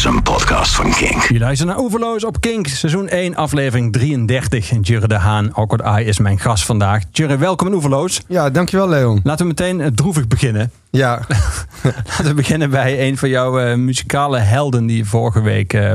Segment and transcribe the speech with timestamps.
[0.00, 1.22] is een podcast van Kink.
[1.22, 4.70] Je luistert naar Oeverloos op Kink, seizoen 1, aflevering 33.
[4.70, 7.02] En Jurre de Haan, Awkward Eye, is mijn gast vandaag.
[7.10, 8.22] Jurre, welkom in Oeverloos.
[8.28, 9.20] Ja, dankjewel Leon.
[9.22, 10.70] Laten we meteen eh, droevig beginnen.
[10.90, 11.26] Ja,
[12.08, 15.92] Laten we beginnen bij een van jouw eh, muzikale helden die vorige week eh,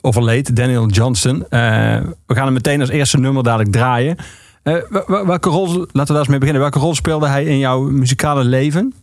[0.00, 1.42] overleed, Daniel Johnston.
[1.48, 1.60] Eh,
[2.26, 4.16] we gaan hem meteen als eerste nummer dadelijk draaien.
[4.62, 4.74] Eh,
[5.06, 6.62] welke rol, laten we daar eens mee beginnen.
[6.62, 8.94] Welke rol speelde hij in jouw muzikale leven?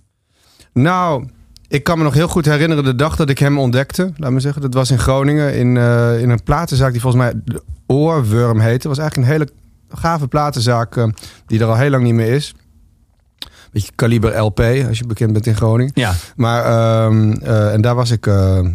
[0.74, 1.26] nou,
[1.72, 4.12] ik kan me nog heel goed herinneren de dag dat ik hem ontdekte.
[4.18, 7.34] Laat me zeggen, dat was in Groningen in, eh, in een platenzaak die volgens mij
[7.46, 8.74] de Oorworm heette.
[8.74, 9.50] Het was eigenlijk een hele
[9.90, 11.06] gave platenzaak eh,
[11.46, 12.54] die er al heel lang niet meer is.
[13.72, 15.92] Beetje kaliber LP, als je bekend bent in Groningen.
[15.96, 18.26] Ja, Maar, ehm, eh, en daar was ik,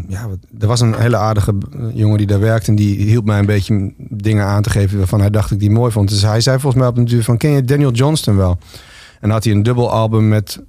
[0.09, 0.29] ja,
[0.59, 1.55] er was een hele aardige
[1.93, 2.71] jongen die daar werkte.
[2.71, 5.71] En die hielp mij een beetje dingen aan te geven waarvan hij dacht ik die
[5.71, 6.09] mooi vond.
[6.09, 8.59] Dus hij zei volgens mij op een duur van, ken je Daniel Johnston wel?
[9.13, 10.61] En dan had hij een dubbel album met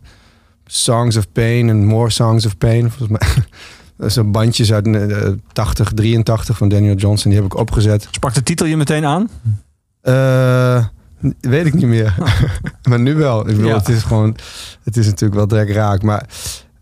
[0.68, 2.92] Songs of Pain en More Songs of Pain.
[2.92, 3.44] Volgens mij.
[3.98, 7.32] Dat zijn bandjes uit eh, 80, 83 van Daniel Johnston.
[7.32, 8.08] Die heb ik opgezet.
[8.12, 9.30] sprak de titel je meteen aan?
[10.02, 10.86] Eh,
[11.42, 12.16] weet ik niet meer.
[12.90, 13.40] maar nu wel.
[13.40, 13.78] Ik bedoel, Ja.
[13.78, 14.36] het is gewoon...
[14.84, 16.02] Het is natuurlijk wel direct raak.
[16.02, 16.26] Maar,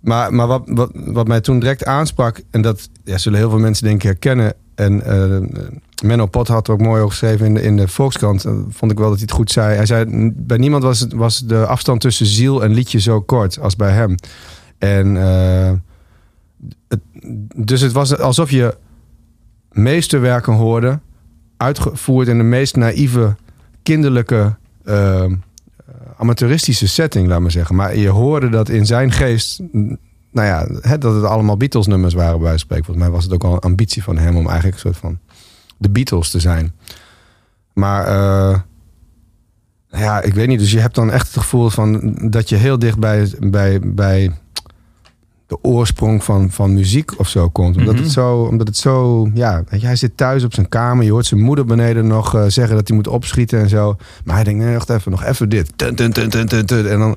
[0.05, 2.41] maar, maar wat, wat, wat mij toen direct aansprak...
[2.51, 4.53] en dat ja, zullen heel veel mensen denk ik herkennen...
[4.75, 5.63] en eh,
[6.03, 8.45] Menno Pot had er ook mooi over geschreven in de, in de Volkskrant...
[8.45, 9.75] eh, vond ik wel dat hij het goed zei.
[9.75, 13.59] Hij zei, bij niemand was, het, was de afstand tussen ziel en liedje zo kort
[13.59, 14.15] als bij hem.
[14.77, 15.17] En...
[15.17, 15.71] eh,
[17.55, 18.77] dus het was alsof je
[19.71, 20.99] meesterwerken hoorde...
[21.57, 23.35] uitgevoerd in de meest naïeve
[23.83, 25.25] kinderlijke uh,
[26.17, 27.75] amateuristische setting, laat maar zeggen.
[27.75, 29.61] Maar je hoorde dat in zijn geest,
[30.31, 30.65] nou ja,
[30.97, 32.85] dat het allemaal Beatles nummers waren bij spreken.
[32.85, 35.19] Volgens mij was het ook al een ambitie van hem om eigenlijk een soort van
[35.77, 36.73] de Beatles te zijn.
[37.73, 38.59] Maar eh,
[39.87, 40.59] ja, ik weet niet.
[40.59, 44.31] Dus je hebt dan echt het gevoel van dat je heel dicht bij, bij, bij
[45.47, 47.77] de oorsprong van, van muziek of zo komt.
[47.77, 48.03] Omdat, Mhm.
[48.03, 51.03] het zo, omdat het zo, ja, weet je, hij zit thuis op zijn kamer.
[51.05, 53.95] Je hoort zijn moeder beneden nog eh, zeggen dat hij moet opschieten en zo.
[54.23, 55.71] Maar hij denkt, nee, wacht even, nog even dit.
[56.69, 57.15] En dan,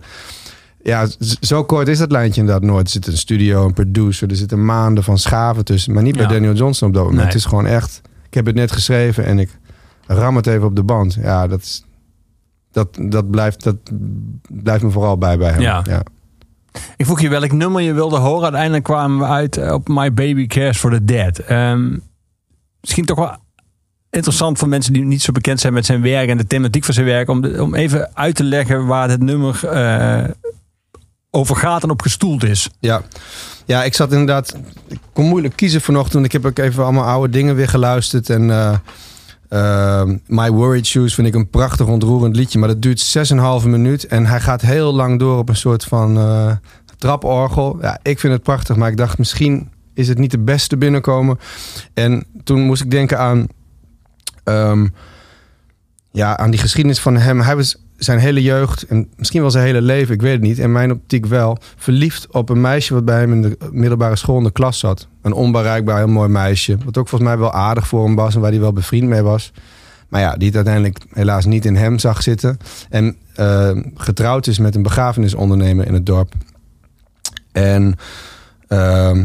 [0.83, 1.07] ja,
[1.41, 2.87] zo kort is dat lijntje inderdaad nooit.
[2.87, 5.93] Er zit een studio, een producer, er zitten maanden van schaven tussen.
[5.93, 6.31] Maar niet bij Ja.
[6.31, 7.21] Daniel Johnston op dat moment.
[7.23, 7.33] Nee.
[7.33, 9.59] Het is gewoon echt, ik heb het net geschreven en ik
[10.07, 11.15] ram het even op de band.
[11.23, 11.83] Ja, dat is...
[12.73, 13.77] Dat, dat, blijft, dat
[14.49, 15.61] blijft me vooral bij bij hem.
[15.61, 15.83] Ja.
[15.89, 16.03] ja.
[16.97, 18.43] Ik vroeg je welk nummer je wilde horen.
[18.43, 21.39] Uiteindelijk kwamen we uit eh, op My Baby Cares for the Dead.
[21.39, 21.97] Ehm,
[22.81, 23.37] misschien toch wel
[24.11, 26.95] interessant voor mensen die niet zo bekend zijn met zijn werk en de thematiek van
[26.95, 27.29] zijn werk.
[27.29, 30.25] Om, om even uit te leggen waar het nummer eh,
[31.31, 32.71] over gaat en op gestoeld is.
[32.81, 33.03] Ja.
[33.65, 34.57] ja, ik zat inderdaad.
[34.89, 36.25] Ik kon moeilijk kiezen vanochtend.
[36.25, 38.31] Ik heb ook even allemaal oude dingen weer geluisterd.
[38.31, 38.77] En eh,
[39.49, 42.59] eh, My Worried Shoes vind ik een prachtig ontroerend liedje.
[42.59, 43.29] Maar dat duurt
[43.63, 44.07] 6,5 minuut.
[44.07, 46.53] En hij gaat heel lang door op een soort van eh,
[46.99, 47.79] traporgel.
[47.81, 48.77] Ja, ik vind het prachtig.
[48.77, 51.39] Maar ik dacht misschien is het niet de beste binnenkomen.
[51.95, 53.47] En toen moest ik denken aan.
[54.45, 54.87] ehm,
[56.11, 57.41] ja, aan die geschiedenis van hem.
[57.41, 60.59] Hij was zijn hele jeugd en misschien wel zijn hele leven, ik weet het niet,
[60.59, 64.39] in mijn optiek wel, verliefd op een meisje wat bij hem in de middelbare school
[64.39, 65.09] in de klas zat.
[65.23, 66.77] Een onbereikbaar, heel mooi meisje.
[66.85, 69.23] Wat ook volgens mij wel aardig voor hem was en waar hij wel bevriend mee
[69.23, 69.53] was.
[70.09, 72.59] Maar ja, die het uiteindelijk helaas niet in hem zag zitten.
[72.91, 76.33] En eh, getrouwd is met een begrafenisondernemer in het dorp.
[77.53, 77.95] En
[78.69, 79.25] ehm,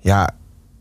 [0.00, 0.30] ja,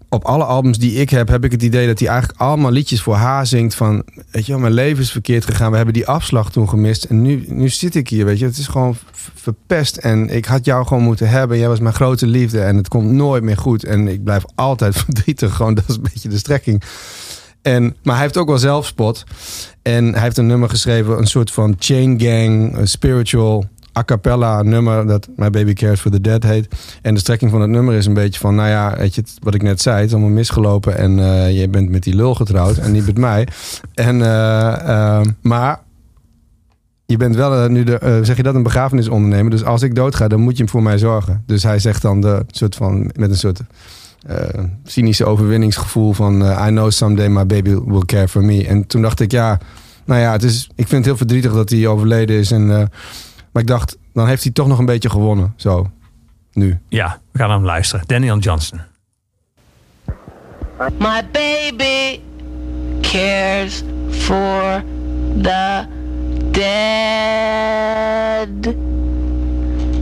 [0.10, 3.02] op alle albums die ik heb, heb ik het idee dat hij eigenlijk allemaal liedjes
[3.02, 3.76] voor haar zingt.
[3.76, 5.70] Van, weet je wel, mijn leven is verkeerd gegaan.
[5.70, 7.04] We hebben die afslag toen gemist.
[7.04, 8.46] En nu, nu zit ik hier, weet je.
[8.46, 8.96] Het is gewoon
[9.34, 9.98] verpest.
[9.98, 11.58] En ik had jou gewoon moeten hebben.
[11.58, 12.62] Jij was mijn grote liefde.
[12.62, 13.84] En het komt nooit meer goed.
[13.84, 15.56] En ik blijf altijd verdrietig.
[15.56, 16.84] Gewoon, dat is een beetje de strekking.
[17.62, 19.24] En, maar hij heeft ook wel zelfspot.
[19.82, 23.66] En hij heeft een nummer geschreven, een soort van chain gang, spiritual
[23.98, 26.68] a cappella nummer dat My Baby Cares for the Dead heet.
[27.02, 29.54] En de strekking van het nummer is een beetje van, nou ja, weet je, wat
[29.54, 32.78] ik net zei, het is allemaal misgelopen en eh, je bent met die lul getrouwd
[32.78, 33.48] en niet met mij.
[33.94, 35.80] En, eh, eh, maar
[37.06, 39.52] je bent wel nu de, zeg je dat, een begrafenisondernemer.
[39.52, 41.44] Dus als ik doodga, dan moet je hem voor mij zorgen.
[41.46, 43.60] Dus hij zegt dan de soort van, met een soort
[44.84, 48.68] cynische overwinningsgevoel van I know someday my baby will care for me.
[48.68, 49.60] En toen dacht ik, ja,
[50.06, 52.52] nou ja, het is, ik vind het heel verdrietig dat hij overleden is.
[52.52, 52.90] En,
[53.56, 55.54] maar ik dacht, dan heeft hij toch nog een beetje gewonnen.
[55.56, 55.92] Zo,
[56.54, 56.80] nu.
[56.88, 58.08] Ja, we gaan naar hem luisteren.
[58.08, 58.82] Daniel Johnston.
[60.98, 62.20] My baby
[63.02, 64.84] cares for
[65.42, 65.86] the
[66.52, 66.96] dead.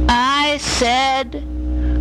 [0.09, 1.27] I said,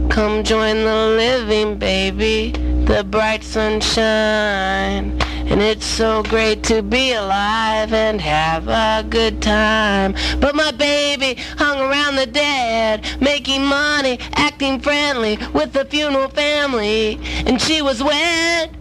[0.08, 2.50] Come join the living, baby,
[2.86, 5.18] the bright sunshine.
[5.46, 10.14] And it's so great to be alive and have a good time.
[10.40, 17.20] But my baby hung around the dead, making money, acting friendly with the funeral family.
[17.46, 18.76] And she was wed,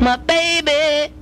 [0.00, 1.12] my baby.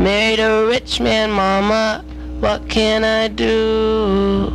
[0.00, 2.04] Married a rich man, mama.
[2.40, 4.50] What can I do?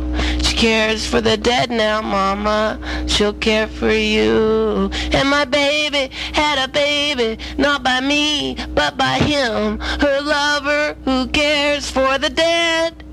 [0.56, 2.80] Cares for the dead now, mama.
[3.06, 4.90] She'll care for you.
[5.12, 9.78] And my baby had a baby, not by me, but by him.
[9.78, 13.04] Her lover who cares for the dead.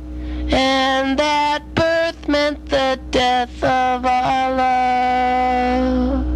[0.54, 6.33] And that birth meant the death of our love.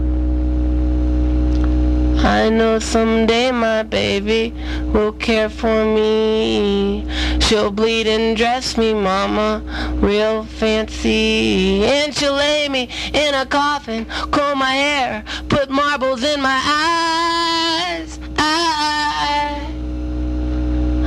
[2.28, 4.52] I know someday my baby
[4.92, 7.08] will care for me.
[7.40, 9.64] She'll bleed and dress me, mama,
[10.02, 11.86] real fancy.
[11.86, 18.20] And she'll lay me in a coffin, comb my hair, put marbles in my eyes.
[18.38, 19.67] I,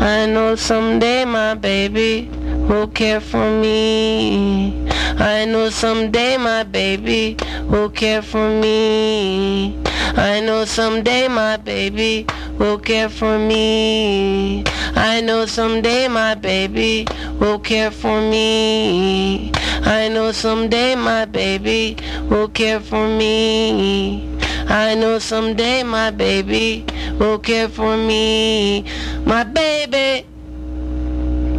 [0.02, 2.30] I know someday my baby
[2.68, 4.88] will care for me.
[5.18, 7.36] I know someday my baby
[7.68, 9.78] will care for me.
[10.16, 12.24] I know someday my baby
[12.58, 14.64] will care for me.
[14.96, 17.06] I know someday my baby
[17.38, 19.52] will care for me.
[19.84, 21.98] I know someday my baby
[22.30, 24.26] will care for me.
[24.66, 26.86] I know someday my baby
[27.20, 28.82] will care for me.
[29.24, 30.24] My baby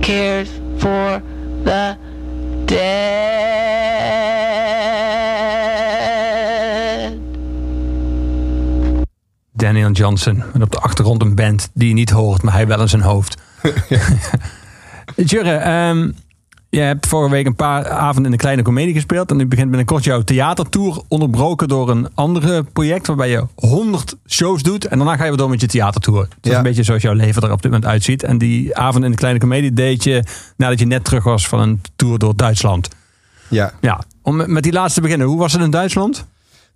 [0.02, 1.22] cares for
[1.64, 1.96] the
[2.66, 3.62] dead.
[9.52, 10.44] Daniel Johnson.
[10.54, 13.02] En op de achtergrond een band die je niet hoort, maar hij wel in zijn
[13.02, 13.38] hoofd.
[15.16, 16.12] Jurre, ehm,
[16.72, 19.32] je hebt vorige week een paar avonden in de kleine komedie gespeeld.
[19.32, 21.02] En nu begint binnenkort jouw theatertour.
[21.08, 24.86] Onderbroken door een andere project waarbij je 100 shows doet.
[24.86, 26.20] En daarna ga je weer door met je theatertour.
[26.20, 26.58] Dat is Ja.
[26.58, 28.24] een beetje zoals jouw leven er op dit moment uitziet.
[28.24, 30.24] En die avond in de kleine komedie deed je
[30.58, 32.88] nadat je net terug was van een tour door Duitsland.
[33.48, 33.72] Ja.
[33.82, 35.28] Ja, om met- die laatste te beginnen.
[35.28, 36.26] Hoe was het in Duitsland?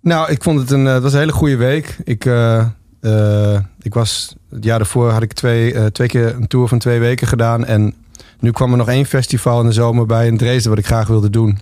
[0.02, 1.98] Nou, ik vond het een, eh, het was een hele goede week.
[2.04, 2.66] Ik, eh,
[3.02, 7.00] eh, ik was, het jaar daarvoor had ik twee, twee keer een tour van twee
[7.00, 7.66] weken gedaan.
[7.66, 7.94] En
[8.40, 11.08] nu kwam er nog één festival in de zomer bij in Dresden wat ik graag
[11.08, 11.60] wilde doen.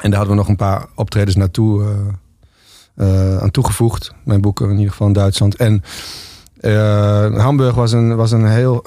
[0.00, 1.88] En daar hadden we nog een paar optredens naartoe eh,
[2.94, 4.14] eh, aan toegevoegd.
[4.24, 5.56] Mijn boeken in ieder geval in Duitsland.
[5.56, 5.82] En
[6.60, 8.82] eh, Hamburg was een, was, een heel,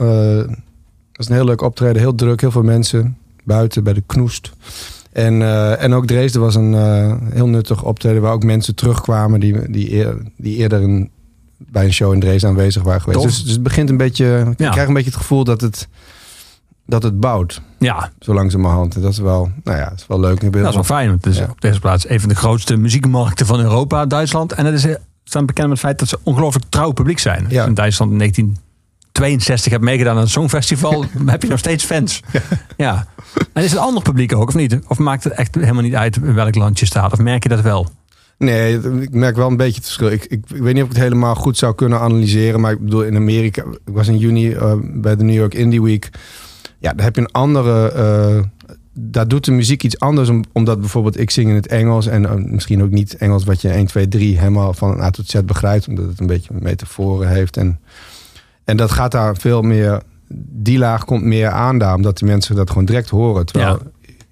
[1.13, 2.01] was een heel leuk optreden.
[2.01, 3.17] Heel druk, heel veel mensen.
[3.43, 4.51] Buiten bij de Knoest.
[5.11, 5.41] En,
[5.79, 6.73] en ook Dresden was een
[7.31, 11.09] heel nuttig optreden waar ook mensen terugkwamen die, die, eer- die eerder een,
[11.57, 13.23] bij een show in Dresden aanwezig waren geweest.
[13.23, 14.45] Dus, dus het begint een beetje.
[14.49, 15.87] Ik krijg een beetje het gevoel dat het,
[16.85, 18.95] dat het bouwt, Ja, zo langzamerhand.
[18.95, 20.41] En dat is wel, nou ja, dat is wel leuk.
[20.51, 21.09] Dat is wel fijn.
[21.09, 21.47] Het is Ja.
[21.49, 24.53] op deze plaats een van de grootste muziekmarkten van Europa, Duitsland.
[24.53, 27.45] En het is eh, staan bekend met het feit dat ze ongelooflijk trouw publiek zijn.
[27.49, 27.65] Ja.
[27.65, 32.21] In Duitsland in 1962 hebt meegedaan aan een songfestival, heb je nog steeds fans.
[32.77, 33.07] Ja.
[33.53, 34.79] En is het ander publiek ook, of niet?
[34.87, 37.11] Of maakt het echt helemaal niet uit in welk land je staat?
[37.13, 37.87] Of merk je dat wel?
[38.37, 40.11] Nee, ik merk wel een beetje het verschil.
[40.11, 42.61] Ik, ik, ik weet niet of ik het helemaal goed zou kunnen analyseren.
[42.61, 43.61] Maar ik bedoel, in Amerika...
[43.85, 46.09] Ik was in juni eh, bij de New York Indie Week.
[46.83, 47.87] Ja, daar heb je een andere...
[47.91, 48.43] eh,
[48.93, 50.29] daar doet de muziek iets anders.
[50.29, 52.07] om- Omdat bijvoorbeeld ik zing in het Engels.
[52.07, 55.27] En eh, misschien ook niet Engels wat je 1, 2, 3 helemaal van A tot
[55.29, 55.87] Z begrijpt.
[55.87, 57.57] Omdat het een beetje metaforen heeft.
[57.57, 57.79] En,
[58.63, 60.01] en dat gaat daar veel meer...
[60.49, 61.95] Die laag komt meer aan daar.
[61.95, 63.45] Omdat die mensen dat gewoon direct horen.
[63.45, 63.79] Terwijl,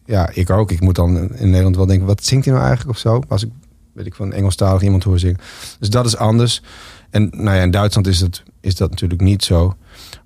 [0.06, 0.30] ja.
[0.34, 0.72] ik ook.
[0.72, 2.08] Ik moet dan in Nederland wel denken...
[2.08, 3.22] Wat zingt hij nou eigenlijk of zo?
[3.28, 3.50] Als ik
[3.94, 5.38] weet ik van Engelstalig iemand hoor zingen.
[5.80, 6.62] Dus dat is anders.
[7.10, 9.76] En nou ja, in Duitsland is, het, is dat natuurlijk niet zo.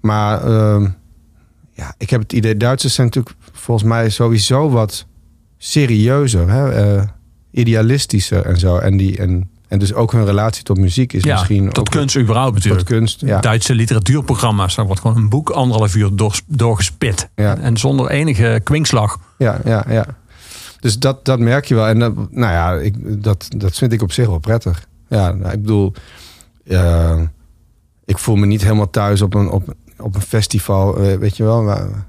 [0.01, 0.87] Maar ehm,
[1.75, 5.05] ja, ik heb het idee, Duitsers zijn natuurlijk volgens mij sowieso wat
[5.57, 6.71] serieuzer, hè?
[6.71, 7.03] eh,
[7.51, 8.77] idealistischer en zo.
[8.77, 11.89] En, die, en, en dus ook hun relatie tot muziek is Ja, misschien tot ook
[11.89, 12.87] kunst überhaupt tot natuurlijk.
[12.87, 13.21] kunst.
[13.21, 13.39] Ja.
[13.39, 17.29] Duitse literatuurprogramma's, daar wordt gewoon een boek anderhalf uur door, doorgespit.
[17.35, 17.57] Ja.
[17.57, 19.19] En zonder enige kwinkslag.
[19.37, 20.05] Ja, ja, ja.
[20.79, 21.87] Dus dat, dat merk je wel.
[21.87, 24.87] En dat, nou ja, ik, dat, dat vind ik op zich wel prettig.
[25.09, 25.93] Ja, nou, ik bedoel,
[26.65, 27.21] eh,
[28.05, 31.43] ik voel me niet helemaal thuis op een, op, op een festival, eh, weet je
[31.43, 31.63] wel.
[31.63, 32.07] Waar,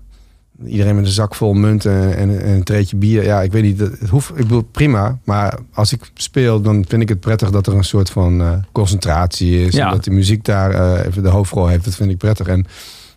[0.67, 3.25] iedereen met een zak vol munten en, en een treetje bier.
[3.25, 5.19] Ja, ik weet niet, het hoeft, ik bedoel, prima.
[5.25, 8.53] Maar als ik speel, dan vind ik het prettig dat er een soort van eh,
[8.73, 9.75] concentratie is.
[9.75, 9.87] Ja.
[9.87, 11.85] En dat de muziek daar eh, even de hoofdrol heeft.
[11.85, 12.47] Dat vind ik prettig.
[12.47, 12.67] En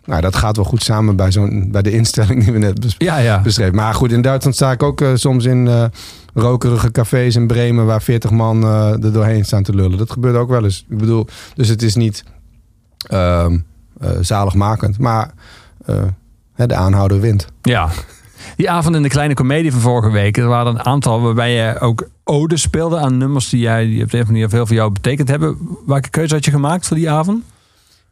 [0.04, 3.16] nou, dat gaat wel goed samen bij, zo'n, bij de instelling die we net besproken
[3.16, 3.40] Ja, ja.
[3.40, 3.74] beschreven.
[3.74, 5.90] Maar goed, in Duitsland sta ik ook soms in
[6.34, 7.86] rokerige cafés in Bremen...
[7.86, 9.98] waar 40 man er doorheen staan te lullen.
[9.98, 10.84] Dat gebeurt ook wel eens.
[10.88, 12.24] Ik bedoel, dus het is niet
[13.08, 13.58] ehm, eh,
[14.20, 14.98] zaligmakend.
[14.98, 15.30] Maar
[15.86, 17.46] eh, de aanhouder wint.
[17.62, 17.88] Ja.
[18.56, 21.80] Die avond in de kleine komedie van vorige week, er waren een aantal waarbij je
[21.80, 24.66] ook ode speelde aan nummers die jij die op de een of andere manier veel
[24.66, 25.58] voor jou betekend hebben.
[25.86, 27.44] Welke keuze had je gemaakt voor die avond?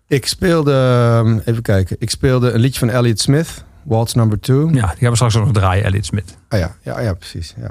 [0.07, 3.64] Ik speelde, ehm, even kijken, ik speelde een liedje van Elliott Smith.
[3.83, 4.68] Waltz number two.
[4.73, 6.37] Ja, die gaan we straks ook nog draaien, Elliot Smith.
[6.49, 7.54] Ah ja, ja, ja precies.
[7.61, 7.71] Ja.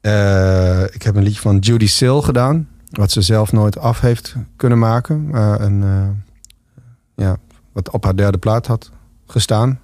[0.00, 2.68] Eh, ik heb een liedje van Judy Sill gedaan.
[2.90, 5.28] Wat ze zelf nooit af heeft kunnen maken.
[5.30, 6.08] Maar een, eh,
[7.26, 7.36] ja,
[7.74, 8.90] wat op haar derde plaat had
[9.26, 9.80] gestaan.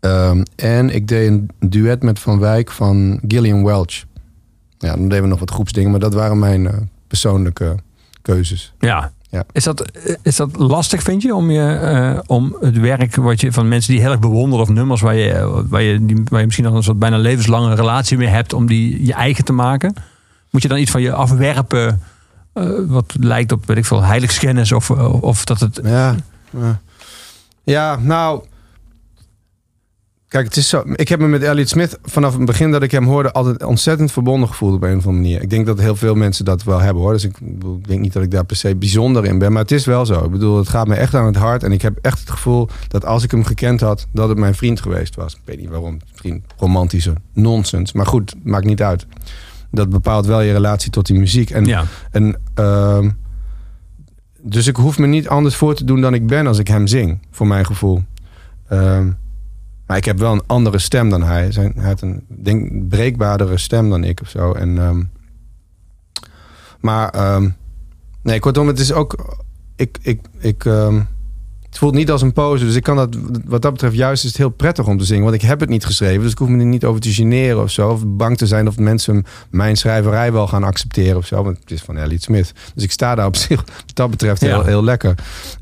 [0.00, 4.04] Ehm, en ik deed een duet met Van Wijk van Gillian Welch.
[4.78, 5.90] Ja, dan deden we nog wat groepsdingen.
[5.90, 7.74] Maar dat waren mijn eh, persoonlijke
[8.22, 8.74] keuzes.
[8.78, 9.12] Ja.
[9.34, 9.44] Ja.
[9.52, 9.84] Is, dat,
[10.22, 13.92] is dat lastig, vind je, om, je, eh, om het werk wat je, van mensen
[13.92, 16.76] die heel erg bewonderen of nummers waar je, waar je, die, waar je misschien al
[16.76, 19.94] een soort bijna levenslange relatie mee hebt, om die je eigen te maken?
[20.50, 22.00] Moet je dan iets van je afwerpen
[22.52, 25.80] eh, wat lijkt op, weet ik veel, heiligschennis of, of dat het...
[25.82, 26.16] Ja,
[26.56, 26.80] ja.
[27.62, 28.44] ja, nou.
[30.28, 30.82] Kijk, het is zo.
[30.94, 34.12] Ik heb me met Elliot Smith vanaf het begin dat ik hem hoorde altijd ontzettend
[34.12, 35.42] verbonden gevoeld op een of andere manier.
[35.42, 37.12] Ik denk dat heel veel mensen dat wel hebben hoor.
[37.12, 37.36] Dus ik
[37.86, 39.52] denk niet dat ik daar per se bijzonder in ben.
[39.52, 40.24] Maar het is wel zo.
[40.24, 41.62] Ik bedoel, het gaat me echt aan het hart.
[41.62, 44.54] En ik heb echt het gevoel dat als ik hem gekend had, dat het mijn
[44.54, 45.34] vriend geweest was.
[45.34, 45.98] Ik weet niet waarom.
[46.14, 47.92] Vriend, romantische nonsens.
[47.92, 49.06] Maar goed, maakt niet uit.
[49.70, 51.50] Dat bepaalt wel je relatie tot die muziek.
[51.50, 51.84] En, Ja.
[52.10, 53.10] en ehm,
[54.46, 56.86] dus ik hoef me niet anders voor te doen dan ik ben als ik hem
[56.86, 58.02] zing, voor mijn gevoel.
[58.68, 59.10] Ehm,
[59.86, 61.48] maar ik heb wel een andere stem dan hij.
[61.52, 64.52] Hij heeft een denk, breekbaardere stem dan ik of zo.
[64.52, 65.02] En, ehm,
[66.80, 67.48] maar ehm,
[68.22, 69.36] nee, kortom, het is ook.
[69.76, 70.64] Ik, ik, ik,
[71.74, 72.64] het voelt niet als een pose.
[72.64, 75.22] Dus ik kan dat, wat dat betreft, juist is het heel prettig om te zingen.
[75.22, 76.22] Want ik heb het niet geschreven.
[76.22, 77.90] Dus ik hoef me er niet over te generen of zo.
[77.90, 81.42] Of bang te zijn of mensen mijn schrijverij wel gaan accepteren of zo.
[81.42, 82.52] Want het is van Elliot Smith.
[82.74, 84.64] Dus ik sta daar op zich, wat dat betreft, heel, Ja.
[84.64, 85.14] heel lekker.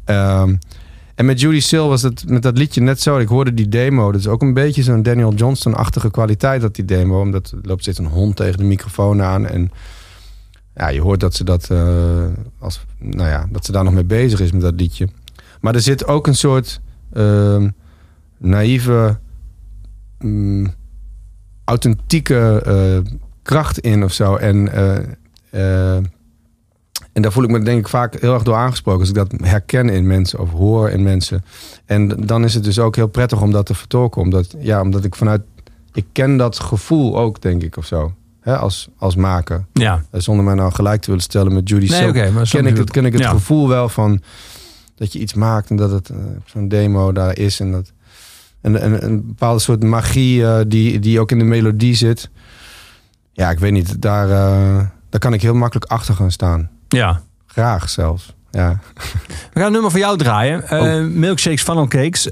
[0.04, 0.54] Ehm,
[1.14, 3.18] en met Judy Sill was het met dat liedje net zo.
[3.18, 4.12] Ik hoorde die demo.
[4.12, 7.20] Dat is ook een beetje zo'n Daniel Johnston-achtige kwaliteit, dat die demo.
[7.20, 9.46] Omdat er loopt zit een hond tegen de microfoon aan.
[9.46, 9.70] En
[10.74, 12.24] ja, je hoort dat ze dat, eh,
[12.58, 15.08] als, nou ja, dat ze daar nog mee bezig is met dat liedje.
[15.62, 16.80] Maar er zit ook een soort
[17.12, 17.68] ehm,
[18.38, 19.18] naïeve,
[20.18, 20.74] mm,
[21.64, 24.36] authentieke eh, kracht in of zo.
[24.36, 24.96] En, eh,
[25.50, 26.04] eh,
[27.12, 29.00] en daar voel ik me denk ik vaak heel erg door aangesproken.
[29.00, 31.44] Als ik dat herken in mensen of hoor in mensen.
[31.84, 34.22] En dan is het dus ook heel prettig om dat te vertolken.
[34.22, 35.42] Omdat, ja, omdat ik vanuit...
[35.92, 38.12] Ik ken dat gevoel ook, denk ik, of zo.
[38.40, 39.64] Hè, als, als maker.
[39.72, 40.04] Ja.
[40.12, 43.12] Zonder mij nou gelijk te willen stellen met Judy Nee, ken, ik het, ken ik
[43.12, 43.30] het Ja.
[43.30, 44.20] gevoel wel van
[44.94, 47.60] dat je iets maakt en dat het eh, zo'n demo daar is.
[47.60, 47.92] En, dat,
[48.60, 52.30] en, en een bepaalde soort magie eh, die, die ook in de melodie zit.
[53.32, 56.70] Ja, ik weet niet, daar, eh, daar kan ik heel makkelijk achter gaan staan.
[56.88, 57.20] Ja.
[57.46, 58.34] Graag zelfs.
[58.50, 58.78] Ja.
[59.52, 60.62] We gaan een nummer voor jou draaien.
[60.70, 61.06] Oh.
[61.14, 62.28] Milkshakes Funnel Cakes.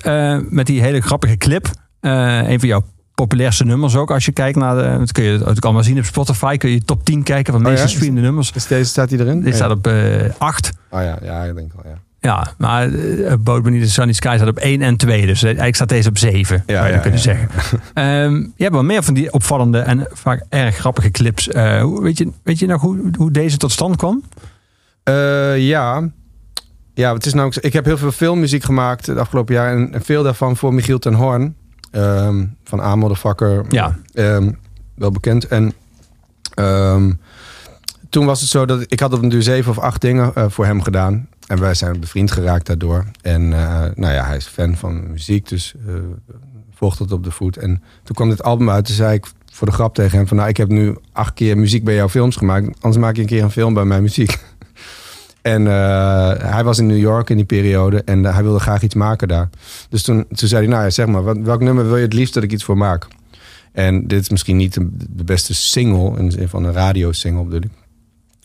[0.50, 1.70] met die hele grappige clip.
[2.00, 2.82] Een van jouw
[3.14, 4.10] populairste nummers ook.
[4.10, 4.98] Als je kijkt naar de...
[4.98, 6.56] Dat kun je ook allemaal zien op Spotify.
[6.56, 7.90] Kun je top 10 kijken van de Oh meest ja?
[7.90, 8.52] gestreamde nummers.
[8.52, 9.40] Dus deze staat hij erin?
[9.40, 9.54] Dit Ja.
[9.54, 10.70] staat op eh 8.
[10.90, 11.98] Oh ja, ja, ik denk wel, ja.
[12.20, 15.26] Ja, maar uh, Beneath the Sunny Sky staat op 1 en 2.
[15.26, 16.62] Dus eh, eigenlijk staat deze op 7.
[16.66, 17.24] Ja, zou je ja, kunnen ja.
[17.24, 17.48] zeggen.
[17.94, 21.48] Ehm, je hebt wel meer van die opvallende en vaak erg grappige clips.
[21.48, 24.22] Eh, weet, je, weet je nog hoe, hoe deze tot stand kwam?
[25.56, 26.10] Ja.
[26.94, 29.72] Ja, het is nou, ik heb heel veel filmmuziek gemaakt het afgelopen jaar.
[29.72, 31.54] En en veel daarvan voor Michiel ten Hoorn.
[31.90, 33.64] ehm, van A Motherfucker.
[33.68, 33.98] Ja.
[34.14, 34.50] Ehm,
[34.94, 35.46] wel bekend.
[35.46, 35.72] En
[38.08, 40.66] toen was het zo dat ik had op een duur zeven of acht dingen voor
[40.66, 41.28] hem gedaan.
[41.50, 43.04] En wij zijn bevriend geraakt daardoor.
[43.22, 45.94] En eh, nou ja, hij is fan van muziek, dus eh
[46.74, 47.56] volgt het op de voet.
[47.56, 48.84] En toen kwam dit album uit.
[48.84, 50.36] Toen zei ik voor de grap tegen hem van...
[50.36, 52.66] nou, ik heb nu acht keer muziek bij jouw films gemaakt.
[52.80, 54.38] Anders maak je een keer een film bij mijn muziek.
[55.42, 58.94] En eh, hij was in New York in die periode en hij wilde graag iets
[58.94, 59.48] maken daar.
[59.88, 62.12] Dus toen, toen zei hij, nou ja, zeg maar, wat, welk nummer wil je het
[62.12, 63.06] liefst dat ik iets voor maak?
[63.72, 67.44] En dit is misschien niet de, de beste single, in de zin van een radiosingle
[67.44, 67.79] bedoel ik.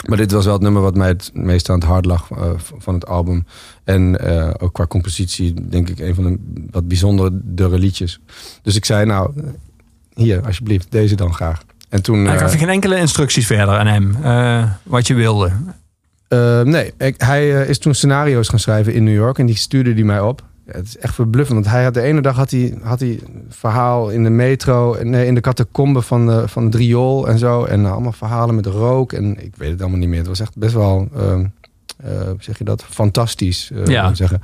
[0.07, 2.49] Maar dit was wel het nummer wat mij het meest aan het hart lag eh,
[2.57, 3.45] van het album.
[3.83, 6.39] En eh, ook qua compositie denk ik een van de
[6.71, 8.19] wat bijzondere liedjes.
[8.61, 9.31] Dus ik zei, nou,
[10.13, 11.63] hier, alsjeblieft, deze dan graag.
[11.89, 12.25] En toen...
[12.25, 14.15] Hij gaf je geen enkele instructies verder aan hem.
[14.23, 15.51] eh, wat je wilde.
[16.63, 20.05] Nee, ik, hij is toen scenario's gaan schrijven in New York en die stuurde die
[20.05, 20.43] mij op.
[20.65, 23.19] Ja, het is echt verbluffend, want hij had de ene dag had hij, had hij
[23.49, 27.63] verhaal in de metro, nee, in de catacombe van, de, van het riool en zo.
[27.63, 30.17] En allemaal verhalen met rook en ik weet het allemaal niet meer.
[30.17, 34.01] Het was echt best wel, uh, zeg je dat, fantastisch, ja.
[34.01, 34.41] moet ik zeggen.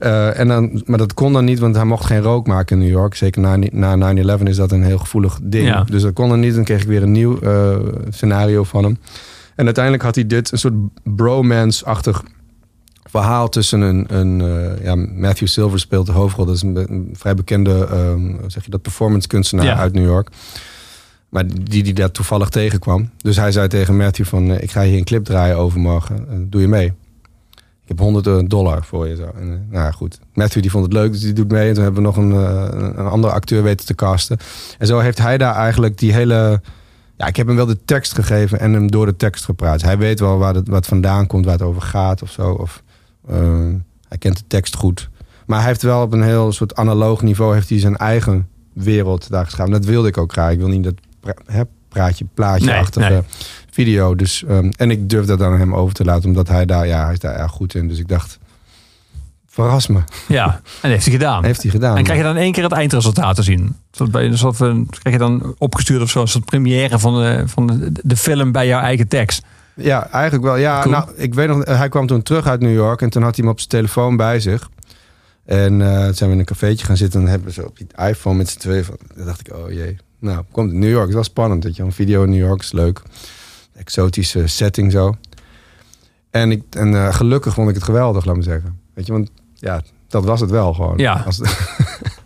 [0.00, 2.82] Uh, en dan, maar dat kon dan niet, want hij mocht geen rook maken in
[2.82, 3.14] New York.
[3.14, 3.56] Zeker na,
[3.96, 5.66] na 9-11 is dat een heel gevoelig ding.
[5.66, 5.84] Ja.
[5.84, 6.54] Dus dat kon dan niet.
[6.54, 7.38] Dan kreeg ik weer een nieuw
[8.10, 8.98] scenario van hem.
[9.54, 12.22] En uiteindelijk had hij dit een soort bromance-achtig
[13.10, 16.44] verhaal tussen een, een uh, ja, Matthew Silver speelt de hoofdrol.
[16.46, 19.76] Dat is een, een vrij bekende, um, zeg je dat, performance kunstenaar Ja.
[19.76, 20.28] uit New York.
[21.28, 23.10] Maar die die daar toevallig tegenkwam.
[23.16, 26.26] Dus hij zei tegen Matthew van, uh, ik ga hier een clip draaien overmorgen.
[26.30, 26.92] Uh, doe je mee?
[27.88, 29.16] ik heb 100 dollar voor je.
[29.16, 29.22] Zo.
[29.22, 30.18] En, eh, nou ja, goed.
[30.34, 31.68] Matthew die vond het leuk, dus die doet mee.
[31.68, 34.38] En toen hebben we nog een, eh, een andere acteur weten te casten.
[34.78, 36.60] En zo heeft hij daar eigenlijk die hele...
[37.16, 39.82] Ja, ik heb hem wel de tekst gegeven en hem door de tekst gepraat.
[39.82, 42.50] Hij weet wel waar het, wat vandaan komt, waar het over gaat of zo.
[42.50, 42.87] Of, eh,
[44.08, 45.08] hij kent de tekst goed.
[45.46, 47.54] Maar hij heeft wel op een heel soort analoog niveau...
[47.54, 49.72] heeft hij zijn eigen wereld daar geschapen.
[49.72, 50.52] Dat wilde ik ook graag.
[50.52, 53.28] Ik wil niet dat pra praatje, plaatje-achtige Nee, nee.
[53.70, 54.14] video.
[54.14, 57.04] Dus, ehm, en ik durf dat aan hem over te laten, omdat hij daar, ja,
[57.04, 57.88] hij is daar erg goed in.
[57.88, 58.38] Dus ik dacht,
[59.46, 60.00] verras me.
[60.28, 61.44] Ja, en dat heeft hij gedaan.
[61.44, 61.96] Heeft hij gedaan.
[61.96, 63.76] En krijg je dan één keer het eindresultaat te zien?
[64.10, 67.92] Bij, van- krijg je dan opgestuurd of zo, een soort première van de, van de,
[68.02, 69.42] de film bij jouw eigen tekst?
[69.78, 70.56] Ja, eigenlijk wel.
[70.56, 70.92] Ja, Cool.
[70.94, 73.44] nou, ik weet nog, hij kwam toen terug uit New York en toen had hij
[73.44, 74.70] hem op zijn telefoon bij zich.
[75.44, 77.86] En eh, toen zijn we in een cafeetje gaan zitten en hebben zo op die
[78.08, 78.84] iPhone met z'n tweeën.
[78.84, 79.96] Van, dan dacht ik, oh jee.
[80.18, 81.64] Nou, komt New York, is wel spannend.
[81.64, 83.02] Weet je, een video in New York is leuk.
[83.74, 85.16] Exotische setting zo.
[86.30, 88.78] En, ik, en eh, gelukkig vond ik het geweldig, laat me zeggen.
[88.94, 90.98] Weet je, want ja, dat was het wel gewoon.
[90.98, 91.22] Ja.
[91.26, 91.38] Als,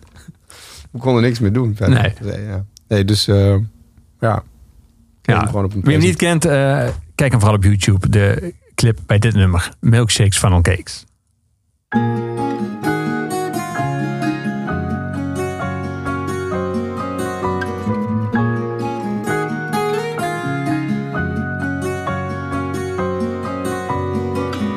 [0.91, 1.75] we konden niks meer doen.
[1.75, 2.15] verder.
[2.21, 2.45] Nee.
[2.45, 2.65] ja.
[2.87, 3.55] nee dus eh,
[4.19, 4.43] ja.
[5.21, 5.37] Ja.
[5.37, 8.09] Hem gewoon op een Wie hem niet kent, eh, kijk hem vooral op YouTube.
[8.09, 9.71] De clip bij dit nummer.
[9.79, 11.05] Milkshakes Funnel Cakes.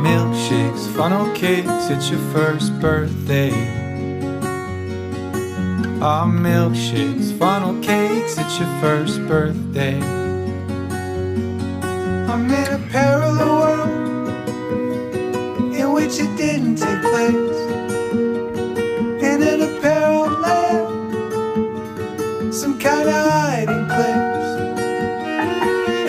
[0.03, 3.53] Milkshakes, funnel cakes, it's your first birthday.
[6.01, 10.26] Ah, milkshakes, funnel cakes, it's your first birthday.
[12.29, 13.91] I'm in a parallel world
[15.75, 17.59] in which it didn't take place.
[19.23, 20.79] And in a parallel,
[22.53, 24.51] some kind of hiding place.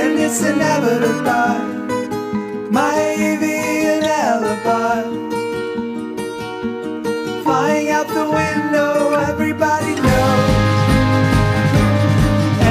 [0.01, 1.77] And it's inevitable
[2.71, 5.05] my avian alibis
[7.43, 9.13] flying out the window.
[9.13, 10.49] Everybody knows.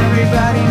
[0.03, 0.66] Everybody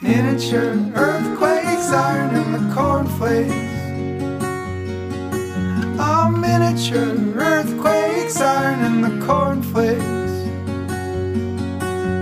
[0.00, 3.52] Miniature earthquakes, iron in the cornflakes.
[6.40, 10.02] Miniature earthquakes, iron in the cornflakes.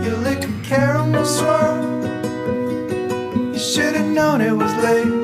[0.05, 1.96] You lick a caramel swirl.
[3.77, 5.16] Should have known it was lace.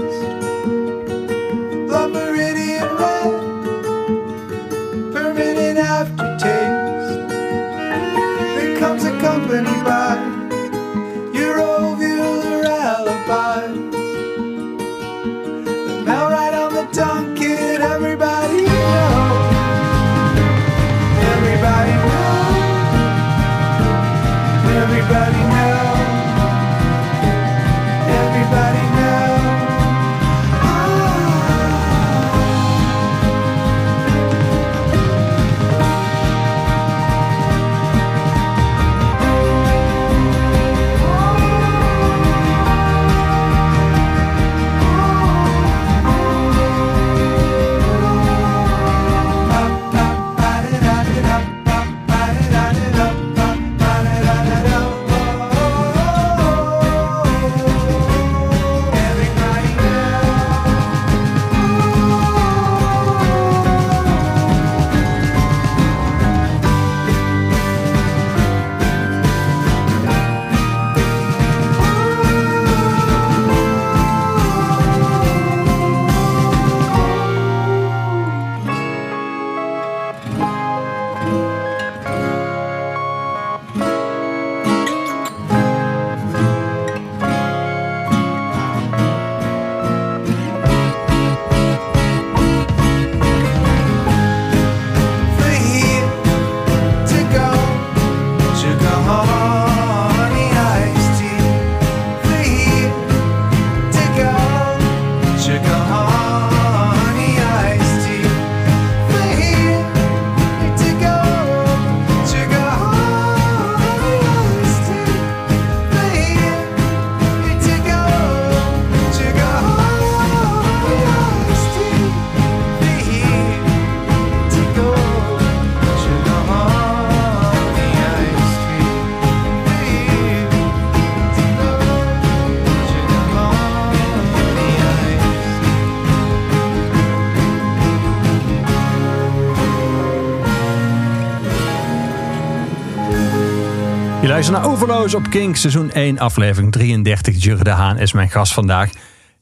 [144.49, 147.43] Luistert naar Overloos op King, seizoen 1, aflevering 33.
[147.43, 148.91] Jurre de Haan is mijn gast vandaag.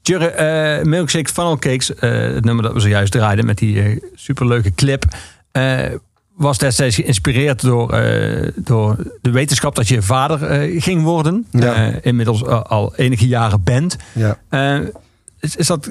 [0.03, 4.01] Jurre, eh, Milkshake Funnel Cakes, eh, het nummer dat we zojuist draaiden met die eh,
[4.15, 5.05] superleuke clip,
[6.35, 7.89] was destijds geïnspireerd door,
[8.55, 10.39] door de wetenschap dat je vader
[10.81, 11.47] ging worden.
[11.51, 11.93] Ja.
[12.03, 13.97] Inmiddels al, enige jaren bent.
[14.13, 14.39] Ja.
[15.41, 15.91] Is, is dat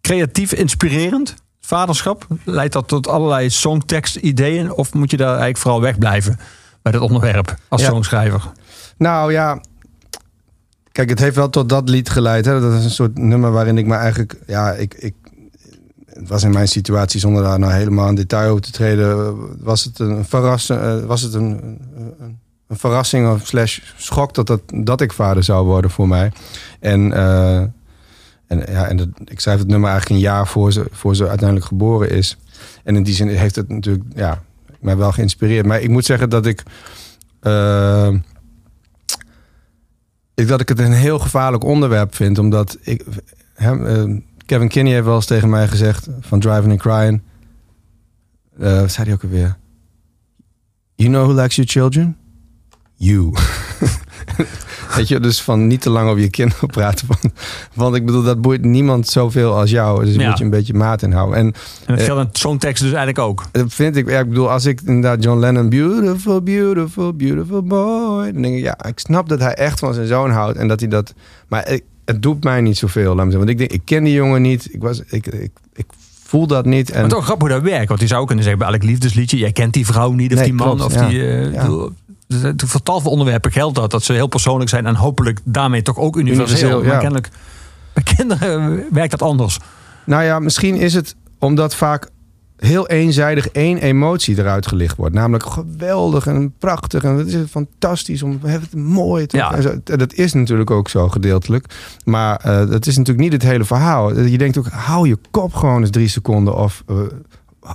[0.00, 1.34] creatief inspirerend?
[1.60, 2.26] Vaderschap?
[2.44, 4.72] Leidt dat tot allerlei songtekst-ideeën?
[4.72, 6.38] Of moet je daar eigenlijk vooral wegblijven
[6.82, 7.88] bij dat onderwerp als Ja.
[7.88, 8.52] songschrijver?
[8.96, 9.60] Nou ja,
[10.92, 12.44] kijk, het heeft wel tot dat lied geleid.
[12.44, 12.60] Hè?
[12.60, 15.14] Dat is een soort nummer waarin ik me eigenlijk, ja, ik, ik,
[16.06, 19.84] het was in mijn situatie zonder daar nou helemaal in detail over te treden, was
[19.84, 22.38] het een verrassing, eh, was het een, een,
[22.68, 26.32] een verrassing of slash schok dat, dat, dat ik vader zou worden voor mij.
[26.80, 27.58] En, eh,
[28.46, 31.28] en, ja, en dat, ik schrijf het nummer eigenlijk een jaar voor ze, voor ze
[31.28, 32.36] uiteindelijk geboren is.
[32.84, 34.42] En in die zin heeft het natuurlijk, ja,
[34.80, 35.66] mij wel geïnspireerd.
[35.66, 36.62] Maar ik moet zeggen dat ik.
[37.40, 38.14] eh,
[40.34, 42.38] ik dat ik het een heel gevaarlijk onderwerp vind.
[42.38, 43.04] Omdat ik.
[43.54, 44.16] Hem, eh,
[44.46, 47.22] Kevin Kinney heeft wel eens tegen mij gezegd van Driving and Crying.
[48.58, 49.56] eh, wat zei hij ook alweer?
[50.94, 52.16] You know who likes your children?
[52.94, 53.32] You.
[54.96, 57.06] Weet je, dus van niet te lang over je kinderen praten.
[57.08, 57.20] Want,
[57.74, 60.04] want ik bedoel, dat boeit niemand zoveel als jou.
[60.04, 60.28] Dus Ja.
[60.28, 61.36] moet je een beetje maat in houden.
[61.38, 61.52] En En
[61.86, 63.44] dat Eh, geldt songteksten dus eigenlijk ook.
[63.52, 68.32] dat vind ik, ja, ik bedoel, als ik inderdaad John Lennon, beautiful, beautiful, beautiful boy.
[68.32, 70.58] Dan denk ik, ja, ik snap dat hij echt van zijn zoon houdt.
[70.58, 71.14] En dat hij dat,
[71.48, 73.38] maar ik, het doet mij niet zoveel, laat me zeggen.
[73.38, 74.68] Want ik denk, ik ken die jongen niet.
[74.74, 75.86] Ik, was, ik, ik, ik
[76.24, 76.90] voel dat niet.
[76.90, 77.88] En Maar toch grappig hoe dat werkt.
[77.88, 79.36] Want je zou kunnen zeggen bij elk liefdesliedje...
[79.38, 80.66] jij kent die vrouw niet of Nee, die man.
[80.76, 81.08] klopt, of ja.
[81.08, 81.68] die, eh, Ja.
[82.56, 83.90] Voor tal van onderwerpen geldt dat.
[83.90, 84.86] Dat ze heel persoonlijk zijn.
[84.86, 86.46] En hopelijk daarmee toch ook universeel.
[86.46, 86.98] Universeel, Maar ja.
[86.98, 87.28] kennelijk
[87.92, 89.58] bij kinderen eh, werkt dat anders.
[90.06, 92.08] Nou ja, misschien is het omdat vaak
[92.56, 95.14] heel eenzijdig één emotie eruit gelicht wordt.
[95.14, 99.60] Namelijk geweldig en prachtig en het is fantastisch om het mooi te Ja.
[99.60, 99.74] zo.
[99.84, 101.74] Dat is natuurlijk ook zo gedeeltelijk.
[102.04, 104.20] Maar eh dat is natuurlijk niet het hele verhaal.
[104.20, 106.56] Je denkt ook, hou je kop gewoon eens drie seconden.
[106.56, 106.96] Of eh,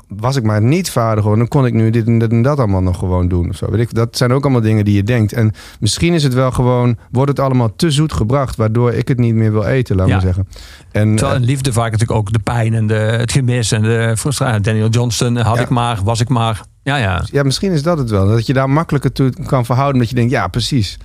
[0.07, 2.57] was ik maar niet vader geworden, dan kon ik nu dit en dat en dat
[2.57, 3.49] allemaal nog gewoon doen.
[3.49, 3.71] Of zo.
[3.71, 5.33] Weet ik, dat zijn ook allemaal dingen die je denkt.
[5.33, 9.17] En misschien is het wel gewoon, wordt het allemaal te zoet gebracht, waardoor ik het
[9.19, 10.13] niet meer wil eten, laat Ja.
[10.13, 10.47] maar zeggen.
[10.91, 14.13] En, Terwijl in liefde vaak natuurlijk ook de pijn en de, het gemis en de
[14.17, 14.61] frustratie.
[14.61, 15.61] Daniel Johnston, had Ja.
[15.61, 16.63] ik maar, was ik maar.
[16.83, 17.23] Ja, ja.
[17.31, 18.27] Ja, misschien is dat het wel.
[18.27, 19.99] Dat je daar makkelijker toe kan verhouden.
[19.99, 20.97] Dat je denkt, ja, precies.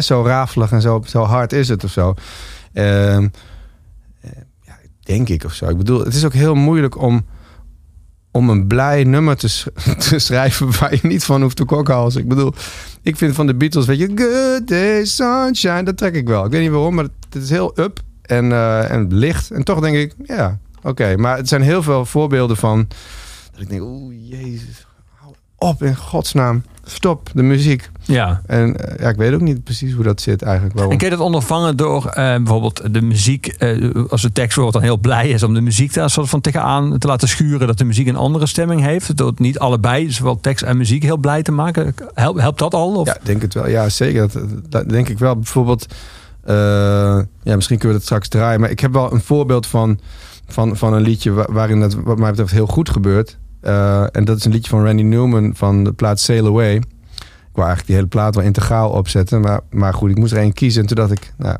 [0.00, 2.14] Zo rafelig en zo, zo hard is het of zo.
[2.72, 3.28] Ehm,
[4.20, 4.30] eh,
[4.64, 5.68] ja, denk ik of zo.
[5.68, 7.24] Ik bedoel, het is ook heel moeilijk om,
[8.36, 9.72] om een blij nummer te,
[10.08, 10.78] te schrijven...
[10.78, 12.20] waar je niet van hoeft te kokhalzen.
[12.20, 12.54] Ik bedoel,
[13.02, 14.12] ik vind van de Beatles, weet je...
[14.14, 16.44] Good day, sunshine, dat trek ik wel.
[16.44, 19.50] Ik weet niet waarom, maar het, het is heel up en, eh, en licht.
[19.50, 21.16] En toch denk ik, ja, oké.
[21.16, 22.88] Maar het zijn heel veel voorbeelden van...
[23.52, 26.62] dat ik denk, oeh, jezus, hou op in godsnaam.
[26.88, 27.90] Stop de muziek.
[28.04, 28.40] ja.
[28.46, 30.74] En eh, ja, ik weet ook niet precies hoe dat zit eigenlijk.
[30.74, 30.92] Waarom.
[30.92, 34.72] En kun je dat ondervangen door eh, bijvoorbeeld de muziek, eh, als de tekst bijvoorbeeld
[34.72, 37.78] dan heel blij is om de muziek daar soort van tegenaan te laten schuren, dat
[37.78, 41.16] de muziek een andere stemming heeft, door het niet allebei, zowel tekst en muziek, heel
[41.16, 41.94] blij te maken?
[42.14, 42.94] Helpt, helpt dat al?
[42.94, 43.06] Of?
[43.06, 43.68] Ja, denk het wel.
[43.68, 44.20] Ja, zeker.
[44.32, 45.34] Dat, dat denk ik wel.
[45.36, 45.86] Bijvoorbeeld,
[47.42, 48.60] ja, misschien kunnen we dat straks draaien.
[48.60, 49.98] Maar ik heb wel een voorbeeld van,
[50.48, 53.38] van, van een liedje wa- waarin dat wat mij betreft heel goed gebeurt.
[53.66, 56.74] Eh, en dat is een liedje van Randy Newman van de plaat Sail Away.
[56.74, 59.40] Ik wou eigenlijk die hele plaat wel integraal opzetten.
[59.40, 60.80] Maar, maar goed, ik moest er één kiezen.
[60.80, 61.56] En toen dacht ik, nou,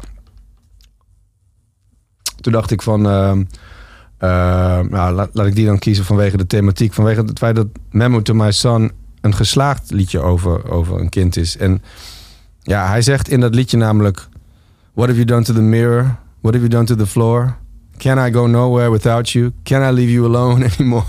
[2.41, 3.45] toen dacht ik van, ehm,
[4.19, 4.29] eh,
[4.81, 6.93] nou, laat, laat ik die dan kiezen vanwege de thematiek.
[6.93, 11.37] Vanwege het feit dat Memo to My Son een geslaagd liedje over, over een kind
[11.37, 11.57] is.
[11.57, 11.83] En
[12.63, 14.29] ja, hij zegt in dat liedje namelijk...
[14.93, 16.17] What have you done to the mirror?
[16.41, 17.57] What have you done to the floor?
[17.97, 19.53] Can I go nowhere without you?
[19.63, 21.07] Can I leave you alone anymore?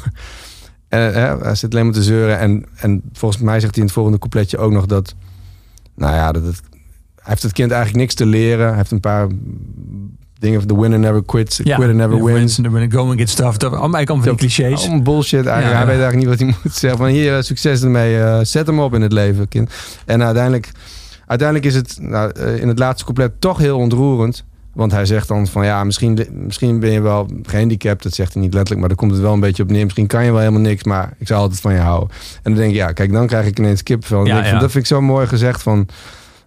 [0.89, 2.39] En, hè, hij zit alleen maar te zeuren.
[2.39, 5.15] En, en volgens mij zegt hij in het volgende coupletje ook nog dat...
[5.95, 6.61] Nou ja, dat het,
[7.15, 8.67] hij heeft het kind eigenlijk niks te leren.
[8.67, 9.27] Hij heeft een paar
[10.39, 12.55] dingen van the winner never quits, the quitter never wins.
[12.55, 13.57] The winner going get stuff.
[13.57, 14.81] Dat allemaal allemaal van die clichés.
[14.81, 15.79] Allemaal bullshit eigenlijk.
[15.79, 16.99] Ja, Hij weet eigenlijk niet wat hij moet zeggen.
[16.99, 18.19] Van hier, eh, succes ermee.
[18.19, 19.71] eh, zet hem op in het leven, kind.
[20.05, 20.71] En uiteindelijk,
[21.25, 24.43] uiteindelijk is het nou, eh, in het laatste couplet toch heel ontroerend.
[24.77, 28.03] Want hij zegt dan van ja, misschien, misschien ben je wel gehandicapt.
[28.03, 29.83] Dat zegt hij niet letterlijk, maar daar komt het wel een beetje op neer.
[29.83, 32.09] Misschien kan je wel helemaal niks, maar ik zal altijd van je houden.
[32.35, 34.25] En dan denk ik, ja, kijk, dan krijg ik ineens kipvel.
[34.25, 34.51] Ja.
[34.51, 35.87] Dat vind ik zo mooi gezegd van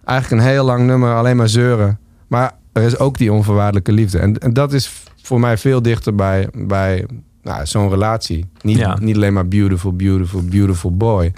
[0.05, 1.99] eigenlijk een heel lang nummer, alleen maar zeuren.
[2.27, 4.19] Maar er is ook die onvoorwaardelijke liefde.
[4.19, 4.91] En, en dat is
[5.21, 7.05] voor mij veel dichter bij, bij
[7.43, 8.45] nou, zo'n relatie.
[8.61, 8.97] Niet, Ja.
[9.01, 11.33] niet alleen maar beautiful, beautiful, beautiful boy.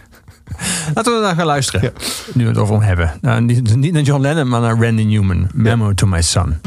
[0.93, 1.81] Laten we naar gaan luisteren.
[1.81, 1.91] Ja.
[2.33, 3.13] Nu we het over hem hebben.
[3.21, 5.47] Nou, niet, niet naar John Lennon, maar naar Randy Newman.
[5.53, 6.61] Memo to my son.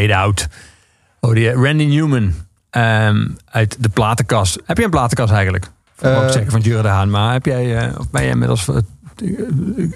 [0.08, 0.48] Fade Out.
[1.20, 2.32] Oh, die eh, Randy Newman
[2.70, 4.58] ehm, uit de platenkast.
[4.64, 5.70] Heb je een platenkast eigenlijk?
[5.96, 7.10] Voor Eh, ook zeggen van Jure de Haan.
[7.10, 8.76] Maar heb jij, eh, of ben jij inmiddels eh,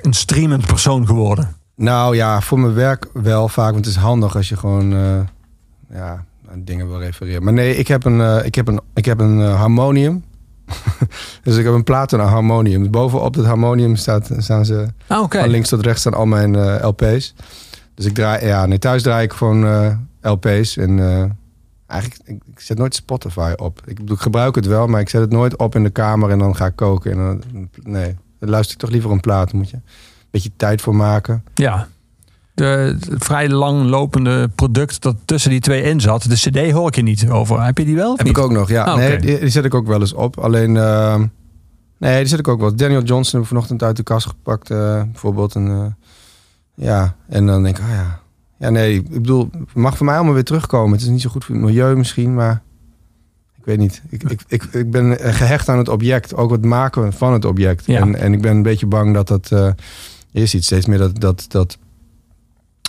[0.03, 1.55] een streamend persoon geworden?
[1.77, 3.73] Nou ja, voor mijn werk wel vaak.
[3.73, 5.21] Want het is handig als je gewoon eh,
[5.97, 7.43] ja, aan dingen wil refereren.
[7.45, 10.25] Maar nee, ik heb een, eh, ik heb een, ik heb een eh, harmonium.
[11.43, 12.91] dus ik heb een plaat en een harmonium.
[12.91, 15.39] Bovenop het harmonium staat, staan ze Ah, oké.
[15.41, 17.35] van links tot rechts staan al mijn eh, LP's.
[18.01, 20.77] Dus ik draai, ja, nee, thuis draai ik gewoon eh, LP's.
[20.77, 21.25] En eh,
[21.87, 23.81] eigenlijk, ik, ik zet nooit Spotify op.
[23.85, 26.39] Ik, ik gebruik het wel, maar ik zet het nooit op in de kamer en
[26.39, 27.13] dan ga ik koken.
[27.13, 29.53] En dan, nee, dan luister ik toch liever een plaat.
[29.53, 29.83] Moet je een
[30.31, 31.45] beetje tijd voor maken.
[31.55, 31.89] Ja.
[32.55, 36.23] De, vrij langlopende product dat tussen die twee in zat.
[36.23, 37.63] De cd hoor ik je niet over.
[37.63, 38.37] Heb je die wel Heb niet?
[38.37, 38.85] ik ook nog, ja.
[38.85, 40.39] Ah, Nee, die, die zet ik ook wel eens op.
[40.39, 41.23] Alleen, eh,
[41.99, 42.77] nee, die zet ik ook wel.
[42.77, 45.55] Daniel Johnson heb ik vanochtend uit de kast gepakt, bijvoorbeeld.
[45.55, 46.00] En, eh,
[46.81, 48.21] ja, en dan denk ik, ah ja.
[48.59, 50.93] Ja, nee, ik bedoel, het mag voor mij allemaal weer terugkomen.
[50.93, 52.62] Het is niet zo goed voor het milieu misschien, maar
[53.57, 54.03] ik weet niet.
[54.09, 57.87] Ik, ik, ik, ik ben gehecht aan het object, ook het maken van het object.
[57.87, 58.01] Ja.
[58.01, 59.53] En, en ik ben een beetje bang dat dat...
[59.53, 59.71] eh
[60.33, 61.79] je ziet steeds meer dat, dat, dat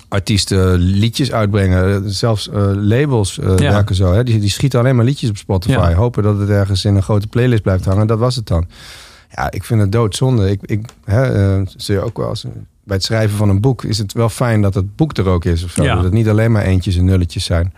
[0.07, 2.09] artiesten liedjes uitbrengen.
[2.13, 3.71] Zelfs eh, labels eh, Ja.
[3.71, 4.13] werken zo.
[4.13, 4.23] Hè?
[4.23, 5.73] Die, die schieten alleen maar liedjes op Spotify.
[5.89, 5.93] Ja.
[5.93, 8.07] Hopen dat het ergens in een grote playlist blijft hangen.
[8.07, 8.67] Dat was het dan.
[9.35, 10.49] Ja, ik vind het doodzonde.
[10.51, 12.45] Ik, ik, hè, eh, zul je ook wel eens,
[12.83, 15.45] bij het schrijven van een boek is het wel fijn dat het boek er ook
[15.45, 15.63] is.
[15.63, 15.83] Of zo.
[15.83, 15.95] Ja.
[15.95, 17.73] Dat het niet alleen maar eentjes en nulletjes zijn.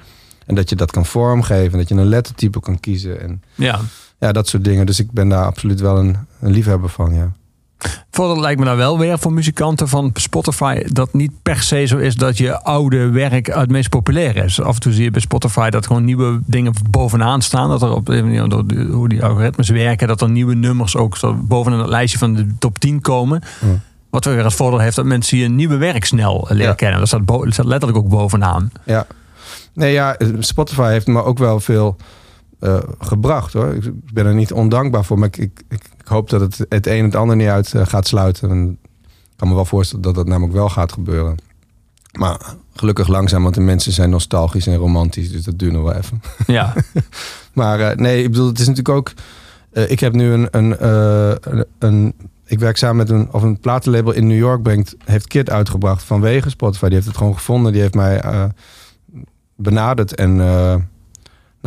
[0.46, 1.78] En dat je dat kan vormgeven.
[1.78, 3.22] Dat je een lettertype kan kiezen.
[3.22, 3.80] En Ja.
[4.20, 4.86] ja, dat soort dingen.
[4.86, 7.32] Dus ik ben daar absoluut wel een, een liefhebber van, ja.
[8.12, 11.98] Voordeel lijkt me nou wel weer voor muzikanten van Spotify dat niet per se zo
[11.98, 14.62] is dat je oude werk het meest populair is.
[14.62, 17.69] Af en toe zie je bij Spotify dat gewoon nieuwe dingen bovenaan staan.
[17.69, 18.08] Dat er op
[18.91, 22.48] hoe die algoritmes werken, dat er nieuwe nummers ook zo bovenaan het lijstje van de
[22.60, 23.41] top 10 komen.
[23.62, 23.67] Ja.
[24.10, 26.74] Wat weer het voordeel heeft dat mensen je nieuwe werk snel leren Ja.
[26.74, 27.00] kennen.
[27.00, 28.72] Dat staat, bo- dat staat letterlijk ook bovenaan.
[28.84, 29.08] Ja.
[29.74, 31.96] Nee, ja, Spotify heeft me ook wel veel
[32.63, 33.73] eh, gebracht hoor.
[33.73, 37.15] Ik ben er niet ondankbaar voor, maar ik, ik, hoop dat het het een het
[37.15, 38.49] ander niet uit eh, gaat sluiten.
[38.49, 41.38] En ik kan me wel voorstellen dat dat namelijk wel gaat gebeuren.
[42.12, 45.93] Maar gelukkig langzaam, want de mensen zijn nostalgisch en romantisch, dus dat duurt nog wel
[45.93, 46.21] even.
[46.47, 46.73] Ja,
[47.54, 49.13] Maar eh, nee, ik bedoel, het is natuurlijk ook.
[49.89, 50.76] ik heb nu een, een,
[51.80, 52.13] een,
[52.45, 53.32] Ik werk samen met een.
[53.32, 54.95] Of een platenlabel in New York brengt.
[55.06, 56.86] Heeft Kid uitgebracht vanwege Spotify.
[56.86, 57.71] Die heeft het gewoon gevonden.
[57.71, 58.23] Die heeft mij
[59.56, 60.15] benaderd.
[60.15, 60.39] En.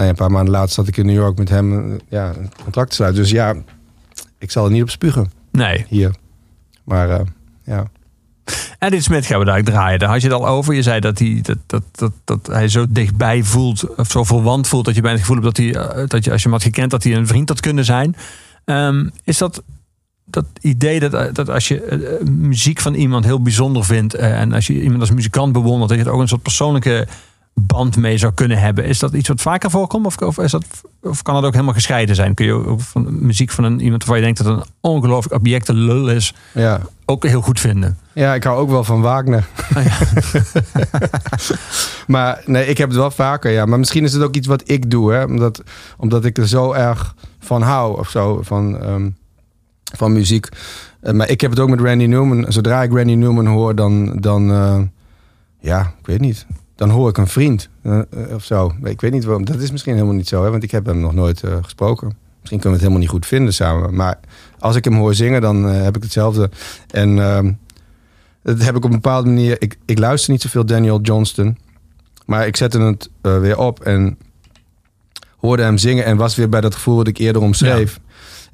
[0.04, 1.92] Ja, een paar maanden later zat ik in New York met hem.
[1.92, 3.22] eh, ja, een contract te sluiten.
[3.22, 3.54] Dus ja,
[4.38, 5.86] ik zal er niet op spugen nee.
[5.88, 6.14] hier.
[6.84, 7.26] Maar eh,
[7.64, 7.86] ja.
[8.78, 9.98] En dit Smit gaan we daar draaien.
[9.98, 10.74] Daar had je het al over.
[10.74, 14.68] Je zei dat hij, dat, dat, dat, dat hij zo dichtbij voelt, of zo verwant
[14.68, 16.58] voelt, dat je bij het gevoel hebt dat, hij, eh, dat je, als je hem
[16.58, 18.16] had gekend, dat hij een vriend had kunnen zijn.
[18.64, 19.62] Ehm, is dat
[20.24, 24.82] dat idee dat, dat als je muziek van iemand heel bijzonder vindt en als je
[24.82, 27.06] iemand als muzikant bewondert, dat je er ook een soort persoonlijke
[27.60, 28.84] band mee zou kunnen hebben.
[28.84, 30.06] Is dat iets wat vaker voorkomt?
[30.06, 30.64] Of, of, is dat,
[31.02, 32.34] of kan dat ook helemaal gescheiden zijn?
[32.34, 35.34] Kun je ook van muziek van een, iemand waarvan je denkt dat het een ongelooflijk
[35.40, 36.80] objecte lul is, Ja.
[37.04, 37.98] ook heel goed vinden?
[38.12, 39.46] Ja, ik hou ook wel van Wagner.
[42.06, 43.66] maar nee, ik heb het wel vaker, ja.
[43.66, 45.24] Maar misschien is het ook iets wat ik doe, hè.
[45.24, 45.62] Omdat,
[45.96, 49.08] omdat ik er zo erg van hou of zo, van, ehm,
[49.96, 50.48] van muziek.
[51.00, 52.44] Eh, maar ik heb het ook met Randy Newman.
[52.48, 54.78] Zodra ik Randy Newman hoor, dan, dan eh,
[55.60, 56.46] ja, ik weet niet.
[56.76, 58.72] Dan hoor ik een vriend eh, eh, of zo.
[58.84, 59.44] Ik weet niet waarom.
[59.44, 62.06] Dat is misschien helemaal niet zo, hè, want ik heb hem nog nooit eh, gesproken.
[62.40, 63.94] Misschien kunnen we het helemaal niet goed vinden samen.
[63.94, 64.18] Maar
[64.58, 66.50] als ik hem hoor zingen, dan heb ik hetzelfde.
[66.90, 67.52] En ehm,
[68.42, 69.62] dat heb ik op een bepaalde manier.
[69.62, 71.58] Ik, ik luister niet zoveel Daniel Johnston.
[72.26, 74.18] Maar ik zette het weer op en
[75.36, 76.04] hoorde hem zingen.
[76.04, 78.00] En was weer bij dat gevoel wat ik eerder omschreef.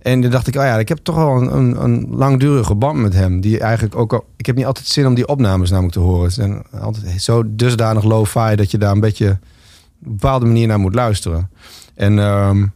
[0.03, 2.99] En toen dacht ik, oh ja, ik heb toch wel een, een, een langdurige band
[2.99, 3.41] met hem.
[3.41, 4.25] Die eigenlijk ook al.
[4.37, 6.33] Ik heb niet altijd zin om die opnames namelijk te horen.
[6.33, 10.67] Ze zijn altijd zo dusdanig low-fi dat je daar een beetje op een bepaalde manier
[10.67, 11.51] naar moet luisteren.
[11.95, 12.67] En, ehm,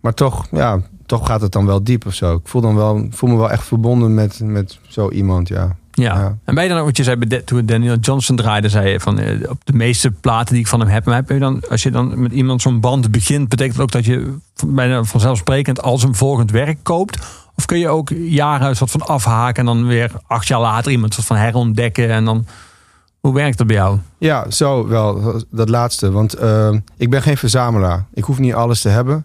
[0.00, 2.34] maar toch, ja, toch gaat het dan wel diep of zo.
[2.34, 5.76] Ik voel, dan wel, voel me wel echt verbonden met, met zo iemand, ja.
[5.94, 6.18] Ja.
[6.18, 6.38] Ja.
[6.44, 9.00] En ben je dan ook, wat je zei, bij toen Daniel Johnson draaide, zei je
[9.00, 11.62] van eh, op de meeste platen die ik van hem heb, maar heb je dan,
[11.70, 14.34] als je dan met iemand zo'n band begint, betekent dat ook dat je
[14.66, 17.18] bijna vanzelfsprekend al zijn volgend werk koopt?
[17.56, 20.92] Of kun je ook jaren een soort van afhaken en dan weer acht jaar later
[20.92, 22.46] iemand soort van herontdekken en dan,
[23.20, 23.98] hoe werkt dat bij jou?
[24.18, 25.42] Ja, zo wel.
[25.50, 26.10] Dat laatste.
[26.10, 28.04] Want ehm, ik ben geen verzamelaar.
[28.14, 29.24] Ik hoef niet alles te hebben.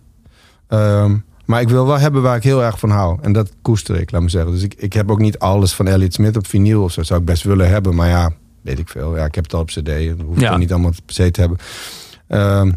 [0.68, 1.16] Ehm,
[1.50, 3.18] maar ik wil wel hebben waar ik heel erg van hou.
[3.22, 4.52] En dat koester ik, laat me zeggen.
[4.52, 7.04] Dus ik, ik heb ook niet alles van Elliot Smith op vinyl of zo.
[7.04, 7.96] Zou ik best willen hebben.
[7.96, 8.32] Maar ja,
[8.62, 9.16] weet ik veel.
[9.18, 9.86] Ja, ik heb het al op cd.
[9.86, 10.58] Dat hoef ik Ja.
[10.58, 11.58] niet allemaal per se te hebben.
[12.28, 12.72] Ehm,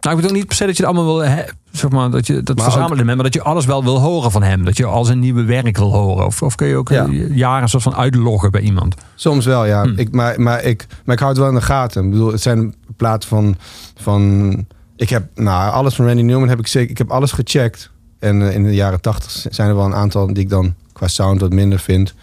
[0.00, 1.42] Nou, ik bedoel niet per se dat je het allemaal wil, hè,
[1.72, 4.42] zeg maar, dat je dat verzamelen bent, maar dat je alles wel wil horen van
[4.42, 4.64] hem.
[4.64, 6.26] Dat je al zijn nieuwe werk wil horen.
[6.26, 7.06] Of, of kun je ook Ja.
[7.30, 8.94] jaren soort van uitloggen bij iemand?
[9.14, 9.82] Soms wel, ja.
[9.82, 9.92] Hmm.
[9.98, 12.04] Ik, maar, maar, ik, maar ik hou het wel in de gaten.
[12.04, 13.56] Ik bedoel, het zijn platen van,
[13.96, 14.64] van...
[14.96, 16.90] Ik heb, nou, alles van Randy Newman heb ik zeker...
[16.90, 17.90] Ik heb alles gecheckt.
[18.26, 21.08] En eh, in de jaren tachtig zijn er wel een aantal die ik dan qua
[21.08, 22.14] sound wat minder vind.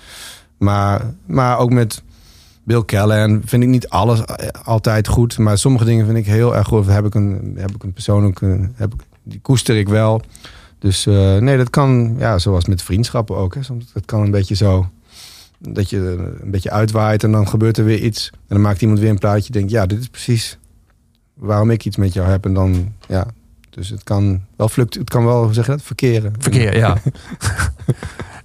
[0.57, 2.01] Maar, maar ook met
[2.63, 5.37] Bill Callahan vind ik niet alles eh, altijd goed.
[5.37, 6.85] Maar sommige dingen vind ik heel erg goed.
[6.85, 8.41] Heb ik een, heb ik een persoonlijk...
[8.41, 10.21] eh, Heb ik, die koester ik wel.
[10.79, 11.05] Dus
[11.39, 12.15] nee, dat kan...
[12.17, 13.55] Ja, zoals met vriendschappen ook.
[13.55, 13.63] Hè.
[13.63, 14.87] Soms, dat kan een beetje zo
[15.69, 15.97] dat je
[16.43, 18.29] een beetje uitwaait en dan gebeurt er weer iets.
[18.31, 19.51] En dan maakt iemand weer een plaatje.
[19.51, 20.57] Denkt, ja, dit is precies
[21.33, 22.45] waarom ik iets met jou heb.
[22.45, 23.25] En dan, ja,
[23.73, 26.33] dus het kan wel fluctu het kan wel, hoe zeg je dat, verkeren.
[26.37, 26.97] Verkeer, ja.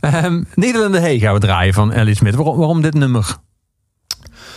[0.01, 2.35] Ehm Nederlander Hey gaan we draaien van Ellie Smith.
[2.35, 3.37] Waarom, waarom dit nummer?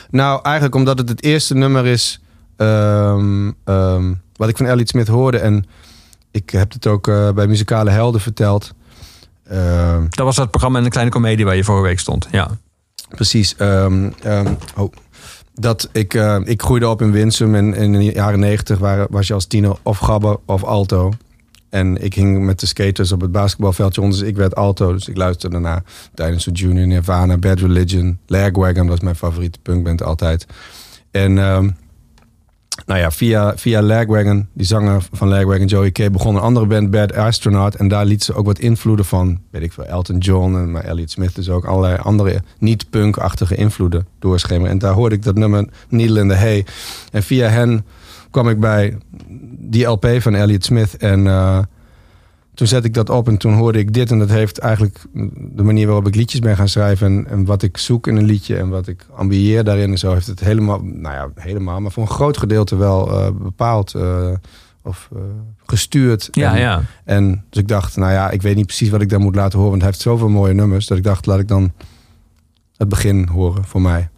[0.10, 2.22] Nou, eigenlijk omdat het het eerste nummer is
[2.58, 5.38] ehm, ehm, wat ik van Elliot Smith hoorde.
[5.38, 5.66] En
[6.32, 8.74] ik heb het ook eh, bij Muzikale Helden verteld.
[10.10, 12.28] Dat was dat programma in de kleine komedie waar je vorige week stond.
[12.32, 12.50] Ja.
[13.10, 13.56] Precies.
[14.76, 14.92] oh,
[15.62, 19.34] dat ik, eh, ik groeide op in Winsum en in de jaren negentig was je
[19.34, 21.12] als tiener of gabber of alto.
[21.70, 24.94] En ik hing met de skaters op het basketbalveldje onder, dus ik werd alto.
[24.94, 30.46] Dus ik luisterde naar Dinosaur Jr., Nirvana, Bad Religion, Lagwagon, is mijn favoriete punkband altijd.
[31.12, 31.70] En ehm,
[32.86, 36.92] nou ja, via, via Lagwagon, die zanger van Lagwagon, Joey K, begon een andere band,
[36.92, 37.76] Bad Astronaut.
[37.76, 40.84] En daar liet ze ook wat invloeden van, weet ik veel, Elton John en maar
[40.84, 41.36] Elliot Smith.
[41.36, 44.72] Dus ook allerlei andere niet-punk-achtige invloeden doorschemeren.
[44.72, 46.66] En daar hoorde ik dat nummer Needle in the Hay.
[47.12, 47.86] En via hen
[48.32, 48.98] kwam ik bij
[49.60, 50.98] die LP van Elliot Smith.
[50.98, 51.60] En eh,
[52.62, 54.12] toen zette ik dat op en toen hoorde ik dit.
[54.12, 55.00] En dat heeft eigenlijk
[55.36, 57.08] de manier waarop ik liedjes ben gaan schrijven.
[57.08, 60.14] En, en wat ik zoek in een liedje en wat ik ambieer daarin en zo.
[60.14, 63.94] Heeft het helemaal, nou ja, helemaal, maar voor een groot gedeelte wel eh, bepaald.
[63.94, 64.32] eh,
[64.84, 65.22] of eh,
[65.66, 66.28] gestuurd.
[66.32, 66.82] Ja, en, ja.
[67.06, 69.58] en dus ik dacht, nou ja, ik weet niet precies wat ik daar moet laten
[69.58, 69.70] horen.
[69.70, 70.88] Want hij heeft zoveel mooie nummers.
[70.88, 71.72] Dat ik dacht, laat ik dan
[72.78, 74.10] het begin horen voor mij.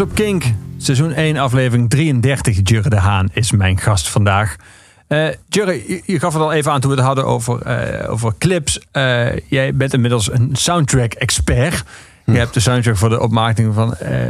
[0.00, 0.44] Op Kink.
[0.76, 2.60] Seizoen 1, aflevering 33.
[2.62, 4.56] Jurre de Haan is mijn gast vandaag.
[5.06, 8.10] Eh Jurre, je, je gaf het al even aan toen we het hadden over, eh,
[8.10, 8.80] over clips.
[8.90, 11.84] Eh, jij bent inmiddels een soundtrack-expert.
[12.24, 14.22] Je hebt de soundtrack voor de opmaking van, eh,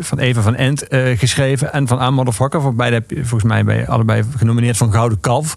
[0.00, 0.86] van Eva van Ent
[1.16, 1.72] geschreven.
[1.72, 2.60] En van A Motherfucker.
[2.60, 5.56] Voor beide heb je volgens mij bij allebei genomineerd van Gouden Kalf.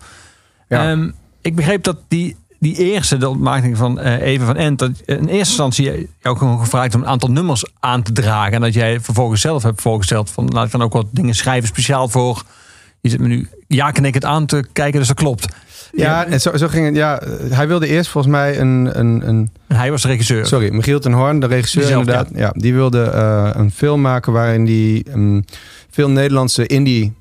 [0.67, 0.91] Ja.
[0.91, 1.09] Ehm,
[1.41, 5.15] ik begreep dat die, die eerste, de opmaking van eh Even van Ent, dat in
[5.15, 8.53] eerste instantie jou gewoon gevraagd om een aantal nummers aan te dragen.
[8.53, 11.67] En dat jij vervolgens zelf hebt voorgesteld van laat ik dan ook wat dingen schrijven
[11.67, 12.43] speciaal voor.
[13.01, 15.47] Je zit me nu ja het aan te kijken, dus dat klopt.
[15.91, 16.95] Ja, en zo, zo ging het.
[16.95, 20.45] Ja, eh, hij wilde eerst volgens mij een, een, een En hij was de regisseur.
[20.45, 22.39] Sorry, Michiel ten Hoorn, de regisseur Diezelfde, inderdaad.
[22.39, 22.61] Ja.
[22.61, 25.41] die wilde eh, een film maken waarin hij ehm,
[25.89, 27.13] veel Nederlandse indie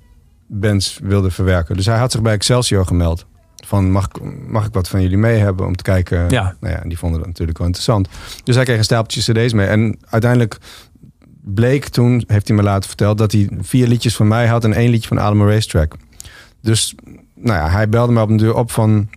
[0.47, 1.77] bands wilde verwerken.
[1.77, 3.27] Dus hij had zich bij Excelsior gemeld.
[3.69, 6.31] Van mag, ik- mag ik wat van jullie mee hebben om te kijken?
[6.31, 6.57] Ja.
[6.61, 8.09] Nou ja, en die vonden dat natuurlijk wel interessant.
[8.45, 9.67] Dus hij kreeg een stapeltje cd's mee.
[9.67, 10.59] En uiteindelijk
[11.45, 13.19] bleek toen, heeft hij me laten verteld...
[13.19, 15.95] dat hij vier liedjes van mij had en één liedje van Adem Racetrack.
[16.63, 16.95] Dus
[17.35, 19.09] nou ja, hij belde me op een deur op van...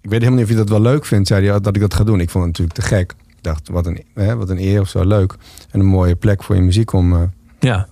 [0.00, 1.94] Ik weet helemaal niet of je dat wel leuk vindt, zei hij, dat ik dat
[1.94, 2.20] ga doen.
[2.20, 3.14] Ik vond het natuurlijk te gek.
[3.36, 5.34] Ik dacht, wat een, hè, wat een eer of zo, leuk.
[5.70, 7.12] En een mooie plek voor je muziek om...
[7.12, 7.22] eh,
[7.60, 7.88] Ja.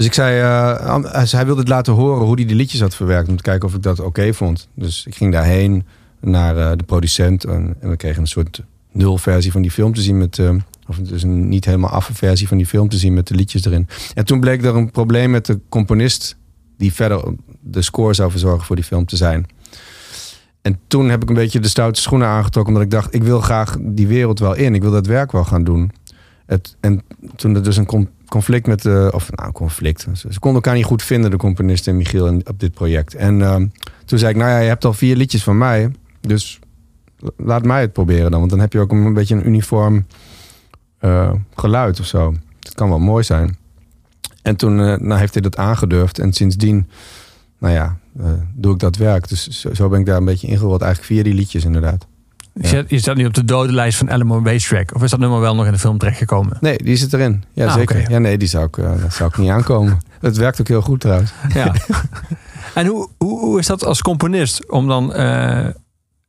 [0.00, 2.94] Dus ik zei, eh, hij hij wilde het laten horen hoe hij die liedjes had
[2.94, 3.28] verwerkt.
[3.28, 4.68] Om te kijken of ik dat oké vond.
[4.74, 5.86] Dus ik ging daarheen
[6.20, 7.44] naar eh, de producent.
[7.44, 10.38] En, en we kregen een soort nulversie van die film te zien met...
[10.38, 10.54] eh,
[10.86, 13.64] of dus een niet helemaal affe versie van die film te zien met de liedjes
[13.64, 13.88] erin.
[14.14, 16.36] En toen bleek er een probleem met de componist...
[16.78, 19.46] die verder de score zou verzorgen voor die film te zijn.
[20.62, 22.74] En toen heb ik een beetje de stoute schoenen aangetrokken...
[22.74, 24.74] omdat ik dacht, ik wil graag die wereld wel in.
[24.74, 25.92] Ik wil dat werk wel gaan doen.
[26.46, 27.02] Het, en
[27.36, 27.86] toen er dus een
[28.30, 29.10] conflict met de...
[29.14, 30.06] Of nou, conflict.
[30.12, 33.14] Ze, konden elkaar niet goed vinden, de componist en Michiel, op dit project.
[33.14, 33.66] En ehm,
[34.04, 35.90] toen zei ik, nou ja, je hebt al vier liedjes van mij.
[36.20, 36.58] Dus
[37.18, 38.38] la- laat mij het proberen dan.
[38.38, 40.06] Want dan heb je ook een, beetje een uniform
[40.98, 42.34] eh, geluid of zo.
[42.60, 43.58] Het kan wel mooi zijn.
[44.42, 46.18] En toen eh, nou heeft hij dat aangedurfd.
[46.18, 46.88] En sindsdien,
[47.58, 49.28] nou ja, eh, doe ik dat werk.
[49.28, 50.82] Dus zo, zo ben ik daar een beetje ingerold.
[50.82, 52.06] Eigenlijk via die liedjes inderdaad.
[52.60, 54.94] Je zet- Je staat nu op de dodenlijst van Alamo Racetrack.
[54.94, 56.56] Of is dat nummer wel nog in de film terechtgekomen?
[56.60, 57.44] Nee, die zit erin.
[57.52, 58.10] Ja, Ah, zeker.
[58.10, 59.98] Ja, nee, die zou ik, eh, dat zou ik niet aankomen.
[60.20, 61.32] Het werkt ook heel goed trouwens.
[61.54, 61.74] Ja.
[62.74, 65.66] en hoe, hoe, hoe is dat als componist om dan eh,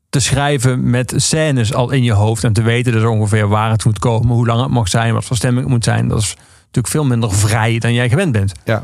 [0.09, 3.85] te schrijven met scènes al in je hoofd en te weten dus ongeveer waar het
[3.85, 6.07] moet komen, hoe lang het mag zijn, wat voor stemming het moet zijn?
[6.07, 8.51] Dat is natuurlijk veel minder vrij dan jij gewend bent.
[8.65, 8.83] Ja,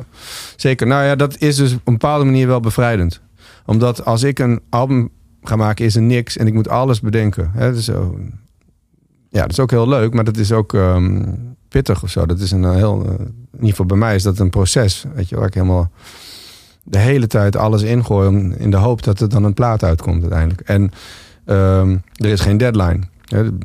[0.55, 0.87] zeker.
[0.87, 3.21] Nou ja, dat is dus op een bepaalde manier wel bevrijdend.
[3.65, 5.09] Omdat als ik een album
[5.47, 7.51] ga maken, is er niks en ik moet alles bedenken.
[7.53, 7.89] Hè, dus,
[9.29, 11.23] ja, dat is ook heel leuk, maar dat is ook ehm,
[11.67, 12.25] pittig of zo.
[12.25, 15.05] Dat is een eh, heel, eh, in ieder geval bij mij is dat een proces.
[15.13, 15.91] Weet je, waar ik helemaal
[16.83, 20.61] de hele tijd alles ingooi in de hoop dat er dan een plaat uitkomt uiteindelijk.
[20.61, 20.91] En
[21.45, 22.99] ehm, er is geen deadline.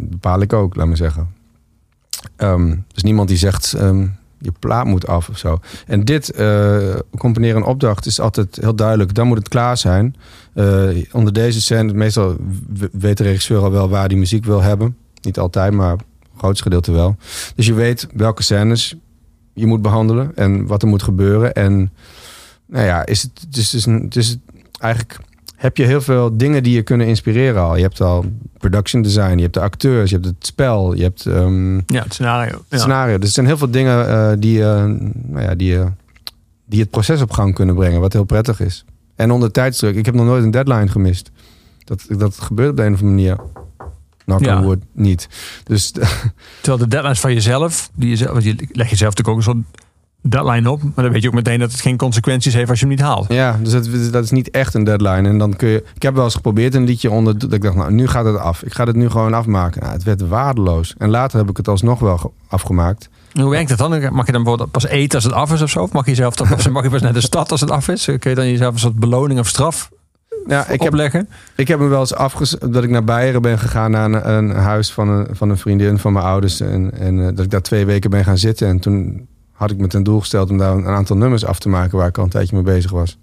[0.01, 1.29] Bepaal ik ook, laat me zeggen.
[2.37, 3.77] Er is niemand die zegt,
[4.43, 5.59] je plaat moet af of zo.
[5.87, 9.15] En dit, eh componeren een opdracht, is altijd heel duidelijk.
[9.15, 10.17] Dan moet het klaar zijn.
[10.55, 12.37] Eh, onder deze scène, meestal
[12.93, 14.97] weet de regisseur al wel waar die muziek wil hebben.
[15.21, 15.97] Niet altijd, maar
[16.37, 17.17] grootste gedeelte wel.
[17.55, 18.97] Dus je weet welke scènes
[19.55, 21.53] je moet behandelen en wat er moet gebeuren.
[21.53, 21.93] En
[22.67, 24.37] nou ja, is het, het is, dus een, is
[24.79, 25.19] eigenlijk
[25.63, 27.77] heb je heel veel dingen die je kunnen inspireren al.
[27.77, 28.25] Je hebt al
[28.59, 32.13] production design, je hebt de acteurs, je hebt het spel, je hebt ehm, Ja, het
[32.15, 32.53] scenario.
[32.53, 32.79] het Ja.
[32.79, 33.19] scenario.
[33.19, 34.85] Dus er zijn heel veel dingen eh, die, eh,
[35.27, 35.87] nou ja, die, eh,
[36.67, 38.85] die het proces op gang kunnen brengen, wat heel prettig is.
[39.17, 41.31] En onder tijdsdruk, ik heb nog nooit een deadline gemist.
[41.85, 43.37] Dat, dat gebeurt op de een of andere manier.
[44.25, 44.63] Knock Ja.
[44.63, 45.29] wood niet.
[45.65, 45.91] Dus
[46.61, 49.43] Terwijl de deadlines van jezelf, die je, zelf, want je leg jezelf natuurlijk ook een
[49.43, 49.83] soort
[50.23, 52.87] deadline op, maar dan weet je ook meteen dat het geen consequenties heeft als je
[52.87, 53.33] hem niet haalt.
[53.33, 55.29] ja, dus dat, dat is niet echt een deadline.
[55.29, 55.85] En dan kun je.
[55.95, 57.39] Ik heb wel eens geprobeerd een liedje onder.
[57.39, 58.63] Dat ik dacht, nou, nu gaat het af.
[58.63, 59.81] Ik ga het nu gewoon afmaken.
[59.81, 60.95] Nou, het werd waardeloos.
[60.99, 63.09] En later heb ik het alsnog wel ge- afgemaakt.
[63.33, 63.91] Hoe werkt dat dan?
[63.91, 65.83] Mag je dan bijvoorbeeld pas eten als het af is of zo?
[65.83, 67.89] Of mag je, zelf dan, of mag je pas naar de stad als het af
[67.89, 68.05] is?
[68.05, 69.91] Kun je dan jezelf een soort beloning of straf
[70.47, 71.29] Ja, ik heb, opleggen?
[71.57, 72.57] Ik heb me wel eens afges...
[72.71, 75.99] dat ik naar Beieren ben gegaan naar een, een huis van een, van een vriendin
[75.99, 76.61] van mijn ouders.
[76.61, 78.69] En, en eh, dat ik daar twee weken ben gaan zitten.
[78.69, 79.27] En toen
[79.63, 82.09] had ik me ten doel gesteld om daar een aantal nummers af te maken waar
[82.09, 83.19] ik al een tijdje mee bezig was.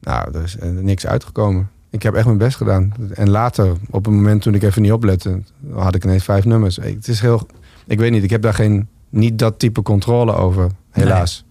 [0.00, 1.70] Nou, er is eh, niks uitgekomen.
[1.90, 2.94] Ik heb echt mijn best gedaan.
[3.14, 5.42] En later, op een moment toen ik even niet oplette,
[5.74, 6.78] had ik ineens vijf nummers.
[6.78, 7.46] Ik- Het is heel...
[7.86, 8.88] Ik weet niet, ik heb daar geen...
[9.08, 11.44] Niet dat type controle over, helaas.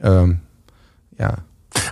[0.00, 0.32] Ehm,
[1.16, 1.34] ja,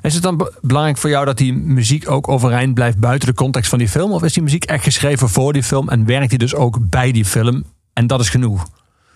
[0.02, 3.34] Is het dan be- belangrijk voor jou dat die muziek ook overeind blijft buiten de
[3.34, 4.12] context van die film?
[4.12, 7.12] Of is die muziek echt geschreven voor die film en werkt die dus ook bij
[7.12, 7.64] die film?
[7.92, 8.66] En dat is genoeg.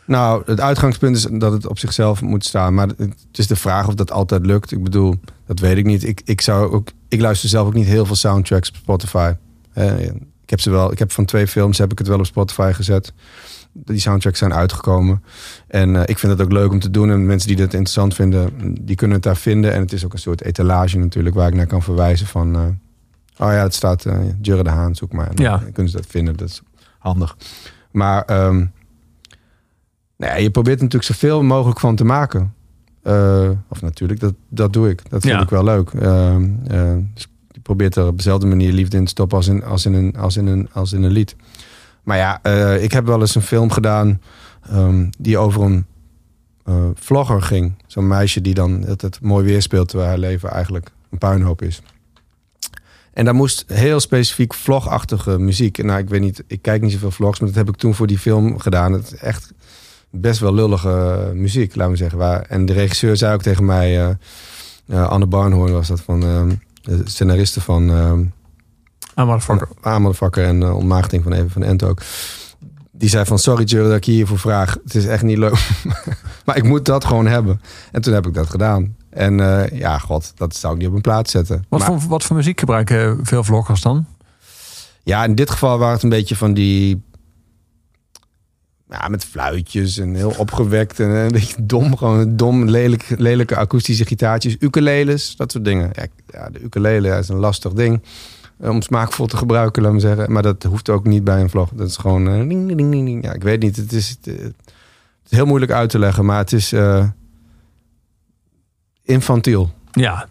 [0.08, 2.74] Nou, het uitgangspunt is dat het op zichzelf moet staan.
[2.74, 4.72] Maar het is de vraag of dat altijd lukt.
[4.72, 5.14] Ik bedoel,
[5.46, 6.04] dat weet ik niet.
[6.04, 9.32] Ik, ik, zou ook, ik luister zelf ook niet heel veel soundtracks op Spotify.
[9.72, 10.00] Eh,
[10.42, 10.92] ik heb ze wel.
[10.92, 13.12] Ik heb van twee films heb ik het wel op Spotify gezet.
[13.72, 15.22] Die soundtracks zijn uitgekomen.
[15.66, 17.10] En eh, ik vind het ook leuk om te doen.
[17.10, 18.50] En mensen die dat interessant vinden,
[18.84, 19.72] die kunnen het daar vinden.
[19.72, 22.54] En het is ook een soort etalage natuurlijk waar ik naar kan verwijzen van.
[22.54, 22.60] eh,
[23.46, 25.28] oh ja, het staat uh, Jurre de Haan, zoek maar.
[25.28, 25.56] En Ja.
[25.58, 26.36] dan kunnen ze dat vinden.
[26.36, 26.62] Dat is
[26.98, 27.36] handig.
[27.90, 28.64] Maar ehm,
[30.18, 32.54] nou ja, je probeert er natuurlijk zoveel mogelijk van te maken.
[33.02, 35.10] Eh, of natuurlijk, dat, dat doe ik.
[35.10, 35.40] Dat vind Ja.
[35.42, 35.90] ik wel leuk.
[35.90, 39.64] Ehm, eh, dus je probeert er op dezelfde manier liefde in te stoppen als in,
[39.64, 41.36] als in, een, als in, een, als in een lied.
[42.02, 44.20] Maar ja, eh, ik heb wel eens een film gedaan
[44.70, 45.86] ehm, die over een
[46.94, 47.74] vlogger ging.
[47.86, 51.82] Zo'n meisje die dan het, het mooi weerspeelt terwijl haar leven eigenlijk een puinhoop is.
[53.12, 55.82] En daar moest heel specifiek vlogachtige muziek.
[55.82, 58.06] Nou, ik weet niet, ik kijk niet zoveel vlogs, maar dat heb ik toen voor
[58.06, 58.92] die film gedaan.
[58.92, 59.52] Het is echt
[60.10, 62.18] best wel lullige muziek, laten we zeggen.
[62.18, 64.10] Waar, en de regisseur zei ook tegen mij, eh,
[64.86, 66.50] eh, Anne Barnhoorn was dat van ehm,
[66.82, 68.24] de scenariste van ehm
[69.14, 69.68] Ah, motherfucker.
[69.80, 72.02] Amelvakker en uh, ontmaagding van Even van Ent ook.
[72.92, 74.76] Die zei van, sorry Jure dat ik hiervoor vraag.
[74.84, 75.68] Het is echt niet leuk.
[76.44, 77.60] maar ik moet dat gewoon hebben.
[77.92, 78.96] En toen heb ik dat gedaan.
[79.10, 79.36] En
[79.72, 81.64] ja, god, dat zou ik niet op een plaats zetten.
[81.68, 84.06] Wat, Maar- voor, wat voor muziek gebruiken veel vloggers dan?
[85.02, 87.02] Ja, in dit geval waren het een beetje van die...
[88.90, 91.96] Ja, met fluitjes en heel opgewekt en een beetje dom.
[91.96, 94.56] Gewoon dom, lelijk, lelijke akoestische gitaartjes.
[94.58, 95.90] Ukuleles, dat soort dingen.
[96.26, 98.02] Ja, de ukulele is een lastig ding
[98.58, 100.32] eh, om smaakvol te gebruiken, laat me zeggen.
[100.32, 101.70] Maar dat hoeft ook niet bij een vlog.
[101.74, 102.28] Dat is gewoon...
[102.28, 103.24] eh, ding, ding, ding, ding.
[103.24, 103.76] Ja, ik weet niet.
[103.76, 104.54] Het is, het, het
[105.24, 107.08] is heel moeilijk uit te leggen, maar het is eh,
[109.02, 109.72] infantiel.
[109.92, 110.28] Ja.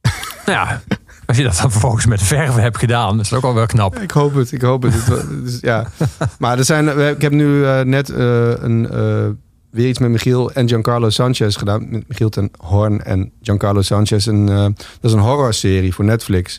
[0.46, 0.82] nou ja,
[1.28, 3.98] als je dat dan vervolgens met verven hebt gedaan, is dat ook al wel knap.
[3.98, 5.58] Ik hoop het, ik hoop het.
[5.60, 5.86] ja.
[6.38, 9.26] Maar er zijn, we- ik heb nu eh, net eh, een, eh,
[9.70, 11.90] weer iets met Michiel en Giancarlo Sanchez gedaan.
[11.90, 14.26] Met Michiel ten Hoorn en Giancarlo Sanchez.
[14.28, 16.58] Eh, dat is een horrorserie voor Netflix.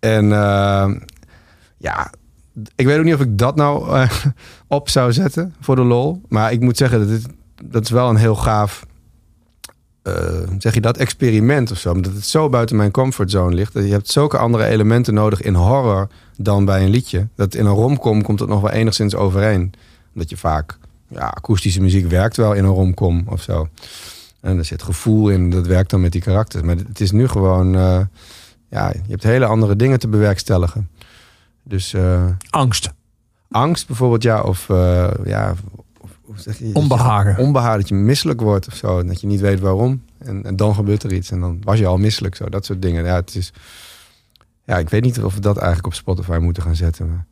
[0.00, 0.90] En eh,
[1.78, 2.10] ja,
[2.74, 4.10] ik weet ook niet of ik dat nou eh,
[4.66, 6.20] op zou zetten voor de lol.
[6.28, 7.26] Maar ik moet zeggen, dat, dit,
[7.64, 8.88] dat is wel een heel gaaf eh,
[10.58, 11.92] zeg je dat, experiment of zo.
[11.92, 13.72] Omdat het zo buiten mijn comfortzone ligt.
[13.72, 17.28] Dat je hebt zulke andere elementen nodig in horror dan bij een liedje.
[17.34, 19.72] Dat in een romcom komt het nog wel enigszins overeen.
[20.14, 20.78] Omdat je vaak,
[21.08, 23.68] ja, akoestische muziek werkt wel in een romcom of zo.
[24.40, 26.62] En er zit gevoel in, dat werkt dan met die karakters.
[26.62, 28.00] Maar het is nu gewoon, eh,
[28.70, 30.90] ja, je hebt hele andere dingen te bewerkstelligen.
[31.62, 32.92] Dus eh, Angst.
[33.50, 35.54] angst bijvoorbeeld, ja, of eh, ja,
[36.26, 36.70] hoe zeg je?
[36.72, 37.38] Onbehagen.
[37.38, 38.98] Onbehagen, dat je misselijk wordt of zo.
[38.98, 40.02] En dat je niet weet waarom.
[40.18, 41.30] En, en dan gebeurt er iets.
[41.30, 42.48] En dan was je al misselijk, zo.
[42.48, 43.04] Dat soort dingen.
[43.04, 43.52] Ja, het is...
[44.64, 47.06] Ja, ik weet niet of we dat eigenlijk op Spotify moeten gaan zetten.
[47.08, 47.26] Maar...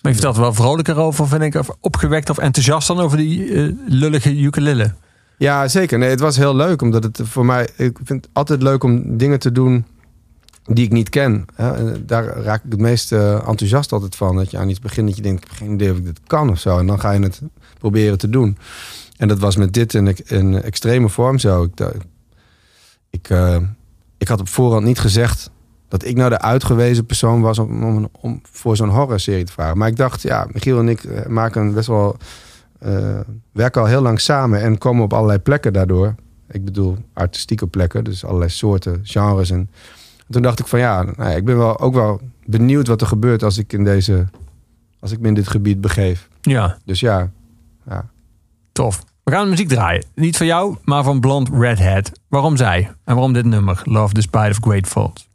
[0.00, 1.54] Maar je vertelt er wel vrolijker over, vind ik.
[1.54, 4.94] Of opgewekt of enthousiast dan over die eh, lullige ukulele.
[5.38, 5.98] Ja, zeker.
[5.98, 6.82] Nee, het was heel leuk.
[6.82, 7.68] Omdat het voor mij...
[7.76, 9.84] Ik vind het altijd leuk om dingen te doen
[10.64, 11.44] die ik niet ken.
[11.54, 11.74] Hè.
[11.74, 14.36] En Daar raak ik het meest eh, enthousiast altijd van.
[14.36, 15.44] Dat je aan iets begint dat je denkt...
[15.44, 16.78] Ik heb geen idee of ik dit kan of zo.
[16.78, 17.40] En dan ga je het
[17.78, 18.58] proberen te doen.
[19.16, 21.62] En dat was met dit in, in extreme vorm zo.
[21.62, 21.92] Ik,
[23.10, 23.56] ik, eh,
[24.18, 25.50] ik had op voorhand niet gezegd
[25.88, 29.78] dat ik nou de uitgewezen persoon was om, om, om voor zo'n horrorserie te vragen.
[29.78, 32.16] Maar ik dacht, ja, Michiel en ik eh, maken best wel
[32.78, 33.20] eh,
[33.52, 36.14] werken al heel lang samen en komen op allerlei plekken daardoor.
[36.50, 39.50] Ik bedoel artistieke plekken, dus allerlei soorten, genres.
[39.50, 39.70] En
[40.30, 43.06] toen dacht ik van ja, nou ja, ik ben wel ook wel benieuwd wat er
[43.06, 44.26] gebeurt als ik in deze,
[45.00, 46.28] als ik me in dit gebied begeef.
[46.40, 47.30] Ja, Dus ja,
[47.88, 48.04] ja.
[48.72, 49.04] tof.
[49.24, 50.04] We gaan muziek draaien.
[50.14, 52.12] Niet van jou, maar van Blond Redhead.
[52.28, 52.78] Waarom zij?
[53.04, 53.80] En waarom dit nummer?
[53.84, 55.28] Love Despite of Great Faults.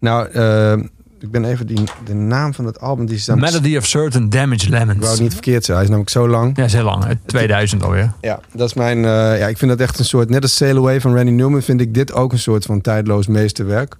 [0.00, 0.72] Nou, eh,
[1.20, 3.38] ik ben even die, de naam van het album die is dan.
[3.40, 5.10] Melody of Certain Damaged Ik wou Lemons.
[5.10, 5.76] het niet verkeerd zijn.
[5.76, 6.56] Hij is namelijk zo lang.
[6.56, 7.04] Ja, is heel lang.
[7.04, 8.12] uit 2000 alweer.
[8.20, 8.96] Ja, dat is mijn.
[9.04, 10.30] eh, ja, ik vind dat echt een soort.
[10.30, 13.26] Net als Sail Away van Randy Newman vind ik dit ook een soort van tijdloos
[13.26, 13.96] meesterwerk.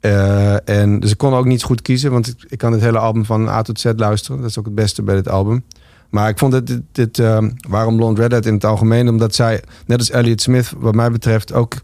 [0.00, 2.98] Eh, en dus ik kon ook niet goed kiezen, want ik, ik kan het hele
[2.98, 4.40] album van A tot Z luisteren.
[4.40, 5.64] Dat is ook het beste bij dit album.
[6.12, 9.62] Maar ik vond dit, dit, dit eh, waarom Blonde Redhead in het algemeen, omdat zij,
[9.86, 11.74] net als Elliot Smith, wat mij betreft, ook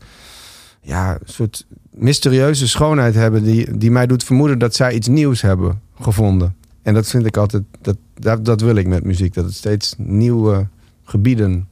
[0.80, 5.40] ja, een soort mysterieuze schoonheid hebben die, die mij doet vermoeden dat zij iets nieuws
[5.40, 6.56] hebben gevonden.
[6.82, 9.94] En dat vind ik altijd, dat, dat, dat wil ik met muziek, dat het steeds
[9.98, 10.68] nieuwe
[11.04, 11.68] gebieden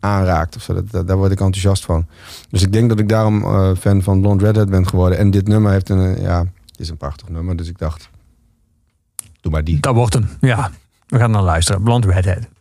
[0.00, 0.56] aanraakt.
[0.56, 0.82] Of zo.
[0.84, 2.06] Dat, daar word ik enthousiast van.
[2.50, 5.18] Dus ik denk dat ik daarom eh, fan van Blonde Redhead ben geworden.
[5.18, 7.56] En dit nummer heeft een, ja, het is een prachtig nummer.
[7.56, 8.08] Dus ik dacht,
[9.40, 9.80] doe maar die.
[9.80, 10.28] Dat wordt hem.
[10.40, 10.70] Ja,
[11.08, 11.82] we gaan naar luisteren.
[11.82, 12.57] Blond Redhead.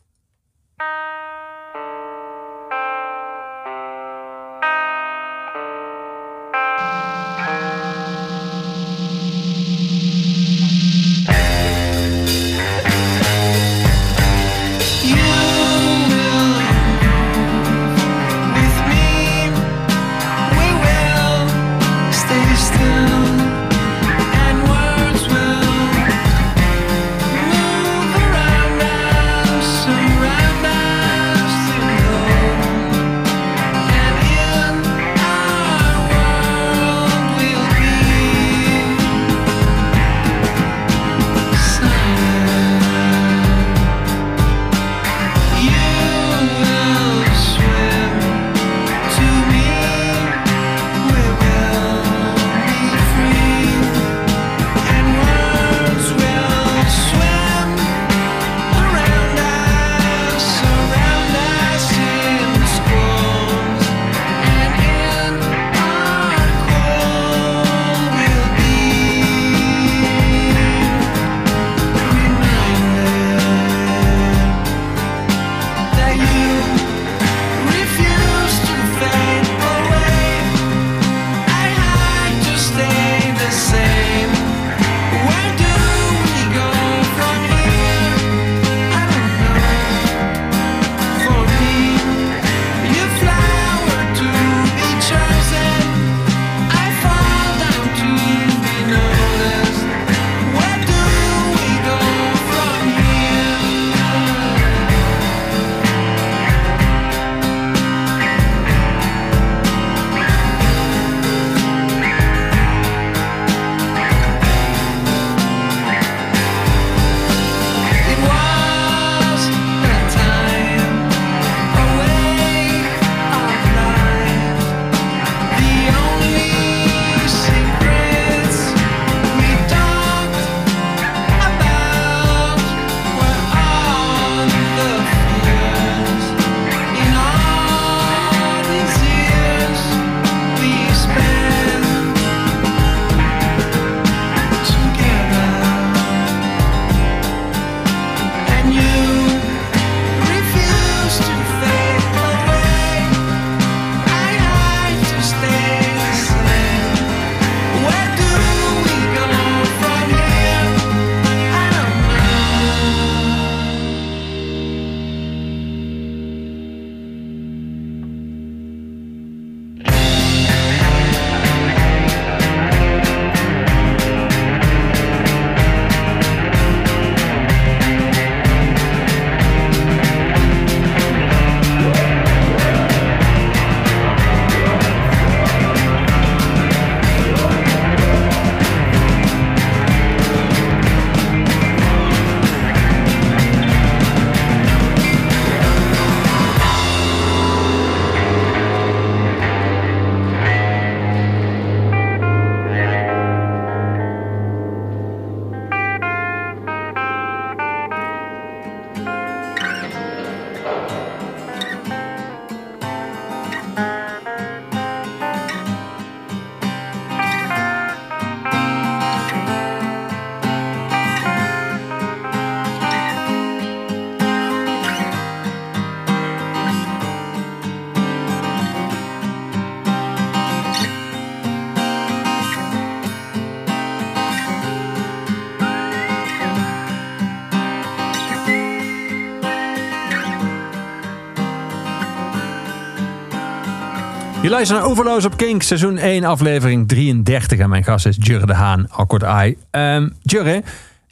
[244.47, 247.59] Je luistert naar Overloos op Kink, seizoen 1, aflevering 33.
[247.59, 249.57] En mijn gast is Jurre de Haan, kort AI.
[249.71, 250.63] Um, Jurre,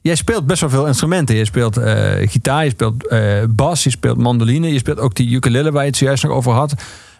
[0.01, 1.35] jij speelt best wel veel instrumenten.
[1.35, 4.73] Je speelt eh, gitaar, je speelt eh, bas, je speelt mandoline.
[4.73, 6.73] Je speelt ook die ukulele waar je het zojuist nog over had.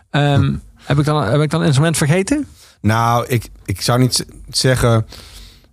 [0.09, 2.47] Ehm, heb, ik dan, heb ik dan een instrument vergeten?
[2.81, 5.05] Nou, ik, ik zou niet zeggen...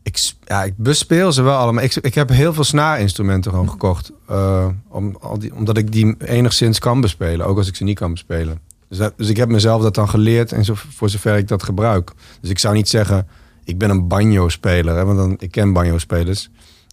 [0.03, 1.85] Ik, ja, ik bespeel ze wel allemaal.
[1.85, 4.13] Ik, ik heb heel veel snaarinstrumenten gewoon gekocht.
[4.29, 7.47] eh, om, al die, omdat ik die enigszins kan bespelen.
[7.47, 8.72] Ook als ik ze niet kan bespelen.
[8.93, 10.53] Dus, dat- dus ik heb mezelf dat dan geleerd.
[10.53, 12.11] En zo, voor zover ik dat gebruik.
[12.41, 13.27] Dus ik zou niet zeggen...
[13.65, 14.97] Ik ben een banjo-speler.
[14.97, 16.51] Hè, want dan, ik ken banjo-spelers.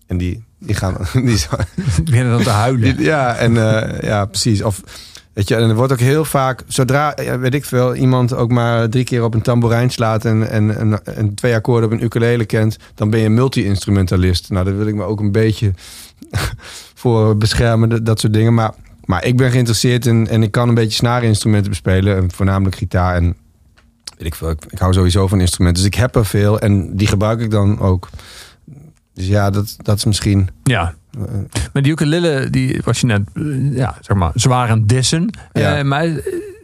[0.07, 0.95] En die, die gaan...
[1.25, 1.61] Die, zou-
[1.97, 2.95] Ik begin dan te huilen.
[2.97, 4.61] die- ja, en eh, ja, precies.
[4.61, 4.81] Of
[5.33, 8.89] weet je, en er wordt ook heel vaak, zodra, weet ik veel, iemand ook maar
[8.89, 12.45] drie keer op een tamboerijn slaat en, en, en, en twee akkoorden op een ukulele
[12.45, 14.49] kent, dan ben je multi-instrumentalist.
[14.49, 15.73] Nou, daar wil ik me ook een beetje
[17.01, 18.53] voor beschermen, dat, dat soort dingen.
[18.53, 18.73] Maar,
[19.09, 23.15] maar ik ben geïnteresseerd in en ik kan een beetje snaarinstrumenten bespelen, en voornamelijk gitaar
[23.15, 23.35] en
[24.17, 24.49] weet ik veel.
[24.49, 27.51] Ik, ik hou sowieso van instrumenten, dus ik heb er veel en die gebruik ik
[27.51, 28.09] dan ook.
[29.13, 30.49] Dus ja, dat, dat is misschien.
[30.63, 30.93] Ja.
[31.17, 31.21] eh,
[31.73, 35.29] Maar die ukulele, die was je net, eh, ja, zeg maar, zwaar aan dissen.
[35.53, 35.77] Ja.
[35.77, 36.05] Eh, maar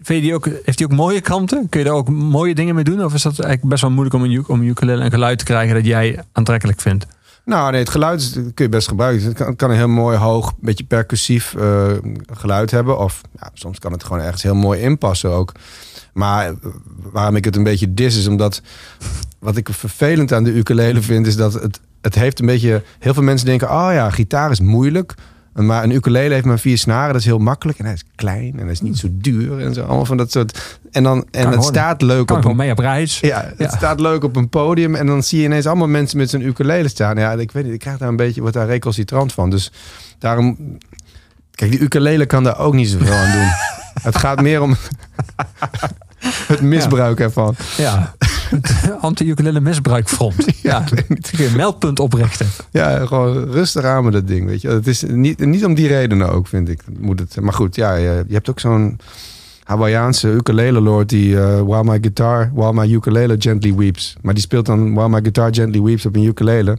[0.01, 1.69] vind je die ook, heeft die ook mooie kanten?
[1.69, 3.03] Kun je daar ook mooie dingen mee doen?
[3.03, 5.45] Of is dat eigenlijk best wel moeilijk om een, om een ukulele een geluid te
[5.45, 7.05] krijgen dat jij aantrekkelijk vindt?
[7.45, 9.25] Nou, nee, het geluid kun je best gebruiken.
[9.25, 11.91] Het kan, kan een heel mooi, hoog, beetje percussief eh,
[12.31, 12.97] geluid hebben.
[12.97, 15.51] Of ja, soms kan het gewoon ergens heel mooi inpassen ook.
[16.13, 16.53] Maar eh,
[17.11, 18.61] waarom ik het een beetje dis is omdat...
[19.39, 22.83] Wat ik vervelend aan de ukulele vind, is dat het, het heeft een beetje...
[22.99, 25.13] Heel veel mensen denken, oh ja, gitaar is moeilijk.
[25.63, 27.79] Maar een ukulele heeft maar vier snaren, dat is heel makkelijk.
[27.79, 29.83] En hij is klein en hij is niet zo duur en zo.
[29.83, 30.79] Allemaal van dat soort...
[30.91, 33.19] En, dan, en het staat leuk Kan op een mee op reis.
[33.19, 33.77] ja, het Ja.
[33.77, 36.87] staat leuk op een podium en dan zie je ineens allemaal mensen met zijn ukulele
[36.87, 37.17] staan.
[37.17, 39.49] Ja, ik weet niet, ik krijg daar een beetje, word daar recalcitrant van.
[39.49, 39.71] Dus
[40.19, 40.77] daarom,
[41.51, 43.49] kijk, die ukulele kan daar ook niet zoveel aan doen.
[44.03, 44.75] Het gaat meer om
[46.47, 47.55] het misbruik ervan.
[47.77, 48.15] Ja.
[48.49, 50.45] Het Anti-ukulele misbruikfront.
[50.61, 50.83] Ja,
[51.31, 52.47] een meldpunt oprichten.
[52.71, 54.67] Ja, gewoon rustig aan met dat ding, weet je.
[54.67, 56.81] Het is niet, niet om die redenen ook, vind ik.
[56.99, 58.99] Moet het, maar goed, ja, je, je hebt ook zo'n
[59.63, 64.15] Hawaiiaanse ukulele lord die uh, While My Guitar, While My Ukulele Gently Weeps.
[64.21, 66.77] Maar die speelt dan While My Guitar Gently Weeps op een ukulele.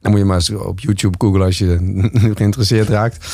[0.00, 2.00] Dan moet je maar eens op YouTube googlen als je
[2.34, 3.26] geïnteresseerd raakt.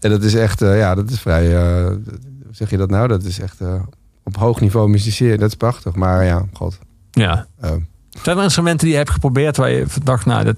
[0.00, 3.08] En dat is echt, eh, ja, dat is vrij, eh, hoe zeg je dat nou?
[3.08, 3.82] Dat is echt eh,
[4.24, 5.38] op hoog niveau musiceren.
[5.38, 5.94] Dat is prachtig.
[5.94, 6.78] Maar ja, god.
[7.10, 7.46] Ja.
[7.60, 7.70] eh,
[8.22, 10.56] Zijn er instrumenten die je hebt geprobeerd waar je dacht, nou, dat,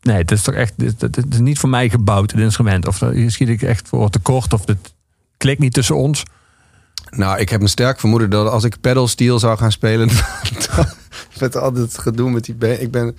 [0.00, 2.86] nee, dit is toch echt, dit is niet voor mij gebouwd, dit instrument.
[2.86, 4.94] Of hier schiet ik echt voor tekort, of dit
[5.36, 6.22] klikt niet tussen ons.
[7.10, 10.08] Nou, ik heb een sterk vermoeden dat als ik pedal steel zou gaan spelen,
[11.40, 12.80] met altijd gedoe met die.
[12.80, 13.16] Ik ben,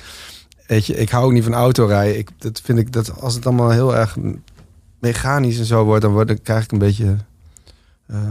[0.68, 2.18] weet je, ik hou ook niet van autorijden.
[2.18, 4.18] Ik, dat vind ik dat als het allemaal heel erg
[5.00, 7.12] mechanisch en zo wordt, dan, word, dan krijg ik een beetje eh,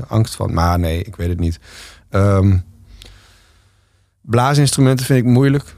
[0.08, 0.54] angst van.
[0.54, 1.60] Maar nee, ik weet het niet.
[2.08, 2.56] Ehm,
[4.20, 5.74] blaasinstrumenten vind ik moeilijk.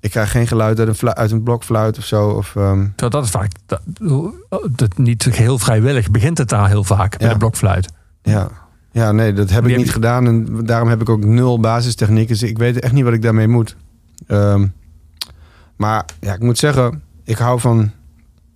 [0.00, 2.28] Ik krijg geen geluid uit een, flu- uit een blokfluit of zo.
[2.28, 3.80] Of, ehm, dat is vaak dat,
[4.70, 7.32] dat niet heel vrijwillig begint het daar heel vaak bij Ja.
[7.32, 7.88] de blokfluit.
[8.22, 8.48] Ja.
[8.92, 10.26] ja, nee, dat heb Die ik niet gedaan.
[10.26, 12.38] En daarom heb ik ook nul basistechnieken.
[12.38, 13.76] Dus ik weet echt niet wat ik daarmee moet.
[14.26, 14.66] Ehm,
[15.76, 17.90] maar ja, ik moet zeggen, ik hou van...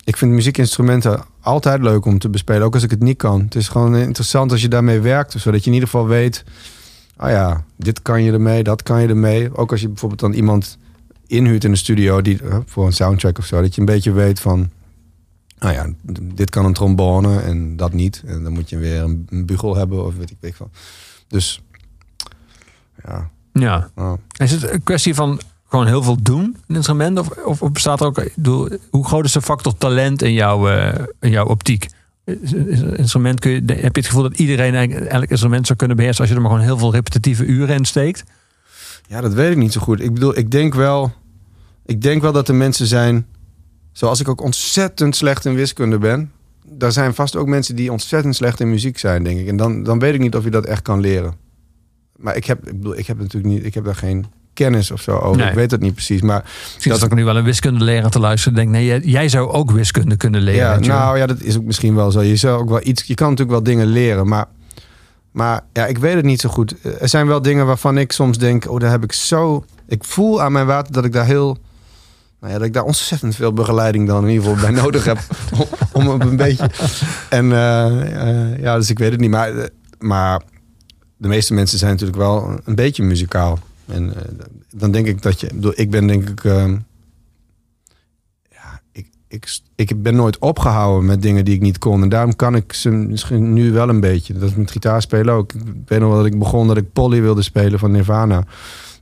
[0.03, 2.63] Ik vind muziekinstrumenten altijd leuk om te bespelen.
[2.63, 3.41] Ook als ik het niet kan.
[3.41, 5.31] Het is gewoon interessant als je daarmee werkt.
[5.31, 6.43] Zodat je in ieder geval weet...
[7.17, 9.55] Oh ja, dit kan je ermee, dat kan je ermee.
[9.57, 10.77] Ook als je bijvoorbeeld dan iemand
[11.27, 12.21] inhuurt in een studio...
[12.21, 13.61] Die, voor een soundtrack of zo.
[13.61, 14.69] Dat je een beetje weet van...
[15.59, 15.89] Nou ja,
[16.35, 18.23] dit kan een trombone en dat niet.
[18.25, 20.69] En dan moet je weer een, bugel hebben of weet ik van.
[21.27, 21.61] Dus
[23.03, 23.89] ja, Ja.
[24.37, 25.39] Is het een kwestie van
[25.71, 27.19] gewoon heel veel doen, een instrument?
[27.19, 30.69] Of, of, of bestaat er ook, bedoel, hoe groot is de factor talent in jouw,
[30.69, 31.87] eh, in jouw optiek?
[32.25, 35.65] Is- is een instrument kun je, heb je het gevoel dat iedereen eigenlijk elk instrument
[35.65, 38.23] zou kunnen beheersen als je er maar gewoon heel veel repetitieve uren in steekt?
[39.07, 39.99] ja, dat weet ik niet zo goed.
[40.01, 41.11] Ik bedoel, ik denk wel,
[41.85, 43.25] ik denk wel dat er mensen zijn,
[43.91, 46.31] zoals ik ook ontzettend slecht in wiskunde ben.
[46.65, 49.47] Daar zijn vast ook mensen die ontzettend slecht in muziek zijn, denk ik.
[49.47, 51.33] En dan, dan weet ik niet of je dat echt kan leren.
[52.15, 54.25] Maar ik heb, ik bedoel, ik heb natuurlijk niet, ik heb daar geen
[54.61, 55.37] kennis of zo over.
[55.37, 55.49] Nee.
[55.49, 56.43] Ik weet het niet precies, maar
[56.73, 59.71] Misschien dat ik nu wel een wiskundeleraar te luisteren denk, nee, jij, jij zou ook
[59.71, 60.83] wiskunde kunnen leren.
[60.83, 62.21] Ja, nou ja, dat is ook misschien wel zo.
[62.21, 63.03] Je zou ook wel iets.
[63.03, 64.45] Je kan natuurlijk wel dingen leren, maar.
[65.31, 66.75] Maar ja, ik weet het niet zo goed.
[66.99, 69.65] Er zijn wel dingen waarvan ik soms denk, oh, daar heb ik zo.
[69.87, 71.57] Ik voel aan mijn water dat ik daar heel.
[72.39, 75.17] Nou ja, dat ik daar ontzettend veel begeleiding dan in ieder geval bij nodig heb.
[75.59, 76.69] Om, om op een beetje.
[77.29, 79.29] En eh, eh, ja, dus ik weet het niet.
[79.29, 80.41] Maar, maar
[81.17, 83.59] de meeste mensen zijn natuurlijk wel een beetje muzikaal.
[83.91, 84.21] En eh,
[84.75, 85.71] dan denk ik dat je.
[85.75, 86.43] ik ben denk ik.
[86.43, 86.77] ehm,
[88.49, 92.01] ja, ik, ik, ik ben nooit opgehouden met dingen die ik niet kon.
[92.01, 94.33] En daarom kan ik ze misschien nu wel een beetje.
[94.33, 95.53] Dat is met gitaar spelen ook.
[95.53, 98.35] Ik weet nog wel dat ik begon dat ik Polly wilde spelen van Nirvana.
[98.35, 98.45] Nou,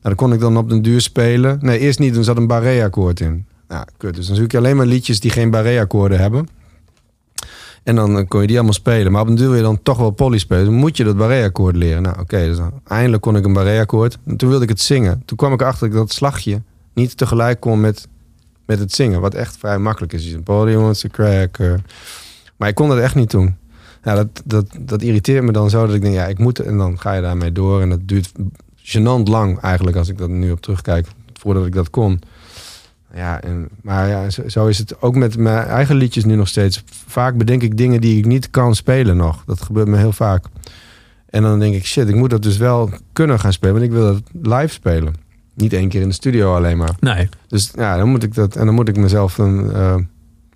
[0.02, 1.58] dan kon ik dan op den duur spelen.
[1.62, 2.16] Nee, eerst niet.
[2.16, 3.46] Er zat een barré-akkoord in.
[3.68, 4.16] Nou, kut.
[4.16, 6.48] Dus dan zoek je alleen maar liedjes die geen barré-akkoorden hebben.
[7.84, 9.12] En dan eh, kon je die allemaal spelen.
[9.12, 10.66] Maar op een duur wil je dan toch wel Polly spelen.
[10.66, 12.02] Dan moet je dat barré-akkoord leren.
[12.02, 12.38] Nou, oké.
[12.38, 12.58] dus
[12.88, 14.18] eindelijk kon ik een barré-akkoord.
[14.26, 15.22] En toen wilde ik het zingen.
[15.26, 16.62] Toen kwam ik achter dat dat slagje
[16.94, 18.08] niet tegelijk kon met,
[18.66, 19.22] met het zingen.
[19.22, 20.24] Wat echt vrij makkelijk is.
[20.24, 21.82] Je ziet, Polly wants a cracker.
[22.58, 23.56] Maar ik kon dat echt niet doen.
[24.04, 26.60] Ja, dat, dat, dat irriteert me dan zo dat ik denk, ja, ik moet...
[26.60, 27.82] En dan ga je daarmee door.
[27.82, 28.32] En dat duurt
[28.76, 31.08] gênant lang eigenlijk als ik dat nu op terugkijk.
[31.34, 32.20] Voordat ik dat kon.
[33.16, 36.48] Ja, en, maar ja, zo, zo is het ook met mijn eigen liedjes nu nog
[36.48, 36.84] steeds.
[37.08, 39.44] Vaak bedenk ik dingen die ik niet kan spelen nog.
[39.46, 40.46] Dat gebeurt me heel vaak.
[41.30, 43.74] En dan denk ik, shit, ik moet dat dus wel kunnen gaan spelen.
[43.74, 44.22] Want ik wil dat
[44.54, 45.14] live spelen.
[45.54, 46.96] Niet één keer in de studio alleen maar.
[47.00, 47.30] Nee.
[47.48, 48.56] Dus ja, dan moet ik dat.
[48.56, 49.96] En dan moet ik mezelf dan eh,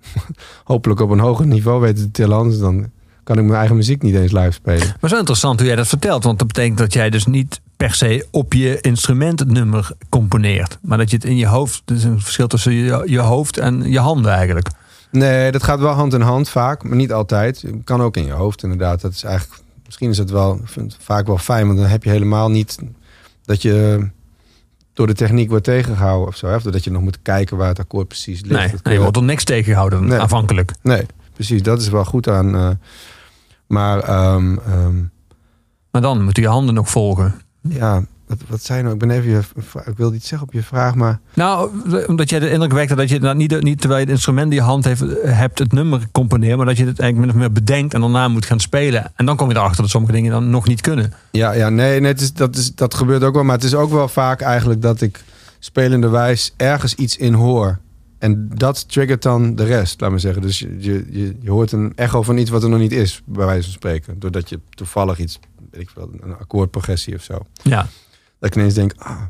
[0.64, 2.36] hopelijk op een hoger niveau weten te tillen.
[2.36, 2.90] Anders dan
[3.24, 4.96] kan ik mijn eigen muziek niet eens live spelen.
[5.00, 6.24] Maar zo interessant hoe jij dat vertelt.
[6.24, 10.78] Want dat betekent dat jij dus niet per se op je instrument het nummer componeert.
[10.82, 11.82] Maar dat je het in je hoofd...
[11.86, 14.68] Er is een verschil tussen je, je hoofd en je handen eigenlijk.
[15.10, 17.62] Nee, dat gaat wel hand in hand vaak, maar niet altijd.
[17.62, 19.00] Het kan ook in je hoofd inderdaad.
[19.00, 22.10] Dat is eigenlijk, misschien is het wel het vaak wel fijn, want dan heb je
[22.10, 22.78] helemaal niet
[23.44, 24.08] dat je
[24.92, 26.46] door de techniek wordt tegengehouden of zo.
[26.46, 26.54] Hè?
[26.54, 28.84] Of dat je nog moet kijken waar het akkoord precies ligt.
[28.84, 30.18] Nee, je wordt er niks tegengehouden Nee.
[30.18, 30.72] aanvankelijk.
[30.82, 31.62] nee, precies.
[31.62, 32.54] Dat is wel goed aan.
[32.56, 32.70] eh,
[33.66, 35.02] maar ehm, ehm,
[35.90, 37.34] Maar dan moeten je handen nog volgen.
[37.68, 38.94] Ja, wat, wat zei je nou?
[38.94, 39.40] Ik ben even je,
[39.84, 41.70] ik wilde iets zeggen op je vraag, maar Nou,
[42.06, 44.56] omdat jij de indruk wekte dat je dat niet, niet terwijl je het instrument in
[44.56, 47.52] je hand heeft, hebt het nummer componeert, maar dat je het eigenlijk min of meer
[47.52, 49.12] bedenkt en daarna moet gaan spelen.
[49.16, 51.12] En dan kom je erachter dat sommige dingen dan nog niet kunnen.
[51.30, 53.44] Ja, ja nee, nee het is, dat, is, dat gebeurt ook wel.
[53.44, 55.24] Maar het is ook wel vaak eigenlijk dat ik
[55.58, 57.78] spelende wijs ergens iets in hoor.
[58.24, 60.42] En dat triggert dan de rest, laat maar zeggen.
[60.42, 63.46] Dus je, je, je, hoort een echo van iets wat er nog niet is, bij
[63.46, 64.18] wijze van spreken.
[64.18, 65.38] Doordat je toevallig iets,
[65.70, 67.38] weet ik veel, een akkoordprogressie of zo.
[67.62, 67.88] Ja.
[68.38, 69.22] Dat ik ineens denk, ah.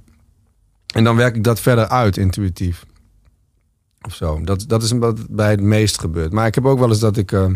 [0.94, 2.86] En dan werk ik dat verder uit, intuïtief.
[4.00, 4.40] Of zo.
[4.40, 6.32] Dat, dat is wat bij het meest gebeurt.
[6.32, 7.32] Maar ik heb ook wel eens dat ik...
[7.32, 7.54] ehm,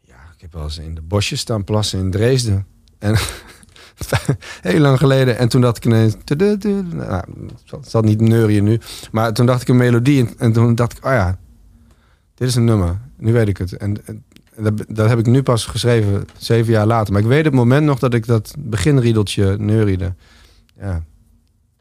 [0.00, 2.66] ja, ik heb wel eens in de bosjes staan plassen in Dresden.
[2.98, 3.16] En
[4.60, 5.38] heel lang geleden.
[5.38, 6.16] En toen dacht ik ineens...
[6.26, 7.22] Nou,
[7.70, 8.80] het zal- niet neurien nu.
[9.12, 10.20] Maar toen dacht ik een melodie.
[10.26, 11.38] En, en toen dacht ik, oh ja,
[12.34, 12.98] dit is een nummer.
[13.16, 13.76] Nu weet ik het.
[13.76, 13.96] En,
[14.88, 17.12] dat, heb ik nu pas geschreven, zeven jaar later.
[17.12, 20.14] Maar ik weet het moment nog dat ik dat beginriedeltje neuriede.
[20.80, 21.02] Ja,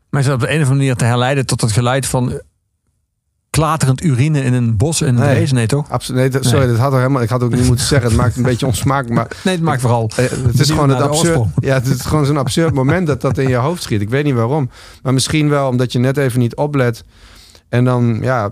[0.09, 2.41] Maar is dat op de een of andere manier te herleiden tot het geluid van
[3.49, 5.35] klaterend urine in een bos in Nee.
[5.35, 5.55] Dresden?
[5.57, 5.89] Nee, toch?
[5.89, 6.33] absoluut.
[6.33, 6.67] Nee, sorry, Nee.
[6.67, 7.21] dat had er helemaal.
[7.21, 8.09] Ik had ook niet moeten zeggen.
[8.09, 9.13] Het maakt een beetje onsmakelijk.
[9.15, 10.09] Maar Nee, het maakt vooral.
[10.15, 11.41] Eh, het is gewoon het absurd.
[11.55, 14.01] Ja, het is gewoon zo'n absurd moment dat dat in je hoofd schiet.
[14.01, 14.69] Ik weet niet waarom.
[15.03, 17.03] Maar misschien wel omdat je net even niet oplet.
[17.69, 18.49] En dan, ja,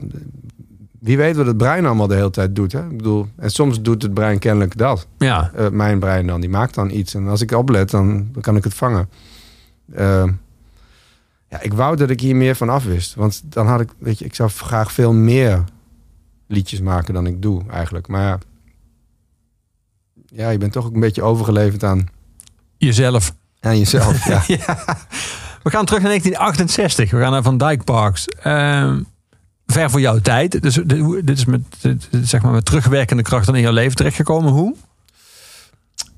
[1.00, 2.72] wie weet wat het brein allemaal de hele tijd doet.
[2.72, 2.80] Hè?
[2.90, 5.08] Ik bedoel, en soms doet het brein kennelijk dat.
[5.18, 5.52] Ja.
[5.56, 7.14] Eh, mijn brein dan, die maakt dan iets.
[7.14, 9.10] En als ik oplet, dan, dan kan ik het vangen.
[9.94, 10.24] Eh,
[11.50, 13.16] ja, ik wou dat ik hier meer van af wist.
[13.16, 15.64] Want dan had ik, weet je, ik zou graag veel meer
[16.48, 18.08] liedjes maken dan ik doe eigenlijk.
[18.08, 18.40] Maar ja,
[20.26, 22.08] ja je bent toch ook een beetje overgeleverd aan,
[22.78, 23.34] Jezelf.
[23.60, 24.26] aan jezelf.
[24.28, 24.44] ja.
[24.48, 24.98] Ja.
[25.64, 27.12] We gaan terug naar 1968.
[27.12, 28.28] We gaan naar Van Dyke Parks.
[28.28, 29.04] Ehm,
[29.66, 30.62] ver voor jouw tijd.
[30.62, 31.62] Dus dit, is met,
[32.12, 34.52] zeg maar met terugwerkende kracht dan in jouw leven terechtgekomen.
[34.52, 34.76] Hoe?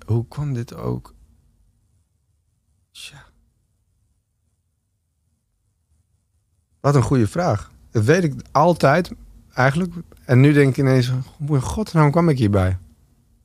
[0.06, 1.14] Hoe kwam dit ook?
[2.92, 3.26] Tja.
[6.82, 7.72] Wat een goede vraag.
[7.92, 9.12] Dat weet ik altijd
[9.54, 9.94] eigenlijk.
[10.26, 11.12] En nu denk ik ineens,
[11.46, 12.78] hoe in godsnaam kwam ik hierbij?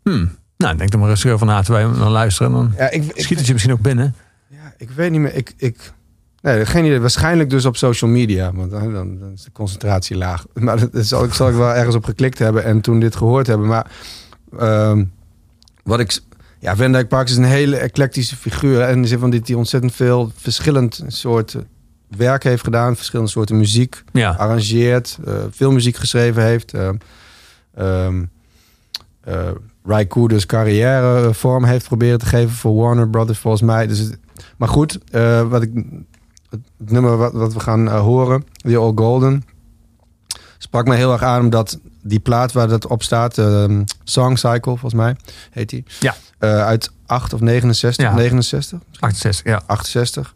[0.02, 0.30] Hmm.
[0.56, 2.52] Nou, denk er maar rustig over na terwijl we dan luisteren.
[2.52, 4.14] Dan Ja, ik, ik, schiet het je misschien ook binnen.
[4.48, 5.34] ja, ik weet niet meer.
[5.34, 5.92] Ik, ik,
[6.40, 7.00] nee, geen idee.
[7.00, 8.52] Waarschijnlijk dus op social media.
[8.52, 10.46] Want dan, dan, is de concentratie laag.
[10.54, 13.46] Maar dat zal, ik zal ik wel ergens op geklikt hebben en toen dit gehoord
[13.46, 13.66] hebben.
[13.66, 13.90] Maar
[14.58, 15.04] ehm,
[15.82, 16.20] wat ik...
[16.58, 18.80] Ja, Van Dyke Parks is een hele eclectische figuur.
[18.80, 21.56] En in de zin van dit hij ontzettend veel verschillend soort
[22.16, 22.96] werk heeft gedaan.
[22.96, 24.30] Verschillende soorten muziek Ja.
[24.30, 25.18] arrangeert.
[25.26, 26.72] eh, veel muziek geschreven heeft.
[26.74, 26.94] ehm
[27.74, 28.24] ehm
[29.20, 29.48] eh,
[29.84, 33.86] Ry Cooder's carrière eh, vorm heeft proberen te geven voor Warner Brothers volgens mij.
[33.86, 34.18] Dus het-
[34.56, 35.70] maar goed, eh, wat ik,
[36.50, 36.60] het,
[36.90, 39.44] nummer wat, wat we gaan eh, horen, The All Golden,
[40.58, 44.60] sprak mij heel erg aan omdat die plaat waar dat op staat, ehm, Song Cycle
[44.76, 45.16] volgens mij,
[45.50, 45.84] heet die.
[46.00, 46.14] Ja.
[46.38, 48.14] Eh, uit 8 of 69, Ja.
[48.14, 49.62] 69, 68, ja.
[49.66, 50.34] 68.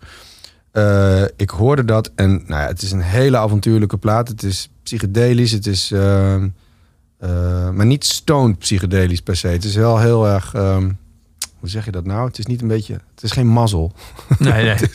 [0.79, 4.29] Eh, ik hoorde dat en nou ja, het is een hele avontuurlijke plaat.
[4.29, 6.49] Het is psychedelisch, het is, ehm,
[7.18, 9.49] eh, maar niet stoned psychedelisch per se.
[9.49, 10.91] Het is wel heel erg, ehm,
[11.59, 12.26] hoe zeg je dat nou?
[12.26, 13.93] Het is niet een beetje, het is geen mazzel.
[14.39, 14.76] Nee, nee.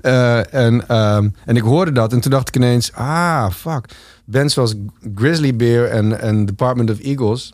[0.00, 3.84] Eh, en, ehm, en ik hoorde dat en toen dacht ik ineens, ah, fuck.
[4.24, 4.74] Bands zoals
[5.14, 7.52] Grizzly Bear en, en Department of Eagles,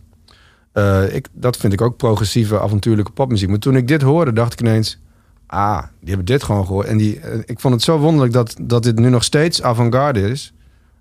[1.14, 3.49] ik, dat vind ik ook progressieve, avontuurlijke popmuziek.
[3.49, 4.99] Maar toen ik dit hoorde, dacht ik ineens,
[5.47, 6.87] ah, die hebben dit gewoon gehoord.
[6.87, 10.21] En die, eh, ik vond het zo wonderlijk dat, dat dit nu nog steeds avant-garde
[10.31, 10.53] is.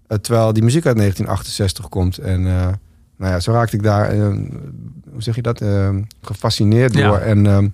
[0.07, 2.17] eh, terwijl die muziek uit 1968 komt.
[2.17, 2.67] En eh,
[3.17, 4.15] nou ja, zo raakte ik daar,
[5.11, 5.63] hoe zeg je dat,
[6.21, 7.07] gefascineerd Ja.
[7.07, 7.17] door.
[7.17, 7.73] En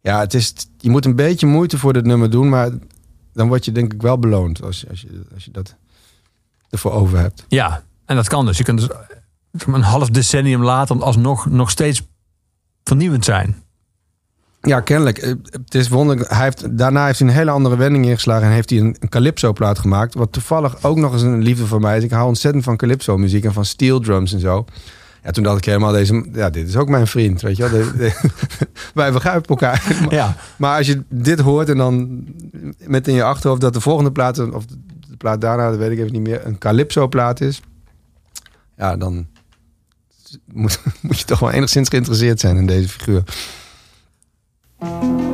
[0.00, 2.70] ja, het is, je moet een beetje moeite voor dit nummer doen, maar
[3.32, 5.74] dan word je denk ik wel beloond als, je- als, je, als je dat
[6.70, 7.44] ervoor over hebt.
[7.48, 8.58] Ja, en dat kan dus.
[8.58, 8.88] Je kunt dus
[9.66, 12.02] een half decennium later alsnog nog steeds
[12.84, 13.62] vernieuwend zijn.
[14.62, 15.18] Ja, kennelijk.
[15.18, 16.30] Eh, Het is wonderlijk.
[16.30, 19.08] Hij heeft, daarna heeft hij een hele andere wending ingeslagen en heeft hij een, een
[19.08, 20.14] calypso-plaat gemaakt.
[20.14, 22.04] Wat toevallig ook nog eens een liefde voor mij is.
[22.04, 24.64] Ik hou ontzettend van calypso-muziek en van steel drums en zo.
[25.24, 26.26] Ja, toen dacht ik helemaal deze.
[26.32, 27.70] Ja, dit is ook mijn vriend, weet je wel.
[27.84, 28.30] De- de-
[28.94, 29.96] wij begrijpen elkaar.
[30.00, 32.24] Maar, Ja, maar als je dit hoort en dan
[32.86, 35.98] met in je achterhoofd dat de volgende plaat, of de plaat daarna, dat weet ik
[35.98, 37.60] even niet meer, een calypso-plaat is.
[38.76, 39.26] Ja, dan
[40.52, 43.22] moet, moet je toch wel enigszins geïnteresseerd zijn in deze figuur.
[44.82, 45.31] Thank you.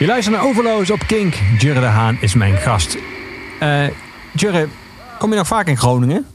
[0.00, 1.34] Je luistert naar Overloos op Kink.
[1.58, 2.96] Jurre de Haan is mijn gast.
[3.60, 3.86] Eh
[4.32, 4.68] Jurre,
[5.18, 6.26] Kom je nog vaak in Groningen?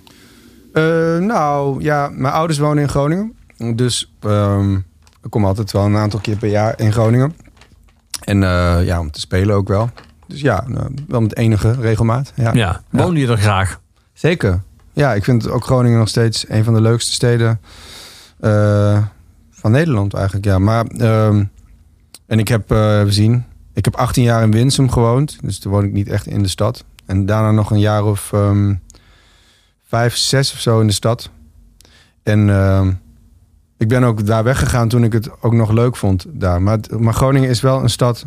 [0.74, 3.36] Eh, nou, ja, mijn ouders wonen in Groningen.
[3.76, 7.36] Dus ehm, ik kom altijd wel een aantal keer per jaar in Groningen.
[8.24, 9.90] En eh, ja, om te spelen ook wel.
[10.28, 12.32] Dus ja, nou, wel met enige regelmaat.
[12.36, 12.54] Ja.
[12.54, 12.82] Ja.
[12.90, 13.80] Woonde je er graag?
[14.14, 14.62] Zeker.
[14.94, 17.60] Ja, ik vind ook Groningen nog steeds een van de leukste steden
[19.52, 20.46] van Nederland eigenlijk.
[20.46, 21.44] Ja, maar ehm,
[22.28, 23.46] en ik heb eh we zien,
[23.76, 26.50] ik heb 18 jaar in Winsum gewoond, dus toen woon ik niet echt in de
[26.50, 26.84] stad.
[27.06, 28.74] En daarna nog een jaar of ehm,
[29.88, 31.30] vijf, zes of zo in de stad.
[32.24, 32.92] En ehm,
[33.78, 36.62] ik ben ook daar weggegaan toen ik het ook nog leuk vond daar.
[36.62, 38.26] Maar, maar Groningen is wel een stad.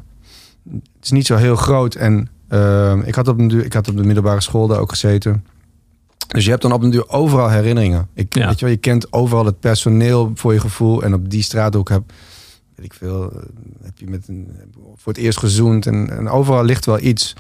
[0.73, 1.95] Het is niet zo heel groot.
[1.95, 4.91] En ehm, ik, had op een duur, ik had op de middelbare school daar ook
[4.91, 5.45] gezeten.
[6.29, 8.09] Dus je hebt dan op een duur overal herinneringen.
[8.15, 8.47] Ik, Ja.
[8.47, 11.03] weet je, wel, je kent overal het personeel voor je gevoel.
[11.03, 12.03] En op die straathoek heb,
[12.79, 13.39] weet ik veel, eh,
[13.83, 14.49] heb je met een,
[14.97, 15.87] voor het eerst gezoend.
[15.87, 17.35] En, en overal ligt wel iets.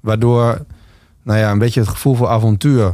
[0.00, 0.64] Waardoor,
[1.22, 2.92] nou ja, een beetje het gevoel voor avontuur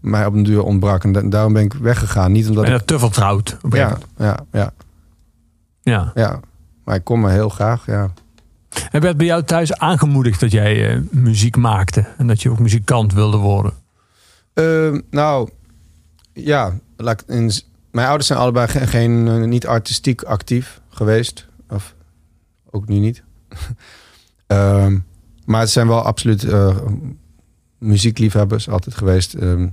[0.00, 1.04] mij op een duur ontbrak.
[1.04, 2.32] En da- daarom ben ik weggegaan.
[2.32, 2.70] Niet omdat ik...
[2.72, 3.56] je te vertrouwd?
[3.70, 4.72] Ja, ja, ja,
[5.82, 6.12] ja.
[6.14, 6.40] ja.
[6.84, 8.12] Maar ik kom me heel graag, ja.
[8.90, 12.06] En werd bij jou thuis aangemoedigd dat jij eh, muziek maakte?
[12.18, 13.72] En dat je ook muzikant wilde worden?
[14.54, 15.48] Ehm, nou,
[16.32, 16.72] ja.
[17.90, 21.46] mijn ouders zijn allebei ge- geen, eh, niet artistiek actief geweest.
[21.68, 21.94] Of
[22.70, 23.22] ook nu niet.
[24.46, 24.98] Ehm,
[25.44, 26.76] maar het zijn wel absoluut eh,
[27.78, 29.34] muziekliefhebbers altijd geweest.
[29.34, 29.68] Ehm,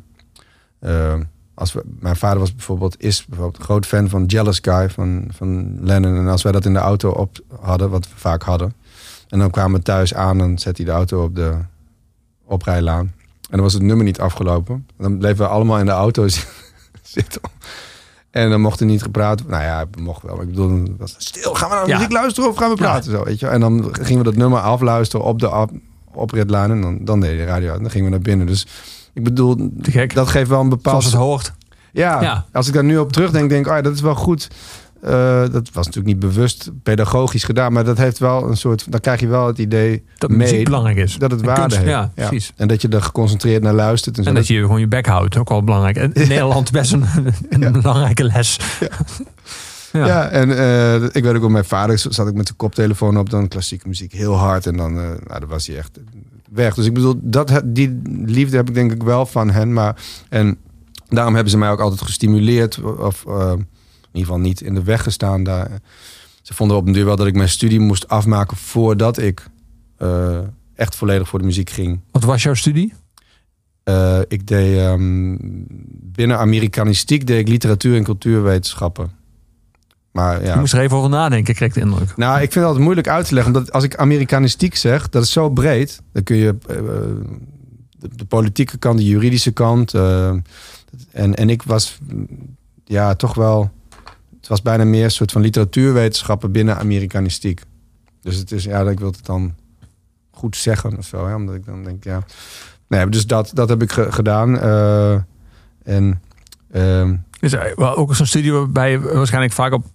[0.80, 5.28] ehm, als we, mijn vader was bijvoorbeeld, is bijvoorbeeld groot fan van Jealous Guy van,
[5.30, 6.18] van Lennon.
[6.18, 8.74] En als wij dat in de auto op hadden, wat we vaak hadden.
[9.28, 11.58] En dan kwamen we thuis aan en zette hij de auto op de
[12.44, 13.14] oprijlaan.
[13.42, 14.76] En dan was het nummer niet afgelopen.
[14.76, 16.46] En dan bleven we allemaal in de auto zi-
[17.02, 17.42] zitten.
[18.32, 19.48] En dan mocht er niet gepraat.
[19.48, 20.36] Nou ja, we mochten wel.
[20.36, 21.54] maar Ik bedoel, was stil.
[21.54, 21.96] Gaan we naar Ja.
[21.96, 23.12] muziek luisteren of gaan we praten?
[23.12, 23.48] Zo, weet je?
[23.48, 25.72] En dan gingen we dat nummer afluisteren op de op,
[26.14, 26.72] opritlaan.
[26.72, 27.74] En dan, dan deed de radio.
[27.74, 28.48] En dan gingen we naar binnen.
[28.48, 28.68] Dus
[29.14, 29.56] ik bedoel,
[30.14, 31.04] dat geeft wel een bepaald...
[31.04, 31.54] Zoals het hoort.
[31.92, 32.46] Ja, Ja.
[32.54, 34.48] als ik daar nu op terugdenk, denk ik, oh ja, dat is wel goed.
[35.02, 38.92] Eh, dat was natuurlijk niet bewust pedagogisch gedaan, maar dat heeft wel een soort.
[38.92, 41.18] Dan krijg je wel het idee Dat mee muziek belangrijk is.
[41.18, 41.90] dat het En waarde kunst, heeft.
[41.90, 42.54] Ja, precies.
[42.56, 44.18] En dat je er geconcentreerd naar luistert.
[44.18, 44.30] En, zo.
[44.30, 45.98] En dat je gewoon je bek houdt, ook wel belangrijk.
[45.98, 47.06] En in Nederland best een,
[47.50, 48.60] een belangrijke les.
[48.80, 48.88] ja.
[49.92, 50.30] Ja.
[50.30, 53.48] en eh, ik weet ook met mijn vader zat ik met de koptelefoon op, dan
[53.48, 54.66] klassieke muziek heel hard.
[54.66, 56.00] En dan, eh, nou, dan was hij echt
[56.50, 56.74] weg.
[56.74, 59.74] Dus ik bedoel, dat, die liefde heb ik denk ik wel van hen.
[59.74, 59.96] Maar,
[60.30, 60.58] en
[61.08, 62.82] daarom hebben ze mij ook altijd gestimuleerd.
[62.84, 63.26] Of
[64.12, 65.80] in ieder geval niet in de weg gestaan daar.
[66.42, 69.48] Ze vonden op een duur wel dat ik mijn studie moest afmaken voordat ik
[69.98, 70.38] eh,
[70.76, 72.00] echt volledig voor de muziek ging.
[72.12, 72.94] Wat was jouw studie?
[73.84, 75.36] Eh, ik deed ehm,
[75.92, 79.12] binnen Amerikanistiek deed ik literatuur en cultuurwetenschappen.
[80.12, 80.60] Maar Je ja.
[80.60, 82.18] moest er even over nadenken, kreeg ik de indruk.
[82.18, 83.56] Nou, ik vind het altijd moeilijk uit te leggen.
[83.56, 86.02] Omdat als ik Amerikanistiek zeg, dat is zo breed.
[86.12, 86.76] Dan kun je eh,
[87.90, 89.94] de, de politieke kant, de juridische kant.
[89.94, 90.44] en,
[91.12, 92.00] en ik was
[92.86, 93.72] ja toch wel.
[94.50, 97.62] Was bijna meer een soort van literatuurwetenschappen binnen Amerikanistiek.
[98.22, 99.54] Dus het is ja, ik wil het dan
[100.32, 101.28] goed zeggen of zo.
[101.28, 101.36] Hè?
[101.36, 102.24] Omdat ik dan denk, ja.
[102.88, 104.60] Nee, dus dat, dat heb ik ge- gedaan.
[104.60, 105.14] eh,
[105.84, 106.22] en
[106.72, 109.86] ehm, Dus eh, wel ook zo'n studie waarbij je waarschijnlijk vaak op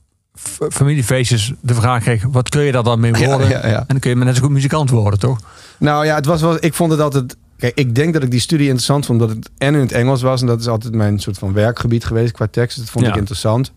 [0.70, 3.48] familiefeestjes de vraag kreeg: wat kun je daar dan mee worden?
[3.48, 3.78] Ja, ja, ja.
[3.78, 5.38] En dan kun je maar net zo goed muzikant worden, toch?
[5.78, 6.56] Nou ja, het was wel.
[6.60, 7.36] Ik vond het altijd.
[7.56, 10.22] Kijk, ik denk dat ik die studie interessant vond, omdat het en in het Engels
[10.22, 10.40] was.
[10.40, 12.78] En dat is altijd mijn soort van werkgebied geweest qua tekst.
[12.78, 13.10] Dat vond Ja.
[13.10, 13.72] ik interessant.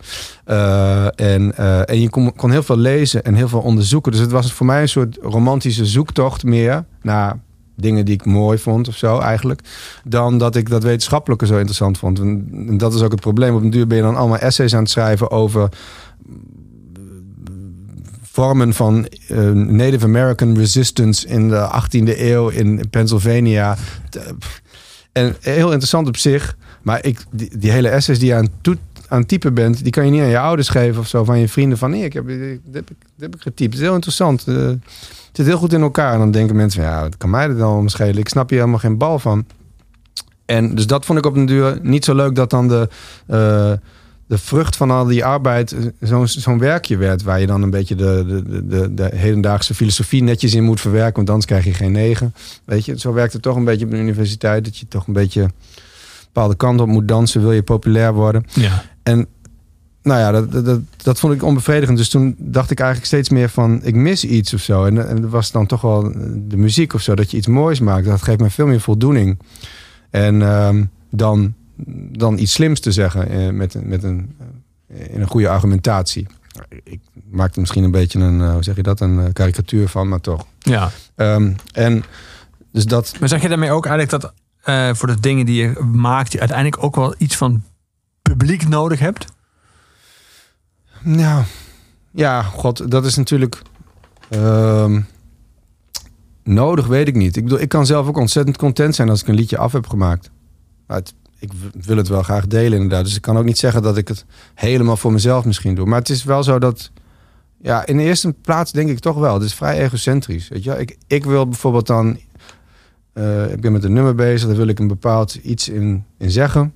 [0.46, 4.12] Eh, en, eh, en je kon, kon heel veel lezen en heel veel onderzoeken.
[4.12, 7.40] Dus het was voor mij een soort romantische zoektocht meer naar
[7.76, 9.62] dingen die ik mooi vond of zo eigenlijk.
[10.04, 12.20] Dan dat ik dat wetenschappelijke zo interessant vond.
[12.20, 13.56] En en dat is ook het probleem.
[13.56, 15.70] Op een duur ben je dan allemaal essays aan het schrijven over
[18.38, 23.78] vormen van eh, Native American resistance in de 18e eeuw in Pennsylvania.
[25.12, 26.58] En heel interessant op zich.
[26.82, 28.48] Maar ik, die, hele essays die je aan,
[29.08, 31.24] aan typen bent, die kan je niet aan je ouders geven of zo.
[31.24, 32.84] Van je vrienden van nee, ik heb, ik, dit
[33.20, 33.74] heb ik getypt.
[33.74, 34.48] Het is heel interessant.
[34.48, 34.80] Eh, het
[35.32, 36.14] zit heel goed in elkaar.
[36.14, 38.18] En dan denken mensen, ja, wat kan mij dat dan om schelen?
[38.18, 39.46] Ik snap hier helemaal geen bal van.
[40.46, 42.90] En dus dat vond ik op een duur niet zo leuk dat dan de,
[43.28, 43.72] eh,
[44.28, 47.24] de vrucht van al die arbeid eh, zo'n zo'n werkje werd.
[47.24, 51.16] Waar je dan een beetje de, de, de, de hedendaagse filosofie netjes in moet verwerken.
[51.16, 52.34] Want anders krijg je geen negen.
[52.66, 54.66] Weet je, zo werkt het toch een beetje op de universiteit.
[54.66, 55.52] Dat je toch een beetje een
[56.26, 57.42] bepaalde kant op moet dansen.
[57.42, 58.46] Wil je populair worden.
[58.54, 58.84] Ja.
[59.04, 59.28] En
[60.04, 61.98] nou ja, dat, dat- dat, vond ik onbevredigend.
[61.98, 63.80] Dus toen dacht ik eigenlijk steeds meer van...
[63.84, 64.86] ik mis iets of zo.
[64.86, 67.16] En, en dat was dan toch wel de muziek of zo.
[67.16, 68.06] Dat je iets moois maakt.
[68.06, 69.40] Dat geeft me veel meer voldoening.
[70.10, 71.54] En ehm, dan,
[72.18, 74.36] dan iets slims te zeggen eh, met, een- met een,
[74.88, 76.28] eh, in een goede argumentatie.
[76.84, 77.00] Ik
[77.30, 80.22] maakte misschien een beetje een, eh, hoe zeg je dat, een eh, karikatuur van, maar
[80.22, 80.46] toch.
[80.60, 80.92] ja.
[81.16, 82.04] Ehm, en
[82.72, 84.34] dus dat, Maar zeg je daarmee ook eigenlijk dat
[84.64, 87.64] eh, voor de dingen die je maakt, je uiteindelijk ook wel iets van
[88.22, 89.26] publiek nodig hebt?
[91.02, 91.44] Nou,
[92.12, 93.62] ja, god, dat is natuurlijk
[94.30, 95.02] ehm,
[96.44, 97.36] nodig, weet ik niet.
[97.36, 99.88] Ik bedoel, ik kan zelf ook ontzettend content zijn als ik een liedje af heb
[99.88, 100.32] gemaakt.
[100.88, 101.52] Maar het, ik
[101.82, 103.06] wil het wel graag delen inderdaad.
[103.06, 105.86] Dus ik kan ook niet zeggen dat ik het helemaal voor mezelf misschien doe.
[105.86, 106.92] Maar het is wel zo dat,
[107.62, 109.34] ja, in de eerste plaats denk ik toch wel.
[109.34, 110.80] Het is vrij egocentrisch, weet je.
[110.80, 112.20] Ik, ik wil bijvoorbeeld dan,
[113.14, 116.32] eh, ik ben met een nummer bezig, daar wil ik een bepaald iets in, in
[116.32, 116.74] zeggen.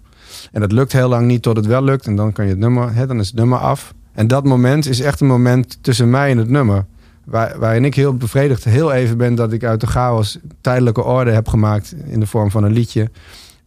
[0.51, 2.05] En dat lukt heel lang niet tot het wel lukt.
[2.05, 3.93] En dan kan je het nummer, hè, dan is het nummer af.
[4.13, 6.85] En dat moment is echt een moment tussen mij en het nummer.
[7.25, 11.31] Waar, waarin ik heel bevredigd heel even ben dat ik uit de chaos tijdelijke orde
[11.31, 13.09] heb gemaakt in de vorm van een liedje.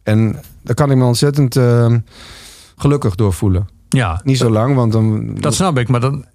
[0.05, 1.93] En daar kan ik me ontzettend eh,
[2.77, 3.67] gelukkig door voelen.
[3.89, 5.35] Ja, Niet zo lang, want dan.
[5.39, 5.87] dat snap ik.
[5.87, 6.25] Maar dan,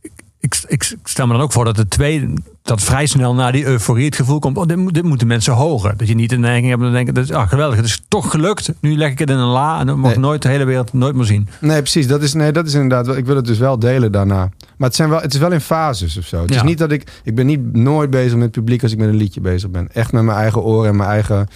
[0.41, 2.33] ik, ik, stel me dan ook voor dat de tweede,
[2.63, 5.53] dat vrij snel na die euforie het gevoel komt, oh, dit, moet- dit moeten mensen
[5.53, 5.97] hoger.
[5.97, 8.03] Dat je niet de neiging hebt om te denken, dat is ah, geweldig, het is
[8.09, 8.73] toch gelukt.
[8.81, 10.19] Nu leg ik het in een la en dan mag Nee.
[10.21, 11.49] nooit de hele wereld nooit meer zien.
[11.61, 12.07] Nee, precies.
[12.07, 13.17] Dat is, nee, dat is inderdaad.
[13.17, 14.51] Ik wil het dus wel delen daarna.
[14.77, 16.41] Maar het, zijn wel, het is wel in fases of zo.
[16.41, 16.57] Het Ja.
[16.57, 17.21] is niet dat ik.
[17.25, 19.89] Ik ben niet nooit bezig met het publiek als ik met een liedje bezig ben.
[19.93, 21.49] Echt met mijn eigen oren en mijn eigen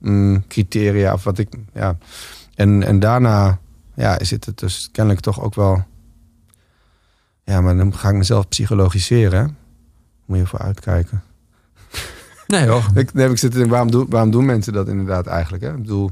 [0.00, 1.12] mm, criteria.
[1.12, 1.48] Of wat ik.
[1.74, 1.98] Ja.
[2.54, 3.58] En, en daarna
[3.94, 5.84] ja, zit het dus kennelijk toch ook wel.
[7.44, 9.40] Ja, maar dan ga ik mezelf psychologiseren.
[9.40, 9.52] Hè?
[10.24, 11.22] Moet je voor uitkijken.
[12.46, 12.84] Nee hoor.
[12.94, 15.62] Ik, nee, ik zit te denken, waarom, doen, waarom doen mensen dat inderdaad eigenlijk?
[15.62, 15.70] Hè?
[15.70, 16.10] Ik bedoel,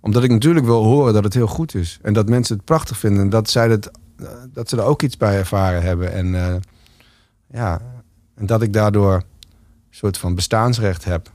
[0.00, 1.98] omdat ik natuurlijk wil horen dat het heel goed is.
[2.02, 3.22] En dat mensen het prachtig vinden.
[3.22, 6.12] En dat, zij eh, dat ze er ook iets bij ervaren hebben.
[6.12, 6.54] En, eh,
[7.46, 7.80] ja,
[8.34, 9.22] en dat ik daardoor een
[9.90, 11.30] soort van bestaansrecht heb.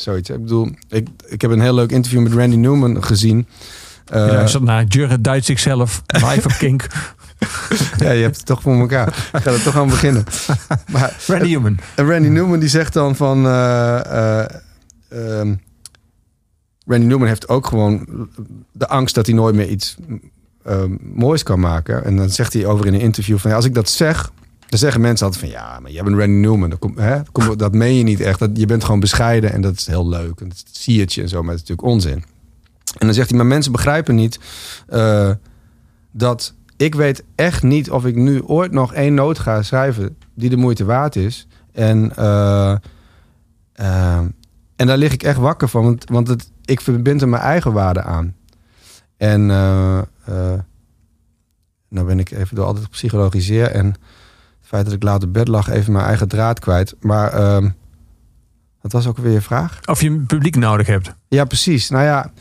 [0.00, 0.30] Zoiets.
[0.30, 3.46] Ik bedoel, ik, ik heb een heel leuk interview met Randy Newman gezien.
[4.04, 6.86] Eh, Je luistert naar Jurre Duits zichzelf, live op Kink,
[7.98, 9.08] ja, je hebt het toch voor elkaar.
[9.08, 10.24] Ik ga er toch aan beginnen.
[10.92, 11.78] Maar, Randy Human.
[11.94, 13.46] En Randy Newman die zegt dan van...
[13.46, 14.46] eh, eh,
[15.08, 15.54] ehm,
[16.86, 18.06] Randy Newman heeft ook gewoon
[18.72, 19.96] de angst dat hij nooit meer iets
[20.64, 22.04] ehm, moois kan maken.
[22.04, 23.50] En dan zegt hij over in een interview van...
[23.50, 24.30] Ja, als ik dat zeg,
[24.68, 25.52] dan zeggen mensen altijd van...
[25.52, 26.70] Ja, maar jij bent Randy Newman.
[26.70, 27.20] Dat, komt, hè,
[27.56, 28.38] dat, meen je niet echt.
[28.38, 30.40] Dat, je bent gewoon bescheiden en dat is heel leuk.
[30.40, 32.24] En dat zie je en zo, maar dat is natuurlijk onzin.
[32.98, 34.40] En dan zegt hij, maar mensen begrijpen niet...
[34.88, 35.30] eh,
[36.10, 40.50] dat ik weet echt niet of ik nu ooit nog één noot ga schrijven die
[40.50, 41.46] de moeite waard is.
[41.72, 42.76] En, eh,
[43.72, 44.18] eh,
[44.76, 47.72] en daar lig ik echt wakker van, want, want het, ik verbind er mijn eigen
[47.72, 48.34] waarde aan.
[49.16, 49.46] En
[51.88, 53.94] nou ben ik even door altijd psychologiseer en
[54.68, 56.94] het feit dat ik laat op bed lag even mijn eigen draad kwijt.
[57.00, 57.70] Maar ehm
[58.80, 59.80] wat was ook weer je vraag?
[59.84, 61.14] Of je een publiek nodig hebt.
[61.28, 61.88] Ja, precies.
[61.88, 62.32] Nou ja,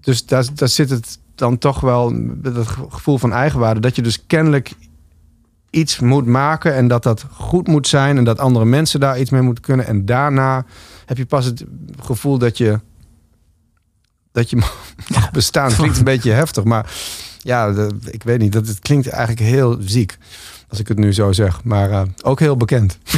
[0.00, 2.12] dus daar, daar zit het dan toch wel
[2.42, 3.80] het gevoel van eigenwaarde.
[3.80, 4.72] Dat je dus kennelijk
[5.70, 9.30] iets moet maken en dat dat goed moet zijn en dat andere mensen daar iets
[9.30, 9.86] mee moeten kunnen.
[9.86, 10.64] En daarna
[11.06, 11.64] heb je pas het
[12.00, 12.80] gevoel dat je
[14.32, 14.56] dat je
[15.14, 15.72] mag bestaan.
[15.72, 16.92] Klinkt een beetje heftig, maar
[17.38, 18.52] ja, ik weet niet.
[18.52, 20.18] Dat het klinkt eigenlijk heel ziek.
[20.74, 21.64] Als ik het nu zo zeg.
[21.64, 22.98] Maar eh, ook heel bekend.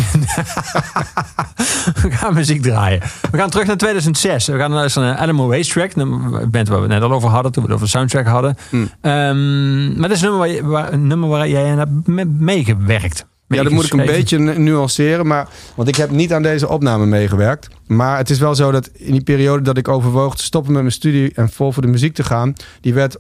[2.03, 3.01] We gaan muziek draaien.
[3.31, 4.47] We gaan terug naar 2006.
[4.47, 5.93] We gaan luisteren naar Animal Racetrack.
[5.95, 7.53] Een band waar we het net al over hadden.
[7.53, 8.57] Toen we het over de soundtrack hadden.
[8.71, 8.91] Hmm.
[9.01, 12.07] Ehm, maar dat is een nummer waar, je- waar, een nummer waar jij aan hebt
[12.07, 13.27] me- meegewerkt.
[13.49, 15.27] Ja, dat moet ik een beetje nu- nuanceren.
[15.27, 17.69] Maar, want ik heb niet aan deze opname meegewerkt.
[17.87, 20.81] Maar het is wel zo dat in die periode dat ik overwoog te stoppen met
[20.83, 23.17] mijn studie en vol voor de muziek te gaan, die werd.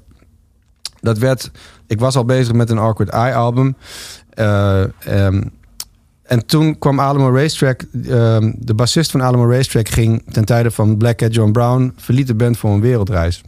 [1.01, 1.51] Dat werd.
[1.87, 3.77] Ik was al bezig met een Awkward Eye album.
[4.37, 5.43] Eh, ehm,
[6.23, 7.83] en toen kwam Alamo Racetrack.
[8.09, 11.93] ehm, de bassist van Alamo Racetrack ging ten tijde van Black Cat John Brown.
[11.97, 13.43] verliet de band voor een wereldreis.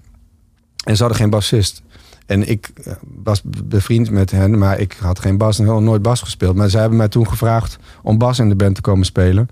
[0.84, 1.82] En ze hadden geen bassist.
[2.26, 2.92] En ik eh,
[3.22, 6.56] was be- bevriend met hen, maar ik had geen bas en had nooit bas gespeeld.
[6.56, 9.48] Maar zij hebben mij toen gevraagd om bas in de band te komen spelen.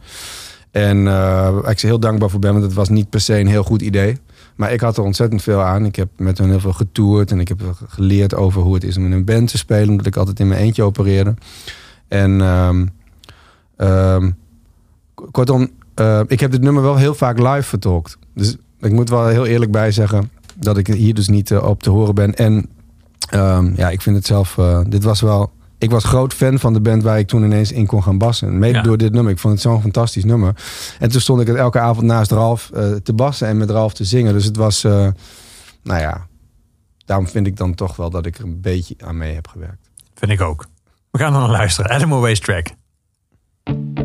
[0.70, 3.46] En eh ik ze heel dankbaar voor ben, want het was niet per se een
[3.46, 4.18] heel goed idee.
[4.56, 5.84] Maar ik had er ontzettend veel aan.
[5.84, 8.96] Ik heb met hen heel veel getoerd en ik heb geleerd over hoe het is
[8.96, 11.34] om in een band te spelen, omdat ik altijd in mijn eentje opereerde.
[12.08, 12.86] En ehm,
[13.76, 14.30] ehm,
[15.30, 18.18] kortom, eh, ik heb dit nummer wel heel vaak live vertolkt.
[18.34, 21.82] Dus ik moet wel heel eerlijk bij zeggen dat ik hier dus niet eh, op
[21.82, 22.34] te horen ben.
[22.34, 22.66] En
[23.30, 25.50] ehm, ja, ik vind het zelf, eh, dit was wel.
[25.78, 28.58] Ik was groot fan van de band waar ik toen ineens in kon gaan bassen.
[28.58, 28.82] Mede Ja.
[28.82, 29.32] door dit nummer.
[29.32, 30.54] Ik vond het zo'n fantastisch nummer.
[30.98, 33.94] En toen stond ik het elke avond naast Ralf eh, te bassen en met Ralf
[33.94, 34.32] te zingen.
[34.32, 35.08] Dus het was, eh,
[35.82, 36.26] nou ja,
[37.04, 39.90] daarom vind ik dan toch wel dat ik er een beetje aan mee heb gewerkt.
[40.14, 40.66] Vind ik ook.
[41.10, 41.90] We gaan naar luisteren.
[41.90, 42.66] Animal Racetrack.
[43.64, 43.95] Don't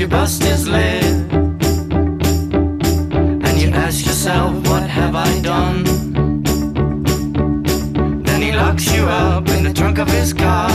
[0.00, 1.04] your bust is lit.
[3.44, 5.84] And you ask yourself, what have I done?
[8.22, 10.69] Then he locks you up in the trunk of his car.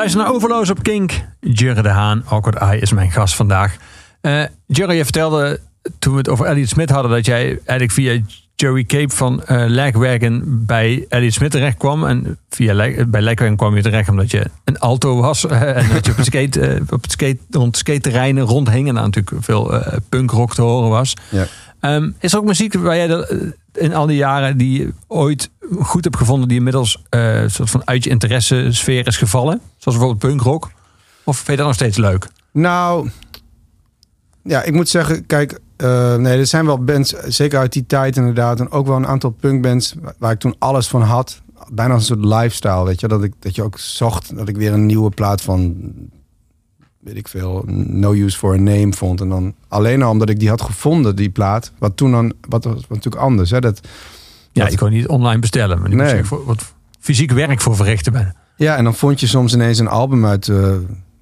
[0.00, 1.12] Luistert naar Overloos op Kink.
[1.40, 3.76] Jerry de Haan, Awkward Eye, is mijn gast vandaag.
[4.20, 5.60] Eh Jerry, je vertelde
[5.98, 7.10] toen we het over Elliot Smith hadden...
[7.10, 8.20] dat jij eigenlijk via
[8.54, 12.04] Joey Cape van eh Lagwagon bij Elliot Smith terecht kwam.
[12.04, 12.74] En via
[13.06, 15.46] bij Lagwagon kwam je terecht omdat je een alto was.
[15.46, 18.88] eh, en dat je op het, skate, eh, op het skate, rond skaterreinen rondhing.
[18.88, 21.14] En daar natuurlijk veel eh punkrock te horen was.
[21.28, 21.46] Ja.
[21.80, 23.36] Ehm, is er ook muziek waar jij eh,
[23.74, 28.04] in al die jaren die ooit goed hebt gevonden, die inmiddels eh, soort van uit
[28.04, 29.60] je interesse sfeer is gevallen?
[29.76, 30.70] Zoals bijvoorbeeld punkrock?
[31.24, 32.28] Of vind je dat nog steeds leuk?
[32.52, 33.10] Nou,
[34.42, 38.16] ja, ik moet zeggen, kijk, eh, nee, er zijn wel bands, zeker uit die tijd
[38.16, 41.40] inderdaad, en ook wel een aantal punkbands waar- waar ik toen alles van had.
[41.72, 44.72] Bijna een soort lifestyle, weet je, dat ik dat je ook zocht dat ik weer
[44.72, 45.76] een nieuwe plaat van,
[46.98, 49.20] weet ik veel, No Use for a Name vond.
[49.20, 52.64] En dan alleen al omdat ik die had gevonden, die plaat, wat toen dan, wat
[52.64, 53.80] was natuurlijk anders, hè, dat.
[54.52, 55.78] Ja, Dat- je kon niet online bestellen.
[55.80, 56.06] Maar die Nee.
[56.06, 58.34] moest je voor, wat fysiek werk voor verrichten ben.
[58.56, 60.56] Ja, en dan vond je soms ineens een album uit, eh,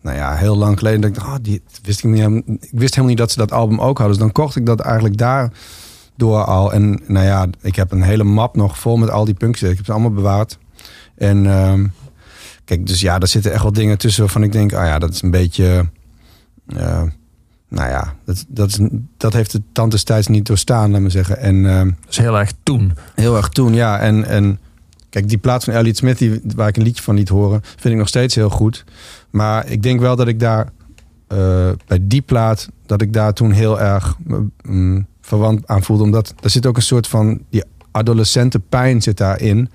[0.03, 1.01] nou ja, heel lang geleden.
[1.01, 3.53] Dat ik dacht, oh, die wist ik, niet, ik wist helemaal niet dat ze dat
[3.53, 4.09] album ook hadden.
[4.17, 6.73] Dus dan kocht ik dat eigenlijk daardoor al.
[6.73, 9.71] En nou ja, ik heb een hele map nog vol met al die punkjes.
[9.71, 10.59] Ik heb ze allemaal bewaard.
[11.17, 11.87] En ehm,
[12.65, 15.13] kijk, dus ja, daar zitten echt wel dingen tussen waarvan ik denk, ah ja, dat
[15.15, 15.89] is een beetje...
[16.77, 17.03] eh,
[17.69, 18.79] nou ja, dat, dat, is,
[19.17, 21.39] dat heeft de tand destijds niet doorstaan, laat me zeggen.
[21.39, 22.93] En ehm, Dat is heel erg toen.
[23.15, 23.99] Heel erg toen, ja.
[23.99, 24.59] En, en
[25.11, 27.95] kijk, die plaat van Elliot Smith, die, waar ik een liedje van liet horen, vind
[27.95, 28.85] ik nog steeds heel goed.
[29.31, 30.73] Maar ik denk wel dat ik daar
[31.27, 34.17] eh, bij die plaat, dat ik daar toen heel erg
[34.63, 36.03] mm, verwant aan voelde.
[36.03, 39.71] Omdat er zit ook een soort van die adolescente pijn zit daarin.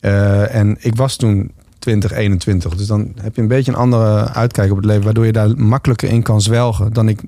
[0.00, 2.74] Eh, en ik was toen 20, 21.
[2.74, 5.56] Dus dan heb je een beetje een andere uitkijk op het leven, waardoor je daar
[5.56, 7.20] makkelijker in kan zwelgen dan ik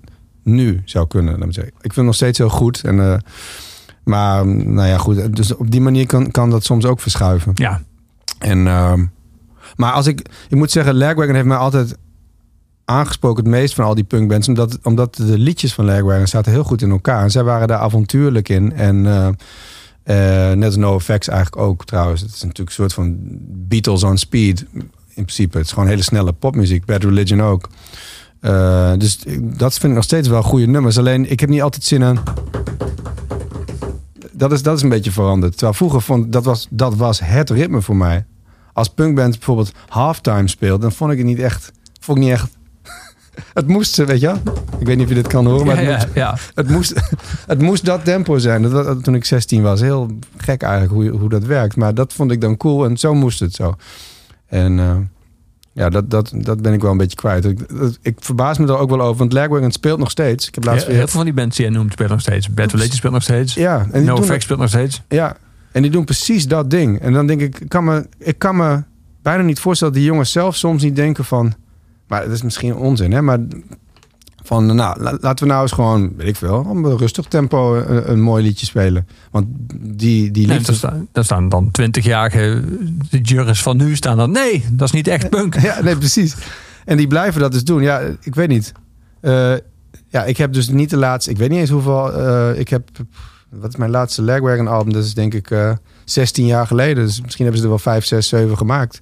[0.42, 1.38] nu zou kunnen.
[1.38, 1.72] laat zeggen.
[1.72, 2.82] Ik vind het nog steeds heel goed.
[2.84, 3.18] En, eh,
[4.04, 5.36] maar nou ja, goed.
[5.36, 7.52] Dus op die manier kan, kan dat soms ook verschuiven.
[7.54, 7.80] Ja,
[8.38, 9.04] En, ehm,
[9.76, 11.96] maar als ik, ik moet zeggen, Lagwagon heeft mij altijd
[12.84, 14.48] aangesproken het meest van al die punkbands.
[14.48, 17.22] Omdat, omdat de liedjes van Lagwagon zaten heel goed in elkaar.
[17.22, 18.72] En zij waren daar avontuurlijk in.
[18.72, 19.28] En eh,
[20.04, 22.20] net als Effects eigenlijk ook trouwens.
[22.20, 23.16] Het is natuurlijk een soort van
[23.48, 24.64] Beatles on speed.
[25.14, 26.84] In principe, het is gewoon hele snelle popmuziek.
[26.84, 27.68] Bad Religion ook.
[28.42, 30.98] Eh, dus dat vind ik nog steeds wel goede nummers.
[30.98, 32.18] Alleen, ik heb niet altijd zin in...
[34.32, 35.52] Dat is, dat is een beetje veranderd.
[35.52, 38.24] Terwijl vroeger vond dat was, dat was het ritme voor mij.
[38.72, 41.72] Als punkband bijvoorbeeld halftime speelde, dan vond ik het niet echt.
[42.00, 42.56] Vond ik niet echt.
[43.54, 44.34] Het moest, weet je?
[44.78, 46.36] Ik weet niet of je dit kan horen, maar het, ja, moest, ja.
[46.54, 47.00] het, moest,
[47.46, 48.62] het moest dat tempo zijn.
[48.62, 49.80] Dat was toen ik 16 was.
[49.80, 51.76] Heel gek eigenlijk hoe, hoe dat werkt.
[51.76, 53.74] Maar dat vond ik dan cool en zo moest het zo.
[54.46, 54.96] En eh,
[55.72, 57.44] ja, dat, dat, dat ben ik wel een beetje kwijt.
[57.44, 60.48] Ik, dat- ik verbaas me er ook wel over, want Lagwagon speelt nog steeds.
[60.48, 60.96] Ik heb laatst Ja, weer...
[60.96, 62.54] heel veel van die bands die je noemt spelen nog steeds.
[62.54, 63.54] Bad Religion speelt nog steeds.
[63.54, 65.02] Ja, en No doen Effects speelt nog steeds.
[65.08, 65.36] Ja,
[65.72, 67.00] en die doen precies dat ding.
[67.00, 68.82] En dan denk ik, ik kan me, ik kan me
[69.22, 71.54] bijna niet voorstellen dat die jongens zelf soms niet denken van...
[72.12, 73.22] Maar dat is misschien onzin, hè?
[73.22, 73.38] Maar
[74.44, 78.10] van, nou, la- laten we nou eens gewoon, weet ik veel, een rustig tempo een,
[78.10, 79.06] een mooi liedje spelen.
[79.30, 79.46] Want
[79.80, 80.66] die, die Nee, liefde...
[80.72, 82.62] daar, staan, daar staan dan twintigjarige
[83.10, 84.30] de jurors van nu staan dan.
[84.30, 85.56] Nee, dat is niet echt punk.
[85.68, 86.34] Ja, nee, precies.
[86.84, 87.82] En die blijven dat dus doen.
[87.82, 88.72] Ja, ik weet niet.
[89.20, 89.54] Eh,
[90.08, 91.30] ja, ik heb dus niet de laatste...
[91.30, 92.12] Ik weet niet eens hoeveel...
[92.12, 92.88] eh, ik heb...
[93.50, 94.92] Wat is mijn laatste Lagwagon album?
[94.92, 95.72] Dat is denk ik eh
[96.04, 97.04] 16 jaar geleden.
[97.06, 99.00] Dus misschien hebben ze er wel 5, 6, 7 gemaakt.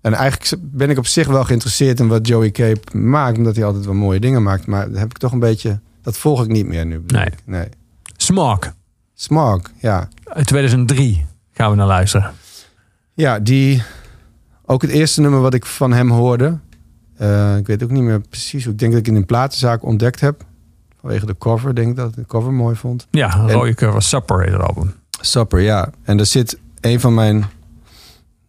[0.00, 3.36] En eigenlijk ben ik op zich wel geïnteresseerd in wat Joey Cape maakt.
[3.38, 4.66] Omdat hij altijd wel mooie dingen maakt.
[4.66, 5.80] Maar dat heb ik toch een beetje...
[6.02, 7.02] Dat volg ik niet meer nu.
[7.06, 7.28] Nee.
[7.44, 7.68] nee.
[8.16, 8.58] Smog
[9.14, 10.08] Smog, ja.
[10.24, 12.32] uit 2003 gaan we naar luisteren.
[13.14, 13.82] Ja, die...
[14.66, 16.58] Ook het eerste nummer wat ik van hem hoorde.
[17.16, 18.72] eh, ik weet ook niet meer precies hoe.
[18.72, 20.44] Ik denk dat ik in een platenzaak ontdekt heb.
[21.00, 23.06] Vanwege de cover, denk ik dat ik de cover mooi vond.
[23.10, 24.94] Ja, een rode cover Supper heet het album.
[25.20, 25.90] Supper, ja.
[26.02, 27.44] En er zit een van mijn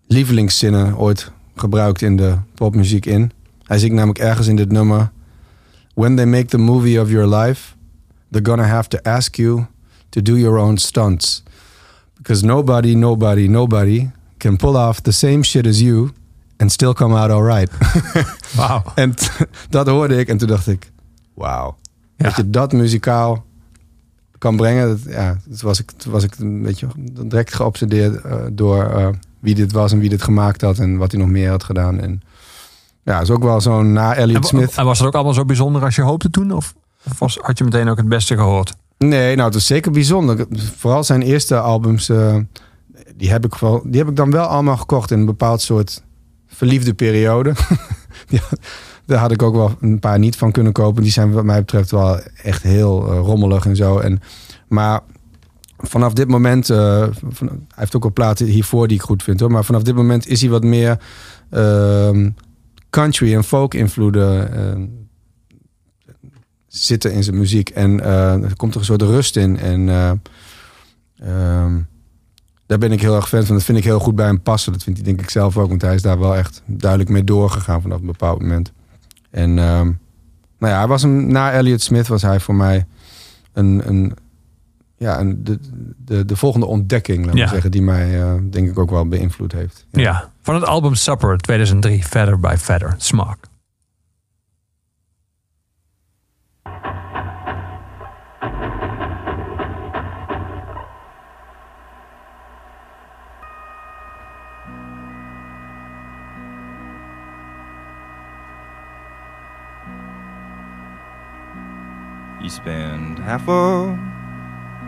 [0.07, 1.31] lievelingszinnen ooit
[1.61, 3.31] gebruikt in de popmuziek in.
[3.63, 5.11] Hij zingt namelijk ergens in dit nummer...
[5.93, 7.75] When they make the movie of your life...
[8.31, 9.65] they're gonna have to ask you
[10.09, 11.43] to do your own stunts.
[12.17, 14.09] Because nobody, nobody, nobody...
[14.37, 16.09] can pull off the same shit as you...
[16.57, 17.69] and still come out alright.
[18.57, 18.83] Wauw.
[18.95, 19.13] en
[19.69, 20.91] dat hoorde ik en toen dacht ik...
[21.33, 21.77] Wauw.
[22.17, 22.25] Ja.
[22.25, 23.45] Dat je dat muzikaal
[24.37, 24.87] kan brengen.
[24.87, 26.87] Dat, ja, toen was ik, toen was ik een beetje
[27.27, 29.07] direct geobsedeerd eh, door eh,
[29.41, 31.99] wie dit was en wie dit gemaakt had en wat hij nog meer had gedaan.
[31.99, 32.21] En
[33.03, 34.75] ja, is ook wel zo'n na Elliot Smith.
[34.75, 36.51] en was het ook allemaal zo bijzonder als je hoopte toen?
[36.51, 36.73] Of,
[37.05, 38.73] of was, had je meteen ook het beste gehoord?
[38.97, 40.45] Nee, nou, het is zeker bijzonder.
[40.77, 42.35] Vooral zijn eerste albums, eh,
[43.15, 46.03] die, heb ik wel, die heb ik dan wel allemaal gekocht in een bepaald soort
[46.47, 47.53] verliefde periode.
[48.27, 48.41] ja,
[49.05, 51.03] daar had ik ook wel een paar niet van kunnen kopen.
[51.03, 53.97] Die zijn wat mij betreft wel echt heel eh, rommelig en zo.
[53.99, 54.21] En,
[54.67, 54.99] maar
[55.81, 56.77] vanaf dit moment, eh,
[57.39, 59.51] hij heeft ook wel platen hiervoor die ik goed vind hoor.
[59.51, 60.99] Maar vanaf dit moment is hij wat meer
[61.49, 62.29] ehm,
[62.89, 64.53] country en folk invloeden.
[64.53, 64.99] eh,
[66.71, 67.69] zitten in zijn muziek.
[67.69, 69.57] En eh, er komt er een soort rust in.
[69.57, 70.11] En eh,
[71.15, 71.79] ehm,
[72.65, 73.55] daar ben ik heel erg fan van.
[73.55, 74.71] Dat vind ik heel goed bij hem passen.
[74.71, 75.69] Dat vindt hij denk ik zelf ook.
[75.69, 78.71] Want hij is daar wel echt duidelijk mee doorgegaan vanaf een bepaald moment.
[79.29, 79.91] En ehm,
[80.57, 82.85] nou ja, hij was hem, na Elliot Smith was hij voor mij
[83.53, 84.13] een, een,
[85.01, 85.59] ja, een, de,
[85.97, 87.47] de, de volgende ontdekking, laat Ja.
[87.47, 89.85] zeggen, die mij eh, denk ik ook wel beïnvloed heeft.
[89.91, 90.31] Ja.
[90.41, 93.35] Van het album Supper 2003, Feather by Feather, Smog.
[112.39, 114.10] You spend half of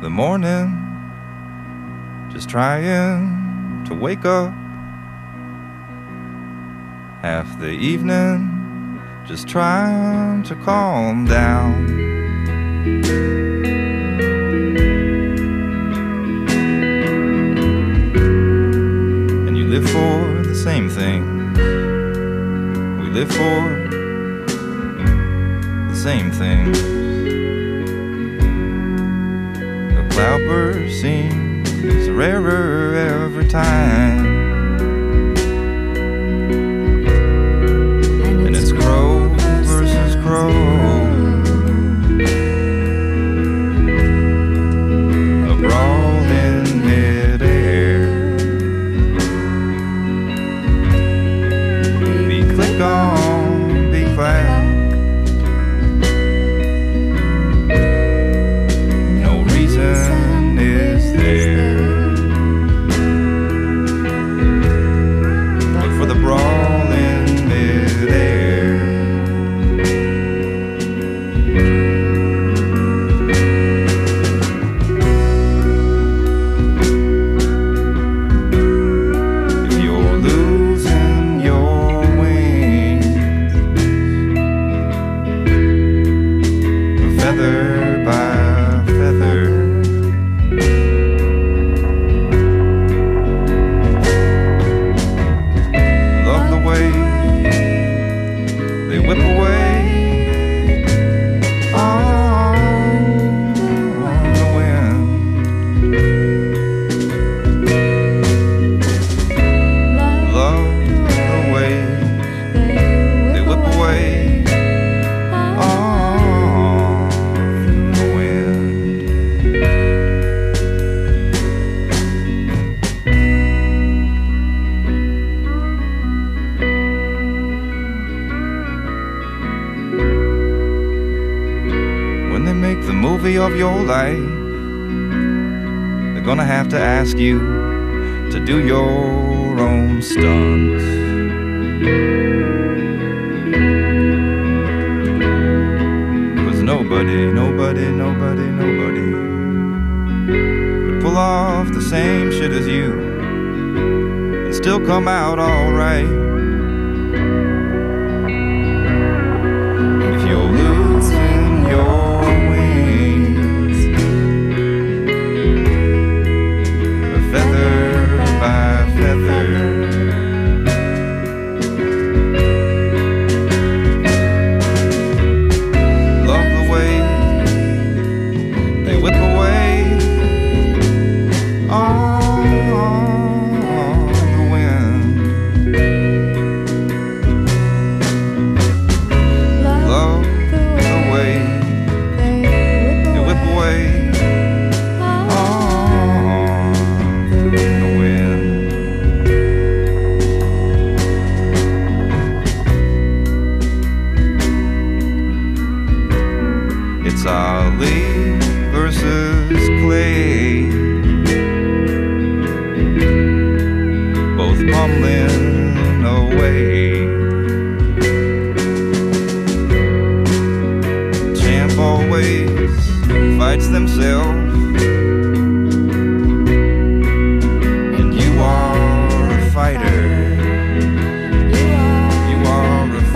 [0.04, 0.68] the morning
[2.30, 4.54] just trying to wake up,
[7.22, 11.86] half the evening just trying to calm down.
[19.48, 21.54] And you live for the same thing.
[23.00, 23.88] We live for
[25.88, 27.03] the same thing.
[30.14, 34.26] Cloudburst seems rarer every time.
[38.46, 39.30] And it's crow
[39.64, 40.93] versus crow.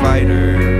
[0.08, 0.77] Fighter.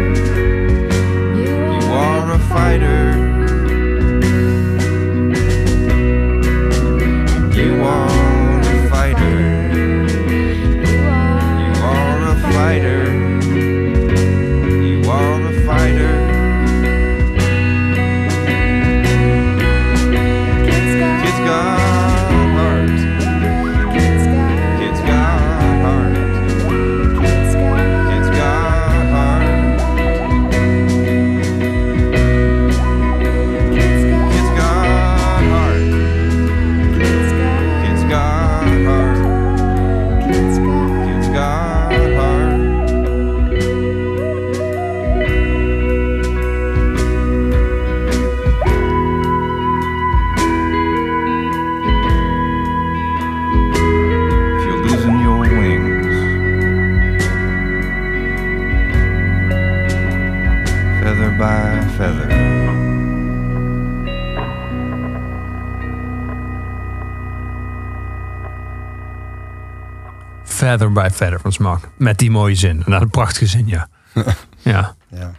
[71.18, 71.90] Feather van Smak.
[71.98, 72.84] Met die mooie zin.
[72.86, 73.88] Dat een prachtige zin, ja.
[74.62, 74.96] ja.
[75.12, 75.32] Ja.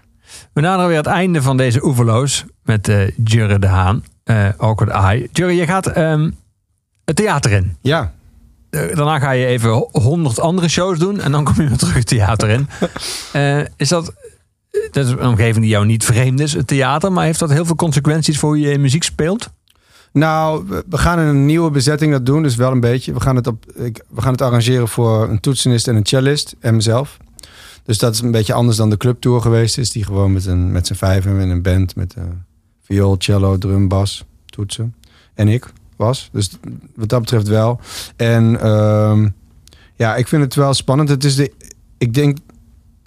[0.53, 4.05] We naderen weer het einde van deze Oeverloos met eh Jurre de Haan.
[4.25, 5.29] eh Awkward Eye.
[5.33, 6.31] Jurre, je gaat ehm,
[7.05, 7.77] het theater in.
[7.81, 8.13] ja,
[8.71, 11.21] Eh, daarna ga je even honderd andere shows doen.
[11.21, 12.69] En dan kom je weer terug het theater in.
[13.33, 14.13] Eh, is dat...
[14.91, 17.13] Dat is een omgeving die jou niet vreemd is, het theater.
[17.13, 19.51] Maar heeft dat heel veel consequenties voor hoe je muziek speelt?
[20.13, 23.13] Nou, we- gaan een nieuwe bezetting dat doen, dus wel een beetje.
[23.13, 23.65] We gaan het, op,
[24.09, 27.17] we gaan het arrangeren voor een toetsenist en een cellist en mezelf.
[27.85, 29.91] Dus dat is een beetje anders dan de clubtour geweest is.
[29.91, 32.25] Die gewoon met, een, met z'n vijven met een band met uh,
[32.83, 34.95] viool, cello, drum, bas, toetsen.
[35.35, 36.29] En ik was.
[36.33, 36.51] Dus
[36.95, 37.81] wat dat betreft wel.
[38.17, 39.29] En ehm,
[39.95, 41.09] ja, ik vind het wel spannend.
[41.09, 41.53] Het is de,
[41.99, 42.39] ik denk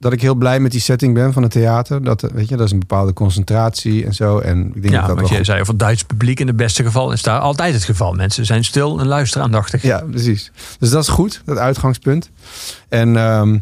[0.01, 2.03] dat ik heel blij met die setting ben van het theater.
[2.03, 4.39] Dat, eh, weet je, dat is een bepaalde concentratie en zo.
[4.39, 6.55] En ik denk Ja, dat dat wel je zei over het Duits publiek in het
[6.55, 8.13] beste geval is daar altijd het geval.
[8.13, 9.81] Mensen zijn stil en luisteren aandachtig.
[9.81, 10.51] Ja, precies.
[10.79, 12.29] Dus dat is goed, dat uitgangspunt.
[12.89, 13.57] En ehm,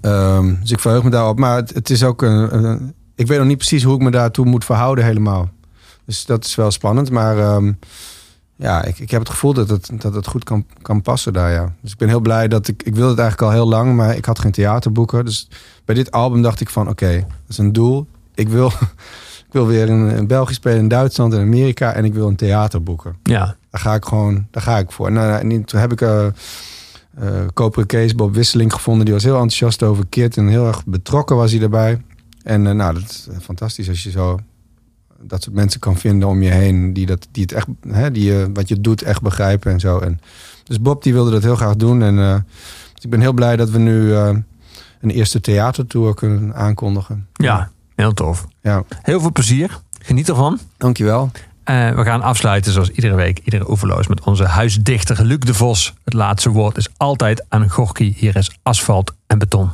[0.00, 1.38] ehm, dus ik verheug me daarop.
[1.38, 4.10] Maar het, het is ook een, een- Ik weet nog niet precies hoe ik me
[4.10, 5.50] daartoe moet verhouden helemaal.
[6.06, 7.10] Dus dat is wel spannend.
[7.10, 7.72] Maar ehm,
[8.60, 11.50] ja, ik, ik heb het gevoel dat het, dat het goed kan, kan passen daar,
[11.50, 11.74] ja.
[11.80, 12.82] Dus ik ben heel blij dat ik...
[12.82, 15.24] Ik wilde het eigenlijk al heel lang, maar ik had geen theaterboeken.
[15.24, 15.48] Dus
[15.84, 18.06] bij dit album dacht ik van, oké, dat is een doel.
[18.34, 18.66] Ik wil,
[19.46, 21.92] ik wil weer in, in België spelen, in Duitsland en Amerika.
[21.92, 23.16] En ik wil een theater boeken.
[23.22, 25.06] Ja, Daar ga ik gewoon, daar ga ik voor.
[25.06, 26.32] En, nou, en toen heb ik eh eh
[27.54, 29.04] koperen Kees Bob Wisseling gevonden.
[29.04, 32.02] Die was heel enthousiast over Kit en heel erg betrokken was hij daarbij.
[32.42, 34.38] En eh, nou, dat is fantastisch als je zo
[35.22, 38.24] dat soort mensen kan vinden om je heen die, dat, die het echt, hè, die
[38.24, 39.98] je wat je doet echt begrijpen en zo.
[39.98, 40.20] En,
[40.64, 42.02] dus Bob die wilde dat heel graag doen.
[42.02, 42.34] En eh,
[42.94, 44.28] dus ik ben heel blij dat we nu eh,
[45.00, 47.26] een eerste theatertour kunnen aankondigen.
[47.32, 48.46] ja, heel tof.
[48.60, 49.80] Ja, Heel veel plezier.
[50.02, 50.58] Geniet ervan.
[50.76, 51.30] dankjewel.
[51.64, 55.94] Eh, we gaan afsluiten zoals iedere week, iedere oeverloos met onze huisdichter Luc de Vos.
[56.04, 58.14] Het laatste woord is altijd aan Gorky.
[58.16, 59.70] Hier is asfalt en beton.